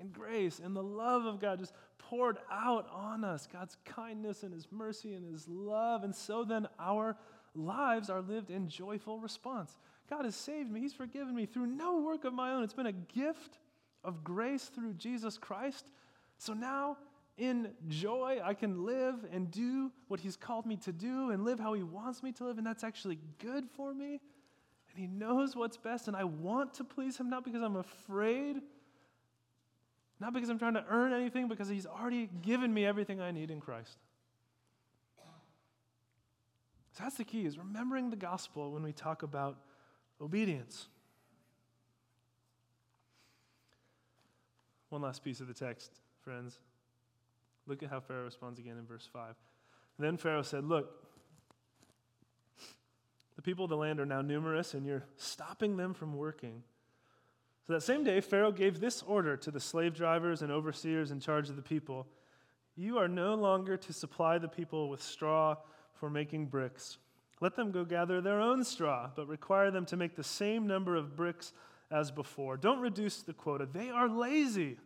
and 0.01 0.12
grace 0.12 0.61
and 0.62 0.74
the 0.74 0.82
love 0.82 1.24
of 1.24 1.41
God 1.41 1.61
just 1.61 1.72
poured 2.09 2.38
out 2.50 2.88
on 2.92 3.24
us. 3.24 3.46
God's 3.52 3.76
kindness 3.84 4.42
and 4.42 4.52
His 4.52 4.66
mercy 4.70 5.14
and 5.14 5.30
His 5.30 5.46
love. 5.48 6.04
And 6.04 6.14
so 6.14 6.44
then 6.44 6.66
our 6.78 7.16
lives 7.54 8.09
are 8.09 8.22
lived 8.22 8.50
in 8.50 8.68
joyful 8.68 9.18
response. 9.18 9.76
God 10.09 10.24
has 10.24 10.34
saved 10.34 10.70
me, 10.70 10.80
He's 10.80 10.94
forgiven 10.94 11.34
me 11.34 11.44
through 11.44 11.66
no 11.66 12.00
work 12.00 12.24
of 12.24 12.32
my 12.32 12.52
own. 12.52 12.62
It's 12.62 12.74
been 12.74 12.86
a 12.86 12.92
gift 12.92 13.59
of 14.04 14.24
grace 14.24 14.64
through 14.64 14.94
Jesus 14.94 15.36
Christ. 15.36 15.90
So 16.38 16.54
now, 16.54 16.96
in 17.36 17.70
joy, 17.88 18.40
I 18.42 18.54
can 18.54 18.84
live 18.84 19.26
and 19.30 19.50
do 19.50 19.92
what 20.09 20.20
He's 20.20 20.36
called 20.36 20.66
me 20.66 20.76
to 20.78 20.92
do 20.92 21.30
and 21.30 21.44
live 21.44 21.61
how 21.61 21.74
He 21.74 21.82
wants 21.82 22.22
me 22.22 22.32
to 22.32 22.44
live, 22.44 22.59
and 22.59 22.66
that's 22.66 22.84
actually 22.84 23.18
good 23.38 23.64
for 23.76 23.92
me. 23.92 24.20
And 24.90 24.98
He 24.98 25.06
knows 25.06 25.54
what's 25.54 25.76
best, 25.76 26.09
and 26.09 26.16
I 26.16 26.24
want 26.24 26.74
to 26.74 26.84
please 26.84 27.18
Him, 27.18 27.28
not 27.28 27.44
because 27.44 27.62
I'm 27.62 27.76
afraid, 27.76 28.56
not 30.21 30.33
because 30.33 30.49
I'm 30.49 30.59
trying 30.59 30.75
to 30.75 30.85
earn 30.89 31.12
anything, 31.12 31.49
because 31.49 31.69
He's 31.69 31.87
already 31.87 32.29
given 32.43 32.73
me 32.73 32.85
everything 32.85 33.21
I 33.21 33.31
need 33.31 33.51
in 33.51 33.61
Christ. 33.61 33.99
So 36.93 37.05
that's 37.05 37.16
the 37.16 37.25
key, 37.25 37.47
is 37.47 37.57
remembering 37.59 38.11
the 38.11 38.16
gospel 38.16 38.73
when 38.73 38.83
we 38.83 38.93
talk 38.93 39.23
about 39.23 39.59
obedience. 40.21 40.89
One 44.89 45.03
last 45.03 45.23
piece 45.23 45.41
of 45.41 45.47
the 45.47 45.55
text, 45.55 45.93
friends. 46.23 46.59
Look 47.66 47.83
at 47.83 47.91
how 47.91 48.01
Pharaoh 48.01 48.25
responds 48.25 48.59
again 48.59 48.79
in 48.79 48.87
verse 48.87 49.09
5. 49.12 49.35
Then 49.99 50.16
Pharaoh 50.16 50.43
said, 50.43 50.64
Look, 50.64 50.91
the 53.37 53.43
people 53.43 53.66
of 53.66 53.69
the 53.69 53.77
land 53.77 54.01
are 54.01 54.07
now 54.07 54.23
numerous, 54.23 54.75
and 54.75 54.85
you're 54.85 55.05
stopping 55.16 55.77
them 55.77 55.95
from 55.95 56.16
working. 56.16 56.62
So 57.69 57.75
that 57.75 57.83
same 57.83 58.03
day, 58.03 58.23
Pharaoh 58.23 58.51
gave 58.51 58.81
this 58.81 59.03
order 59.03 59.37
to 59.37 59.51
the 59.51 59.61
slave 59.61 59.93
drivers 59.93 60.41
and 60.41 60.51
overseers 60.51 61.11
in 61.11 61.21
charge 61.21 61.51
of 61.51 61.57
the 61.57 61.62
people 61.62 62.07
You 62.77 62.97
are 62.97 63.09
no 63.09 63.35
longer 63.35 63.77
to 63.77 63.93
supply 63.93 64.39
the 64.39 64.49
people 64.49 64.89
with 64.89 65.03
straw 65.03 65.57
for 65.93 66.09
making 66.09 66.47
bricks. 66.47 66.97
Let 67.43 67.57
them 67.57 67.71
go 67.71 67.85
gather 67.85 68.23
their 68.23 68.41
own 68.41 68.64
straw, 68.64 69.11
but 69.14 69.29
require 69.29 69.71
them 69.71 69.85
to 69.87 69.99
make 69.99 70.16
the 70.16 70.25
same 70.25 70.66
number 70.66 70.97
of 70.97 71.14
bricks 71.14 71.53
as 71.91 72.11
before. 72.11 72.57
Don't 72.57 72.81
reduce 72.81 73.21
the 73.21 73.35
quota. 73.35 73.69
They 73.71 73.91
are 73.91 74.09
lazy. 74.09 74.79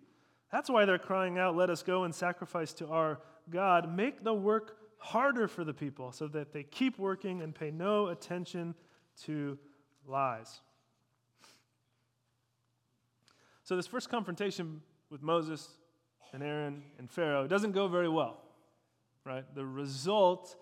That's 0.50 0.68
why 0.68 0.84
they're 0.84 0.98
crying 0.98 1.38
out, 1.38 1.54
Let 1.54 1.70
us 1.70 1.84
go 1.84 2.02
and 2.02 2.12
sacrifice 2.12 2.72
to 2.74 2.88
our 2.88 3.20
God. 3.48 3.94
Make 3.94 4.24
the 4.24 4.34
work 4.34 4.76
harder 4.98 5.46
for 5.46 5.62
the 5.62 5.74
people 5.74 6.10
so 6.10 6.26
that 6.28 6.52
they 6.52 6.64
keep 6.64 6.98
working 6.98 7.42
and 7.42 7.54
pay 7.54 7.70
no 7.70 8.08
attention 8.08 8.74
to 9.22 9.56
lies. 10.04 10.62
So, 13.64 13.76
this 13.76 13.86
first 13.86 14.08
confrontation 14.08 14.82
with 15.10 15.22
Moses 15.22 15.68
and 16.32 16.42
Aaron 16.42 16.82
and 16.98 17.10
Pharaoh 17.10 17.46
doesn't 17.46 17.72
go 17.72 17.86
very 17.86 18.08
well, 18.08 18.42
right? 19.24 19.44
The 19.54 19.64
result 19.64 20.56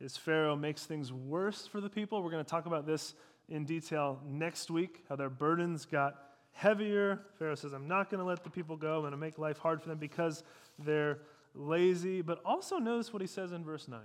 is 0.00 0.16
Pharaoh 0.16 0.56
makes 0.56 0.84
things 0.84 1.12
worse 1.12 1.66
for 1.66 1.80
the 1.80 1.88
people. 1.88 2.22
We're 2.22 2.30
going 2.30 2.44
to 2.44 2.50
talk 2.50 2.66
about 2.66 2.86
this 2.86 3.14
in 3.48 3.64
detail 3.64 4.20
next 4.26 4.70
week, 4.70 5.04
how 5.08 5.16
their 5.16 5.30
burdens 5.30 5.86
got 5.86 6.16
heavier. 6.52 7.20
Pharaoh 7.38 7.54
says, 7.54 7.72
I'm 7.72 7.88
not 7.88 8.10
going 8.10 8.20
to 8.20 8.24
let 8.24 8.44
the 8.44 8.50
people 8.50 8.76
go. 8.76 8.96
I'm 8.96 9.00
going 9.02 9.12
to 9.12 9.16
make 9.16 9.38
life 9.38 9.58
hard 9.58 9.82
for 9.82 9.88
them 9.88 9.98
because 9.98 10.42
they're 10.78 11.18
lazy. 11.54 12.22
But 12.22 12.40
also 12.44 12.78
notice 12.78 13.12
what 13.12 13.22
he 13.22 13.28
says 13.28 13.52
in 13.52 13.64
verse 13.64 13.88
9. 13.88 14.00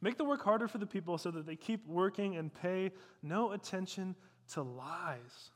Make 0.00 0.16
the 0.16 0.24
work 0.24 0.42
harder 0.42 0.66
for 0.66 0.78
the 0.78 0.86
people 0.86 1.16
so 1.16 1.30
that 1.30 1.46
they 1.46 1.56
keep 1.56 1.86
working 1.86 2.36
and 2.36 2.52
pay 2.52 2.90
no 3.22 3.52
attention 3.52 4.16
to 4.52 4.62
lies. 4.62 5.50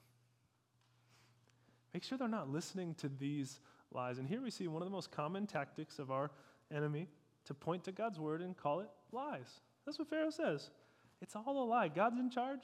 Make 1.97 2.05
sure 2.05 2.19
they're 2.19 2.29
not 2.29 2.51
listening 2.51 2.95
to 2.97 3.09
these 3.09 3.59
lies. 3.91 4.19
And 4.19 4.29
here 4.29 4.43
we 4.43 4.51
see 4.51 4.69
one 4.69 4.83
of 4.83 4.87
the 4.87 4.93
most 4.93 5.11
common 5.11 5.47
tactics 5.47 5.99
of 5.99 6.11
our 6.11 6.31
enemy 6.71 7.09
to 7.47 7.55
point 7.55 7.85
to 7.85 7.93
God's 7.93 8.21
word 8.21 8.43
and 8.43 8.55
call 8.55 8.81
it 8.81 8.91
lies. 9.13 9.49
That's 9.87 9.99
what 9.99 10.11
Pharaoh 10.11 10.29
says. 10.29 10.69
It's 11.23 11.35
all 11.35 11.65
a 11.65 11.65
lie. 11.65 11.89
God's 11.89 12.19
in 12.19 12.29
charge. 12.29 12.61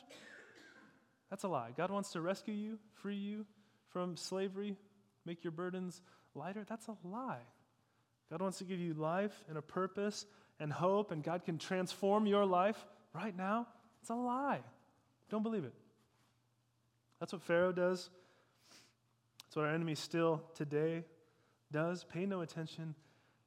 That's 1.30 1.44
a 1.44 1.48
lie. 1.48 1.70
God 1.74 1.90
wants 1.90 2.12
to 2.12 2.20
rescue 2.20 2.52
you, 2.52 2.78
free 3.00 3.16
you, 3.16 3.46
from 3.88 4.18
slavery, 4.18 4.76
make 5.24 5.42
your 5.42 5.52
burdens 5.52 6.02
lighter. 6.34 6.66
That's 6.68 6.88
a 6.88 6.96
lie. 7.02 7.46
God 8.30 8.42
wants 8.42 8.58
to 8.58 8.64
give 8.64 8.80
you 8.80 8.92
life 8.92 9.32
and 9.48 9.56
a 9.56 9.62
purpose 9.62 10.26
and 10.60 10.70
hope, 10.70 11.10
and 11.10 11.24
God 11.24 11.46
can 11.46 11.56
transform 11.56 12.26
your 12.26 12.44
life 12.44 12.84
right 13.14 13.34
now. 13.34 13.66
It's 14.02 14.10
a 14.10 14.14
lie. 14.14 14.60
Don't 15.30 15.42
believe 15.42 15.64
it. 15.64 15.72
That's 17.18 17.32
what 17.32 17.40
Pharaoh 17.40 17.72
does. 17.72 18.10
That's 19.52 19.58
what 19.58 19.66
our 19.66 19.74
enemy 19.74 19.94
still 19.94 20.42
today 20.54 21.04
does. 21.70 22.04
Pay 22.04 22.24
no 22.24 22.40
attention 22.40 22.94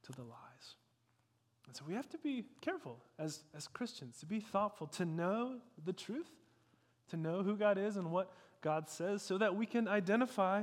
to 0.04 0.12
the 0.12 0.22
lies. 0.22 0.76
And 1.66 1.74
so 1.74 1.82
we 1.84 1.94
have 1.94 2.08
to 2.10 2.18
be 2.18 2.44
careful 2.60 2.98
as, 3.18 3.40
as 3.56 3.66
Christians, 3.66 4.16
to 4.20 4.26
be 4.26 4.38
thoughtful, 4.38 4.86
to 4.86 5.04
know 5.04 5.56
the 5.84 5.92
truth, 5.92 6.30
to 7.08 7.16
know 7.16 7.42
who 7.42 7.56
God 7.56 7.76
is 7.76 7.96
and 7.96 8.12
what 8.12 8.30
God 8.62 8.88
says, 8.88 9.20
so 9.20 9.36
that 9.38 9.56
we 9.56 9.66
can 9.66 9.88
identify 9.88 10.62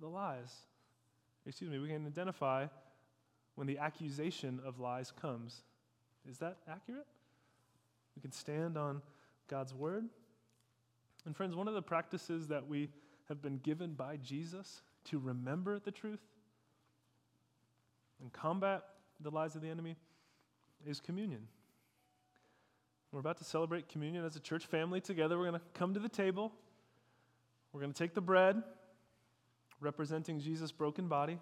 the 0.00 0.08
lies. 0.08 0.52
Excuse 1.46 1.70
me, 1.70 1.78
we 1.78 1.86
can 1.86 2.04
identify 2.04 2.66
when 3.54 3.68
the 3.68 3.78
accusation 3.78 4.58
of 4.66 4.80
lies 4.80 5.12
comes. 5.22 5.62
Is 6.28 6.38
that 6.38 6.56
accurate? 6.68 7.06
We 8.16 8.22
can 8.22 8.32
stand 8.32 8.76
on 8.76 9.02
God's 9.46 9.72
word. 9.72 10.06
And, 11.26 11.36
friends, 11.36 11.54
one 11.54 11.68
of 11.68 11.74
the 11.74 11.82
practices 11.82 12.48
that 12.48 12.66
we 12.66 12.88
have 13.28 13.42
been 13.42 13.58
given 13.58 13.92
by 13.92 14.16
Jesus 14.16 14.82
to 15.04 15.18
remember 15.18 15.78
the 15.78 15.90
truth 15.90 16.20
and 18.20 18.32
combat 18.32 18.84
the 19.20 19.30
lies 19.30 19.54
of 19.54 19.62
the 19.62 19.68
enemy 19.68 19.96
is 20.86 21.00
communion. 21.00 21.46
We're 23.12 23.20
about 23.20 23.38
to 23.38 23.44
celebrate 23.44 23.88
communion 23.88 24.24
as 24.24 24.36
a 24.36 24.40
church 24.40 24.66
family 24.66 25.00
together. 25.00 25.38
We're 25.38 25.48
going 25.48 25.60
to 25.60 25.66
come 25.74 25.94
to 25.94 26.00
the 26.00 26.08
table. 26.08 26.52
We're 27.72 27.80
going 27.80 27.92
to 27.92 27.98
take 27.98 28.14
the 28.14 28.20
bread, 28.20 28.62
representing 29.80 30.40
Jesus' 30.40 30.72
broken 30.72 31.08
body. 31.08 31.38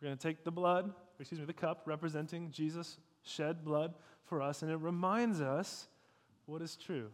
We're 0.00 0.08
going 0.08 0.18
to 0.18 0.22
take 0.22 0.44
the 0.44 0.50
blood, 0.50 0.92
excuse 1.18 1.40
me, 1.40 1.46
the 1.46 1.52
cup, 1.52 1.82
representing 1.86 2.50
Jesus' 2.50 2.98
shed 3.22 3.64
blood 3.64 3.94
for 4.24 4.42
us. 4.42 4.62
And 4.62 4.70
it 4.70 4.76
reminds 4.76 5.40
us 5.40 5.88
what 6.46 6.62
is 6.62 6.76
true 6.76 7.10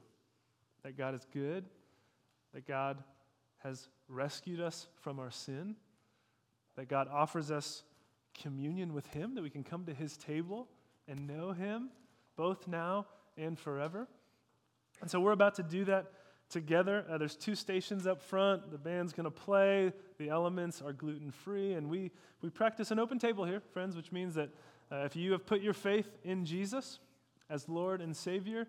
that 0.82 0.98
God 0.98 1.14
is 1.14 1.24
good, 1.32 1.64
that 2.54 2.66
God 2.66 2.98
has 3.62 3.88
rescued 4.08 4.60
us 4.60 4.88
from 5.00 5.18
our 5.18 5.30
sin, 5.30 5.76
that 6.76 6.88
God 6.88 7.08
offers 7.12 7.50
us 7.50 7.84
communion 8.40 8.94
with 8.94 9.06
Him, 9.08 9.34
that 9.34 9.42
we 9.42 9.50
can 9.50 9.64
come 9.64 9.84
to 9.84 9.94
His 9.94 10.16
table 10.16 10.68
and 11.08 11.26
know 11.26 11.52
Him, 11.52 11.90
both 12.36 12.66
now 12.66 13.06
and 13.36 13.58
forever. 13.58 14.08
And 15.00 15.10
so 15.10 15.20
we're 15.20 15.32
about 15.32 15.56
to 15.56 15.62
do 15.62 15.84
that 15.86 16.12
together. 16.48 17.04
Uh, 17.10 17.18
there's 17.18 17.34
two 17.34 17.54
stations 17.54 18.06
up 18.06 18.22
front. 18.22 18.70
The 18.70 18.78
band's 18.78 19.12
going 19.12 19.24
to 19.24 19.30
play. 19.30 19.92
The 20.18 20.28
elements 20.28 20.82
are 20.82 20.92
gluten 20.92 21.30
free. 21.30 21.72
And 21.72 21.88
we, 21.88 22.10
we 22.42 22.50
practice 22.50 22.90
an 22.90 22.98
open 22.98 23.18
table 23.18 23.44
here, 23.44 23.60
friends, 23.72 23.96
which 23.96 24.12
means 24.12 24.34
that 24.34 24.50
uh, 24.90 24.96
if 25.04 25.16
you 25.16 25.32
have 25.32 25.46
put 25.46 25.62
your 25.62 25.72
faith 25.72 26.08
in 26.22 26.44
Jesus 26.44 26.98
as 27.48 27.68
Lord 27.68 28.00
and 28.00 28.14
Savior, 28.14 28.66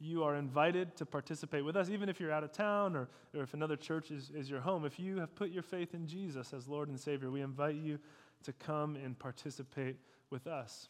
you 0.00 0.22
are 0.24 0.36
invited 0.36 0.96
to 0.96 1.06
participate 1.06 1.64
with 1.64 1.76
us, 1.76 1.88
even 1.88 2.08
if 2.08 2.20
you're 2.20 2.32
out 2.32 2.44
of 2.44 2.52
town 2.52 2.96
or, 2.96 3.08
or 3.34 3.42
if 3.42 3.54
another 3.54 3.76
church 3.76 4.10
is, 4.10 4.30
is 4.34 4.50
your 4.50 4.60
home. 4.60 4.84
If 4.84 4.98
you 4.98 5.18
have 5.18 5.34
put 5.34 5.50
your 5.50 5.62
faith 5.62 5.94
in 5.94 6.06
Jesus 6.06 6.52
as 6.52 6.68
Lord 6.68 6.88
and 6.88 6.98
Savior, 6.98 7.30
we 7.30 7.40
invite 7.40 7.76
you 7.76 7.98
to 8.42 8.52
come 8.52 8.96
and 8.96 9.18
participate 9.18 9.96
with 10.30 10.46
us. 10.46 10.88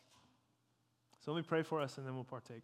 So 1.24 1.32
let 1.32 1.38
me 1.38 1.46
pray 1.46 1.62
for 1.62 1.80
us 1.80 1.98
and 1.98 2.06
then 2.06 2.14
we'll 2.14 2.24
partake. 2.24 2.62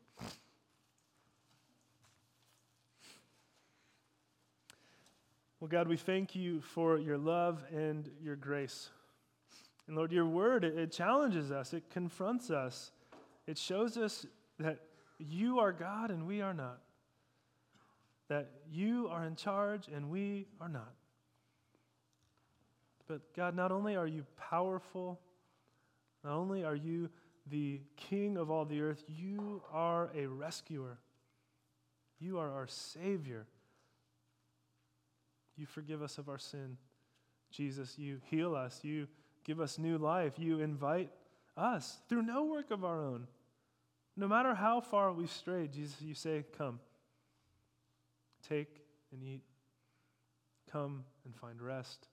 Well, 5.61 5.69
God, 5.69 5.89
we 5.89 5.99
thank 5.99 6.35
you 6.35 6.63
for 6.63 6.99
your 6.99 7.19
love 7.19 7.63
and 7.71 8.11
your 8.23 8.35
grace. 8.35 8.89
And 9.87 9.97
Lord, 9.97 10.11
your 10.11 10.25
word, 10.25 10.65
it, 10.65 10.79
it, 10.79 10.91
challenges 10.91 11.53
us, 11.53 11.75
it 11.75 11.91
confronts 11.91 12.51
us, 12.51 12.93
it 13.47 13.59
shows 13.59 13.99
us 13.99 14.25
that 14.59 14.79
you 15.21 15.59
are 15.61 15.73
God 15.73 16.11
and 16.11 16.27
we 16.27 16.41
are 16.41 16.55
not, 16.55 16.81
that 18.29 18.51
you 18.71 19.09
are 19.11 19.25
in 19.25 19.37
charge 19.37 19.89
and 19.89 20.11
we 20.11 20.47
are 20.61 20.69
not. 20.69 20.93
But 23.09 23.35
God, 23.35 23.57
not 23.57 23.73
only 23.73 23.97
are 23.97 24.07
you 24.07 24.25
powerful, 24.37 25.21
not 26.25 26.35
only 26.35 26.65
are 26.65 26.77
you 26.77 27.11
the 27.51 27.81
King 27.97 28.37
of 28.37 28.51
all 28.51 28.65
the 28.65 28.81
earth. 28.81 29.03
You 29.09 29.63
are 29.73 30.11
a 30.15 30.27
rescuer. 30.27 30.99
You 32.19 32.39
are 32.39 32.51
our 32.51 32.67
Savior. 32.67 33.47
You 35.57 35.67
forgive 35.67 36.03
us 36.03 36.19
of 36.19 36.29
our 36.29 36.39
sin. 36.39 36.77
Jesus, 37.51 37.99
you 37.99 38.21
heal 38.31 38.55
us. 38.55 38.81
You 38.83 39.09
give 39.45 39.61
us 39.61 39.79
new 39.79 39.99
life. 39.99 40.35
You 40.39 40.61
invite 40.61 41.11
us 41.57 41.99
through 42.09 42.23
no 42.23 42.45
work 42.45 42.71
of 42.71 42.85
our 42.85 43.01
own. 43.01 43.27
No 44.21 44.29
matter 44.29 44.55
how 44.55 44.83
far 44.83 45.15
we've 45.15 45.31
strayed, 45.31 45.73
Jesus, 45.73 45.97
you 46.03 46.13
say, 46.13 46.45
Come, 46.59 46.79
take 48.47 48.83
and 49.13 49.23
eat. 49.25 49.41
Come 50.71 51.05
and 51.25 51.35
find 51.35 51.59
rest. 51.63 52.07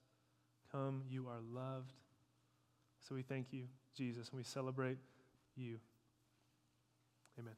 Come, 0.71 1.03
you 1.09 1.27
are 1.27 1.41
loved. 1.53 1.91
So 3.07 3.13
we 3.13 3.23
thank 3.23 3.51
you, 3.51 3.63
Jesus, 3.93 4.29
and 4.29 4.37
we 4.37 4.43
celebrate 4.45 4.99
you. 5.57 5.79
Amen. 7.37 7.55